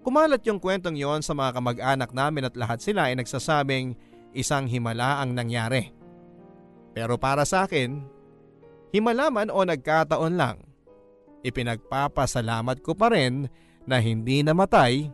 Kumalat 0.07 0.47
yung 0.47 0.63
kwentong 0.63 0.95
yon 0.95 1.19
sa 1.19 1.35
mga 1.35 1.59
kamag-anak 1.59 2.15
namin 2.15 2.47
at 2.47 2.55
lahat 2.55 2.79
sila 2.79 3.11
ay 3.11 3.19
nagsasabing 3.19 3.99
isang 4.31 4.63
himala 4.71 5.19
ang 5.19 5.35
nangyari. 5.35 5.91
Pero 6.95 7.19
para 7.19 7.43
sa 7.43 7.67
akin, 7.67 7.99
himala 8.95 9.27
man 9.27 9.51
o 9.51 9.67
nagkataon 9.67 10.39
lang, 10.39 10.63
ipinagpapasalamat 11.43 12.79
ko 12.79 12.95
pa 12.95 13.11
rin 13.11 13.51
na 13.83 13.99
hindi 13.99 14.47
namatay 14.47 15.11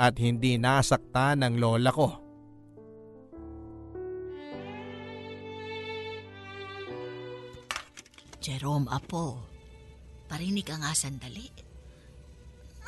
at 0.00 0.16
hindi 0.16 0.56
nasakta 0.56 1.36
ng 1.36 1.60
lola 1.60 1.92
ko. 1.92 2.21
Jerome, 8.42 8.90
Apo. 8.90 9.38
Parinig 10.26 10.66
ka 10.66 10.74
nga 10.74 10.90
sandali. 10.90 11.46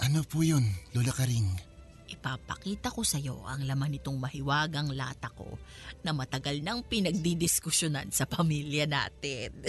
Ano 0.03 0.27
po 0.27 0.43
yun, 0.43 0.67
Lola 0.91 1.15
Karing? 1.15 1.55
Ipapakita 2.11 2.91
ko 2.91 3.07
sa 3.07 3.23
iyo 3.23 3.47
ang 3.47 3.63
laman 3.63 3.95
nitong 3.95 4.19
mahiwagang 4.19 4.91
lata 4.91 5.31
ko 5.31 5.55
na 6.03 6.11
matagal 6.11 6.59
nang 6.59 6.83
pinagdidiskusyonan 6.83 8.11
sa 8.11 8.27
pamilya 8.27 8.91
natin. 8.91 9.63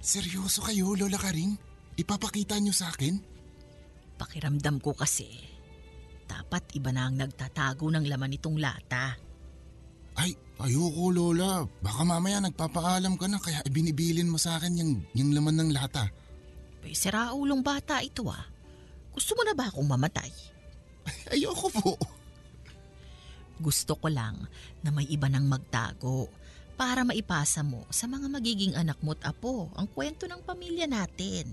Seryoso 0.00 0.64
kayo, 0.64 0.96
Lola 0.96 1.20
Karing? 1.20 1.52
Ipapakita 2.00 2.56
niyo 2.56 2.72
sa 2.72 2.88
akin? 2.88 3.20
Pakiramdam 4.16 4.80
ko 4.80 4.96
kasi, 4.96 5.28
dapat 6.24 6.72
iba 6.72 6.90
na 6.96 7.06
ang 7.06 7.20
nagtatago 7.20 7.92
ng 7.92 8.08
laman 8.08 8.32
nitong 8.32 8.56
lata. 8.56 9.27
Ay, 10.18 10.34
ayoko 10.58 11.14
Lola. 11.14 11.62
Baka 11.78 12.02
mamaya 12.02 12.42
nagpapaalam 12.42 13.14
ka 13.14 13.30
na 13.30 13.38
kaya 13.38 13.62
ibinibilin 13.62 14.26
mo 14.26 14.34
sa 14.34 14.58
akin 14.58 14.82
yung, 14.82 14.92
yung 15.14 15.30
laman 15.30 15.62
ng 15.62 15.70
lata. 15.70 16.10
May 16.82 16.98
siraulong 16.98 17.62
bata 17.62 18.02
ito 18.02 18.26
ah. 18.26 18.42
Gusto 19.14 19.38
mo 19.38 19.46
na 19.46 19.54
ba 19.54 19.70
akong 19.70 19.86
mamatay? 19.86 20.30
Ayoko 21.34 21.70
po. 21.70 21.94
Gusto 23.58 23.98
ko 23.98 24.10
lang 24.10 24.46
na 24.82 24.90
may 24.90 25.06
iba 25.06 25.26
nang 25.30 25.46
magtago 25.46 26.30
para 26.78 27.02
maipasa 27.02 27.66
mo 27.66 27.82
sa 27.90 28.06
mga 28.06 28.30
magiging 28.30 28.74
anak 28.78 29.02
mo't 29.02 29.18
apo 29.26 29.66
ang 29.74 29.90
kwento 29.90 30.30
ng 30.30 30.42
pamilya 30.46 30.86
natin. 30.86 31.50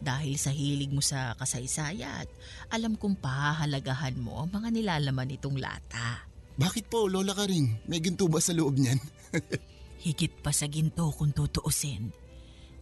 Dahil 0.00 0.36
sa 0.36 0.52
hilig 0.52 0.92
mo 0.92 1.00
sa 1.00 1.32
kasaysayan, 1.40 2.28
alam 2.68 2.96
kong 2.96 3.16
pahahalagahan 3.20 4.16
mo 4.16 4.44
ang 4.44 4.52
mga 4.52 4.68
nilalaman 4.72 5.28
nitong 5.28 5.56
lata. 5.56 6.35
Bakit 6.56 6.88
po, 6.88 7.04
Lola 7.04 7.36
Karing? 7.36 7.84
May 7.84 8.00
ginto 8.00 8.32
ba 8.32 8.40
sa 8.40 8.56
loob 8.56 8.80
niyan? 8.80 8.96
Higit 10.04 10.40
pa 10.40 10.56
sa 10.56 10.64
ginto 10.72 11.12
kung 11.12 11.36
tutuusin. 11.36 12.08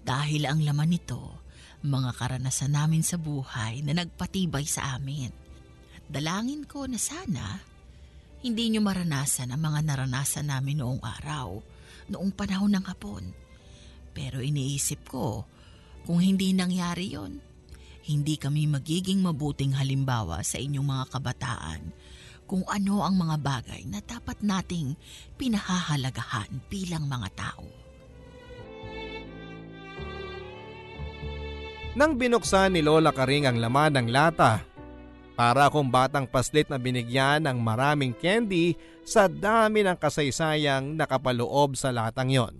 Dahil 0.06 0.46
ang 0.46 0.62
laman 0.62 0.94
nito, 0.94 1.42
mga 1.82 2.14
karanasan 2.14 2.70
namin 2.70 3.02
sa 3.02 3.18
buhay 3.18 3.82
na 3.82 3.98
nagpatibay 3.98 4.62
sa 4.62 4.94
amin. 4.94 5.34
At 5.90 6.06
dalangin 6.06 6.70
ko 6.70 6.86
na 6.86 7.02
sana, 7.02 7.58
hindi 8.46 8.70
nyo 8.70 8.80
maranasan 8.86 9.50
ang 9.50 9.58
mga 9.66 9.80
naranasan 9.90 10.54
namin 10.54 10.78
noong 10.78 11.02
araw, 11.02 11.58
noong 12.14 12.30
panahon 12.30 12.78
ng 12.78 12.84
hapon. 12.86 13.26
Pero 14.14 14.38
iniisip 14.38 15.10
ko, 15.10 15.50
kung 16.06 16.22
hindi 16.22 16.54
nangyari 16.54 17.10
yon, 17.10 17.42
hindi 18.06 18.38
kami 18.38 18.70
magiging 18.70 19.18
mabuting 19.18 19.74
halimbawa 19.74 20.46
sa 20.46 20.62
inyong 20.62 20.86
mga 20.86 21.04
kabataan 21.10 21.80
kung 22.44 22.64
ano 22.68 23.04
ang 23.04 23.16
mga 23.16 23.36
bagay 23.40 23.82
na 23.88 24.00
dapat 24.04 24.40
nating 24.44 24.96
pinahahalagahan 25.36 26.48
bilang 26.68 27.08
mga 27.08 27.28
tao. 27.34 27.64
Nang 31.94 32.18
binuksan 32.18 32.74
ni 32.74 32.82
Lola 32.82 33.14
Karing 33.14 33.46
ang 33.46 33.56
laman 33.62 33.94
ng 33.94 34.08
lata, 34.10 34.66
para 35.34 35.66
akong 35.66 35.90
batang 35.90 36.26
paslit 36.30 36.70
na 36.70 36.78
binigyan 36.78 37.42
ng 37.42 37.58
maraming 37.58 38.14
candy 38.14 38.78
sa 39.02 39.26
dami 39.26 39.82
ng 39.82 39.98
kasaysayang 39.98 40.94
nakapaloob 40.94 41.74
sa 41.74 41.90
latang 41.90 42.30
yon. 42.30 42.54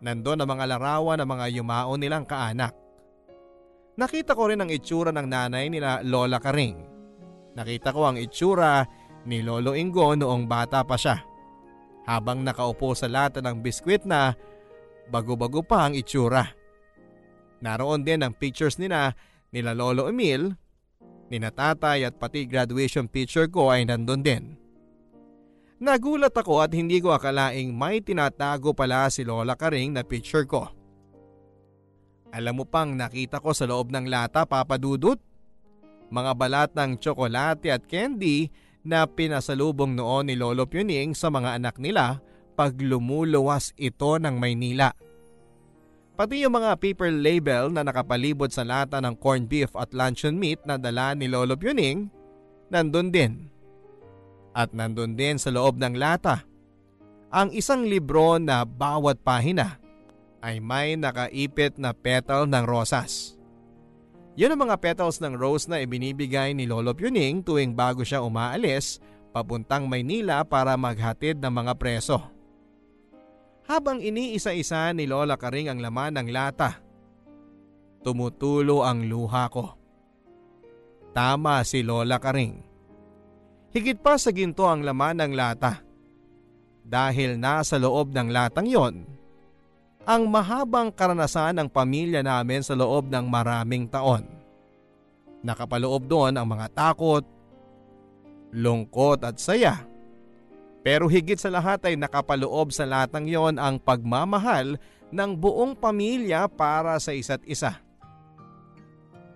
Nandun 0.00 0.40
ang 0.40 0.48
mga 0.48 0.64
larawan 0.76 1.20
ng 1.20 1.28
mga 1.28 1.46
yumao 1.60 1.92
nilang 2.00 2.24
kaanak. 2.24 2.72
Nakita 3.98 4.32
ko 4.32 4.48
rin 4.48 4.62
ang 4.62 4.70
itsura 4.70 5.10
ng 5.10 5.26
nanay 5.26 5.68
nila 5.68 6.00
Lola 6.06 6.38
Karing. 6.38 6.97
Nakita 7.56 7.94
ko 7.94 8.08
ang 8.08 8.16
itsura 8.20 8.84
ni 9.24 9.44
Lolo 9.44 9.76
Ingo 9.76 10.16
noong 10.16 10.44
bata 10.44 10.84
pa 10.84 10.96
siya. 10.96 11.20
Habang 12.08 12.40
nakaupo 12.40 12.96
sa 12.96 13.08
lata 13.08 13.44
ng 13.44 13.60
biskwit 13.60 14.08
na 14.08 14.32
bago-bago 15.12 15.60
pa 15.64 15.88
ang 15.88 15.96
itsura. 15.96 16.44
Naroon 17.60 18.06
din 18.06 18.24
ang 18.24 18.32
pictures 18.32 18.80
nila 18.80 19.12
nila 19.52 19.72
Lolo 19.72 20.08
Emil 20.08 20.52
ni 21.28 21.36
natatay 21.36 22.08
at 22.08 22.16
pati 22.16 22.48
graduation 22.48 23.04
picture 23.08 23.48
ko 23.52 23.68
ay 23.68 23.84
nandun 23.84 24.24
din. 24.24 24.44
Nagulat 25.78 26.34
ako 26.34 26.64
at 26.64 26.74
hindi 26.74 26.98
ko 26.98 27.14
akalaing 27.14 27.70
may 27.70 28.02
tinatago 28.02 28.74
pala 28.74 29.06
si 29.12 29.22
Lola 29.22 29.54
Karing 29.54 29.94
na 29.94 30.02
picture 30.02 30.42
ko. 30.42 30.66
Alam 32.34 32.60
mo 32.60 32.64
pang 32.66 32.92
nakita 32.92 33.38
ko 33.38 33.54
sa 33.54 33.64
loob 33.64 33.94
ng 33.94 34.10
lata 34.10 34.44
papadudot? 34.44 35.16
Mga 36.08 36.32
balat 36.36 36.70
ng 36.72 36.96
tsokolate 36.96 37.68
at 37.68 37.84
candy 37.84 38.48
na 38.80 39.04
pinasalubong 39.04 39.92
noon 39.92 40.32
ni 40.32 40.34
Lolo 40.38 40.64
Puning 40.64 41.12
sa 41.12 41.28
mga 41.28 41.60
anak 41.60 41.76
nila 41.76 42.24
pag 42.56 42.72
lumuluwas 42.80 43.76
ito 43.76 44.16
ng 44.16 44.34
Maynila. 44.40 44.90
Pati 46.18 46.42
yung 46.42 46.58
mga 46.58 46.74
paper 46.80 47.14
label 47.14 47.70
na 47.70 47.86
nakapalibot 47.86 48.50
sa 48.50 48.66
lata 48.66 48.98
ng 48.98 49.14
corned 49.20 49.46
beef 49.46 49.70
at 49.78 49.94
luncheon 49.94 50.34
meat 50.34 50.58
na 50.66 50.74
dala 50.74 51.14
ni 51.14 51.30
Lolo 51.30 51.54
Puning, 51.54 52.10
nandun 52.72 53.12
din. 53.12 53.46
At 54.56 54.74
nandun 54.74 55.14
din 55.14 55.38
sa 55.38 55.54
loob 55.54 55.78
ng 55.78 55.94
lata, 55.94 56.42
ang 57.28 57.52
isang 57.52 57.84
libro 57.84 58.40
na 58.40 58.64
bawat 58.64 59.20
pahina 59.20 59.76
ay 60.40 60.58
may 60.64 60.96
nakaipit 60.96 61.76
na 61.76 61.92
petal 61.92 62.48
ng 62.48 62.64
rosas. 62.64 63.27
Yun 64.38 64.54
ang 64.54 64.70
mga 64.70 64.78
petals 64.78 65.18
ng 65.18 65.34
rose 65.34 65.66
na 65.66 65.82
ibinibigay 65.82 66.54
ni 66.54 66.62
Lolo 66.62 66.94
Puning 66.94 67.42
tuwing 67.42 67.74
bago 67.74 68.06
siya 68.06 68.22
umaalis 68.22 69.02
papuntang 69.34 69.90
Maynila 69.90 70.46
para 70.46 70.78
maghatid 70.78 71.42
ng 71.42 71.50
mga 71.50 71.74
preso. 71.74 72.22
Habang 73.66 73.98
iniisa-isa 73.98 74.94
ni 74.94 75.10
Lola 75.10 75.34
Karing 75.34 75.74
ang 75.74 75.82
laman 75.82 76.22
ng 76.22 76.28
lata, 76.30 76.78
tumutulo 78.06 78.86
ang 78.86 79.10
luha 79.10 79.50
ko. 79.50 79.74
Tama 81.10 81.66
si 81.66 81.82
Lola 81.82 82.22
Karing. 82.22 82.62
Higit 83.74 83.98
pa 83.98 84.22
sa 84.22 84.30
ginto 84.30 84.70
ang 84.70 84.86
laman 84.86 85.18
ng 85.18 85.32
lata. 85.34 85.82
Dahil 86.86 87.42
nasa 87.42 87.74
loob 87.74 88.14
ng 88.14 88.30
latang 88.30 88.70
yon, 88.70 89.02
ang 90.04 90.26
mahabang 90.26 90.92
karanasan 90.92 91.58
ng 91.58 91.68
pamilya 91.70 92.22
namin 92.22 92.60
sa 92.62 92.76
loob 92.76 93.10
ng 93.10 93.26
maraming 93.26 93.86
taon. 93.90 94.26
Nakapaloob 95.42 96.06
doon 96.06 96.34
ang 96.34 96.46
mga 96.46 96.66
takot, 96.74 97.24
lungkot 98.50 99.22
at 99.22 99.38
saya 99.38 99.88
pero 100.88 101.04
higit 101.04 101.36
sa 101.36 101.52
lahat 101.52 101.84
ay 101.84 102.00
nakapaloob 102.00 102.72
sa 102.72 102.88
latang 102.88 103.28
yon 103.28 103.60
ang 103.60 103.76
pagmamahal 103.76 104.80
ng 105.12 105.30
buong 105.36 105.76
pamilya 105.76 106.48
para 106.48 106.96
sa 106.96 107.12
isa't 107.12 107.44
isa. 107.44 107.76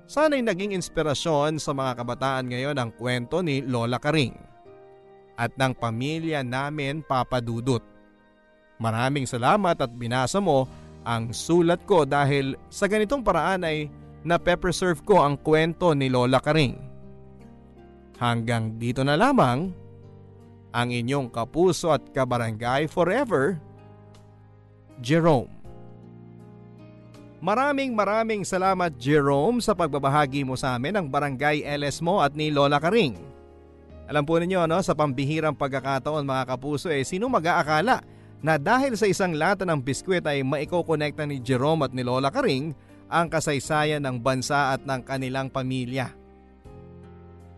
Sana'y 0.09 0.41
naging 0.41 0.73
inspirasyon 0.73 1.61
sa 1.61 1.77
mga 1.77 2.01
kabataan 2.01 2.49
ngayon 2.49 2.77
ang 2.81 2.89
kwento 2.97 3.45
ni 3.45 3.61
Lola 3.61 4.01
Karing 4.01 4.33
at 5.37 5.53
ng 5.61 5.77
pamilya 5.77 6.41
namin 6.41 7.05
papadudot. 7.05 7.85
Maraming 8.83 9.31
salamat 9.31 9.79
at 9.79 9.95
binasa 9.95 10.43
mo 10.43 10.67
ang 11.07 11.31
sulat 11.31 11.87
ko 11.87 12.03
dahil 12.03 12.59
sa 12.67 12.91
ganitong 12.91 13.23
paraan 13.23 13.63
ay 13.63 13.87
na-preserve 14.27 14.99
ko 15.07 15.23
ang 15.23 15.39
kwento 15.39 15.95
ni 15.95 16.11
Lola 16.11 16.43
Karing. 16.43 16.75
Hanggang 18.19 18.75
dito 18.83 19.07
na 19.07 19.15
lamang 19.15 19.71
ang 20.75 20.89
inyong 20.91 21.31
kapuso 21.31 21.95
at 21.95 22.03
kabarangay 22.11 22.91
forever, 22.91 23.59
Jerome. 24.99 25.51
Maraming 27.43 27.95
maraming 27.95 28.43
salamat 28.47 28.95
Jerome 28.99 29.59
sa 29.59 29.75
pagbabahagi 29.75 30.47
mo 30.47 30.55
sa 30.55 30.79
amin 30.79 30.95
ng 30.95 31.07
barangay 31.11 31.67
LS 31.67 31.99
mo 32.03 32.23
at 32.23 32.35
ni 32.35 32.55
Lola 32.55 32.79
Karing. 32.79 33.19
Alam 34.07 34.23
po 34.23 34.39
ninyo 34.39 34.67
no, 34.67 34.79
sa 34.83 34.95
pambihirang 34.95 35.59
pagkakataon 35.59 36.23
mga 36.27 36.55
kapuso 36.55 36.91
eh 36.91 37.03
sino 37.03 37.27
mag-aakala 37.27 38.12
na 38.43 38.59
dahil 38.59 38.99
sa 38.99 39.07
isang 39.07 39.39
lata 39.39 39.63
ng 39.63 39.79
biskwit 39.79 40.27
ay 40.27 40.43
maikokonekta 40.43 41.23
ni 41.25 41.39
Jerome 41.39 41.87
at 41.87 41.95
ni 41.95 42.03
Lola 42.03 42.29
Karing 42.29 42.75
ang 43.07 43.31
kasaysayan 43.31 44.03
ng 44.03 44.19
bansa 44.19 44.75
at 44.75 44.83
ng 44.83 45.01
kanilang 45.07 45.47
pamilya. 45.47 46.11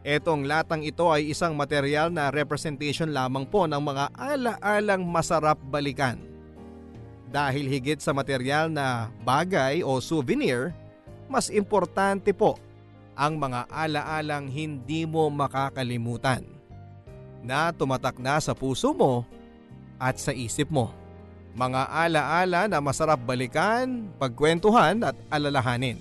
Etong 0.05 0.45
latang 0.45 0.85
ito 0.85 1.09
ay 1.09 1.32
isang 1.32 1.57
material 1.57 2.12
na 2.12 2.28
representation 2.28 3.16
lamang 3.16 3.49
po 3.49 3.64
ng 3.64 3.80
mga 3.80 4.12
ala-alang 4.12 5.01
masarap 5.01 5.57
balikan. 5.72 6.20
Dahil 7.32 7.64
higit 7.64 8.05
sa 8.05 8.12
material 8.12 8.68
na 8.68 9.09
bagay 9.24 9.80
o 9.80 9.97
souvenir, 10.05 10.76
mas 11.24 11.49
importante 11.49 12.37
po 12.37 12.61
ang 13.16 13.41
mga 13.41 13.64
ala-alang 13.72 14.53
hindi 14.53 15.09
mo 15.09 15.32
makakalimutan 15.32 16.45
na 17.41 17.72
tumatak 17.72 18.20
na 18.20 18.37
sa 18.45 18.53
puso 18.53 18.93
mo 18.93 19.24
at 20.05 20.21
sa 20.21 20.37
isip 20.37 20.69
mo. 20.69 20.93
Mga 21.57 21.89
ala-ala 21.89 22.69
na 22.69 22.79
masarap 22.85 23.25
balikan, 23.25 24.13
pagkwentuhan 24.21 25.01
at 25.01 25.17
alalahanin. 25.33 25.97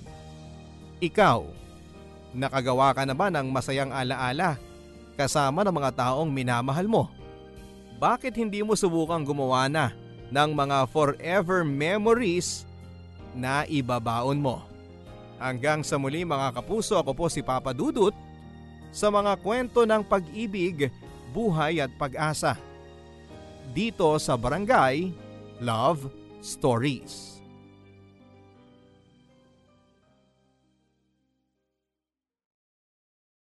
Ikaw, 1.00 1.64
Nakagawa 2.34 2.90
ka 2.90 3.06
na 3.06 3.14
ba 3.14 3.30
ng 3.30 3.46
masayang 3.46 3.94
alaala 3.94 4.58
kasama 5.14 5.62
ng 5.62 5.70
mga 5.70 5.90
taong 5.94 6.26
minamahal 6.26 6.90
mo? 6.90 7.06
Bakit 8.02 8.34
hindi 8.34 8.58
mo 8.66 8.74
subukang 8.74 9.22
gumawa 9.22 9.70
na 9.70 9.94
ng 10.34 10.50
mga 10.50 10.90
forever 10.90 11.62
memories 11.62 12.66
na 13.38 13.62
ibabaon 13.70 14.42
mo? 14.42 14.66
Hanggang 15.38 15.86
sa 15.86 15.94
muli 15.94 16.26
mga 16.26 16.58
kapuso 16.58 16.98
ako 16.98 17.14
po 17.14 17.24
si 17.30 17.38
Papa 17.38 17.70
Dudut 17.70 18.18
sa 18.90 19.14
mga 19.14 19.38
kwento 19.38 19.86
ng 19.86 20.02
pag-ibig, 20.02 20.90
buhay 21.30 21.78
at 21.78 21.94
pag-asa. 21.94 22.58
Dito 23.72 24.18
sa 24.20 24.36
Barangay 24.36 25.14
Love 25.64 26.10
Stories. 26.44 27.33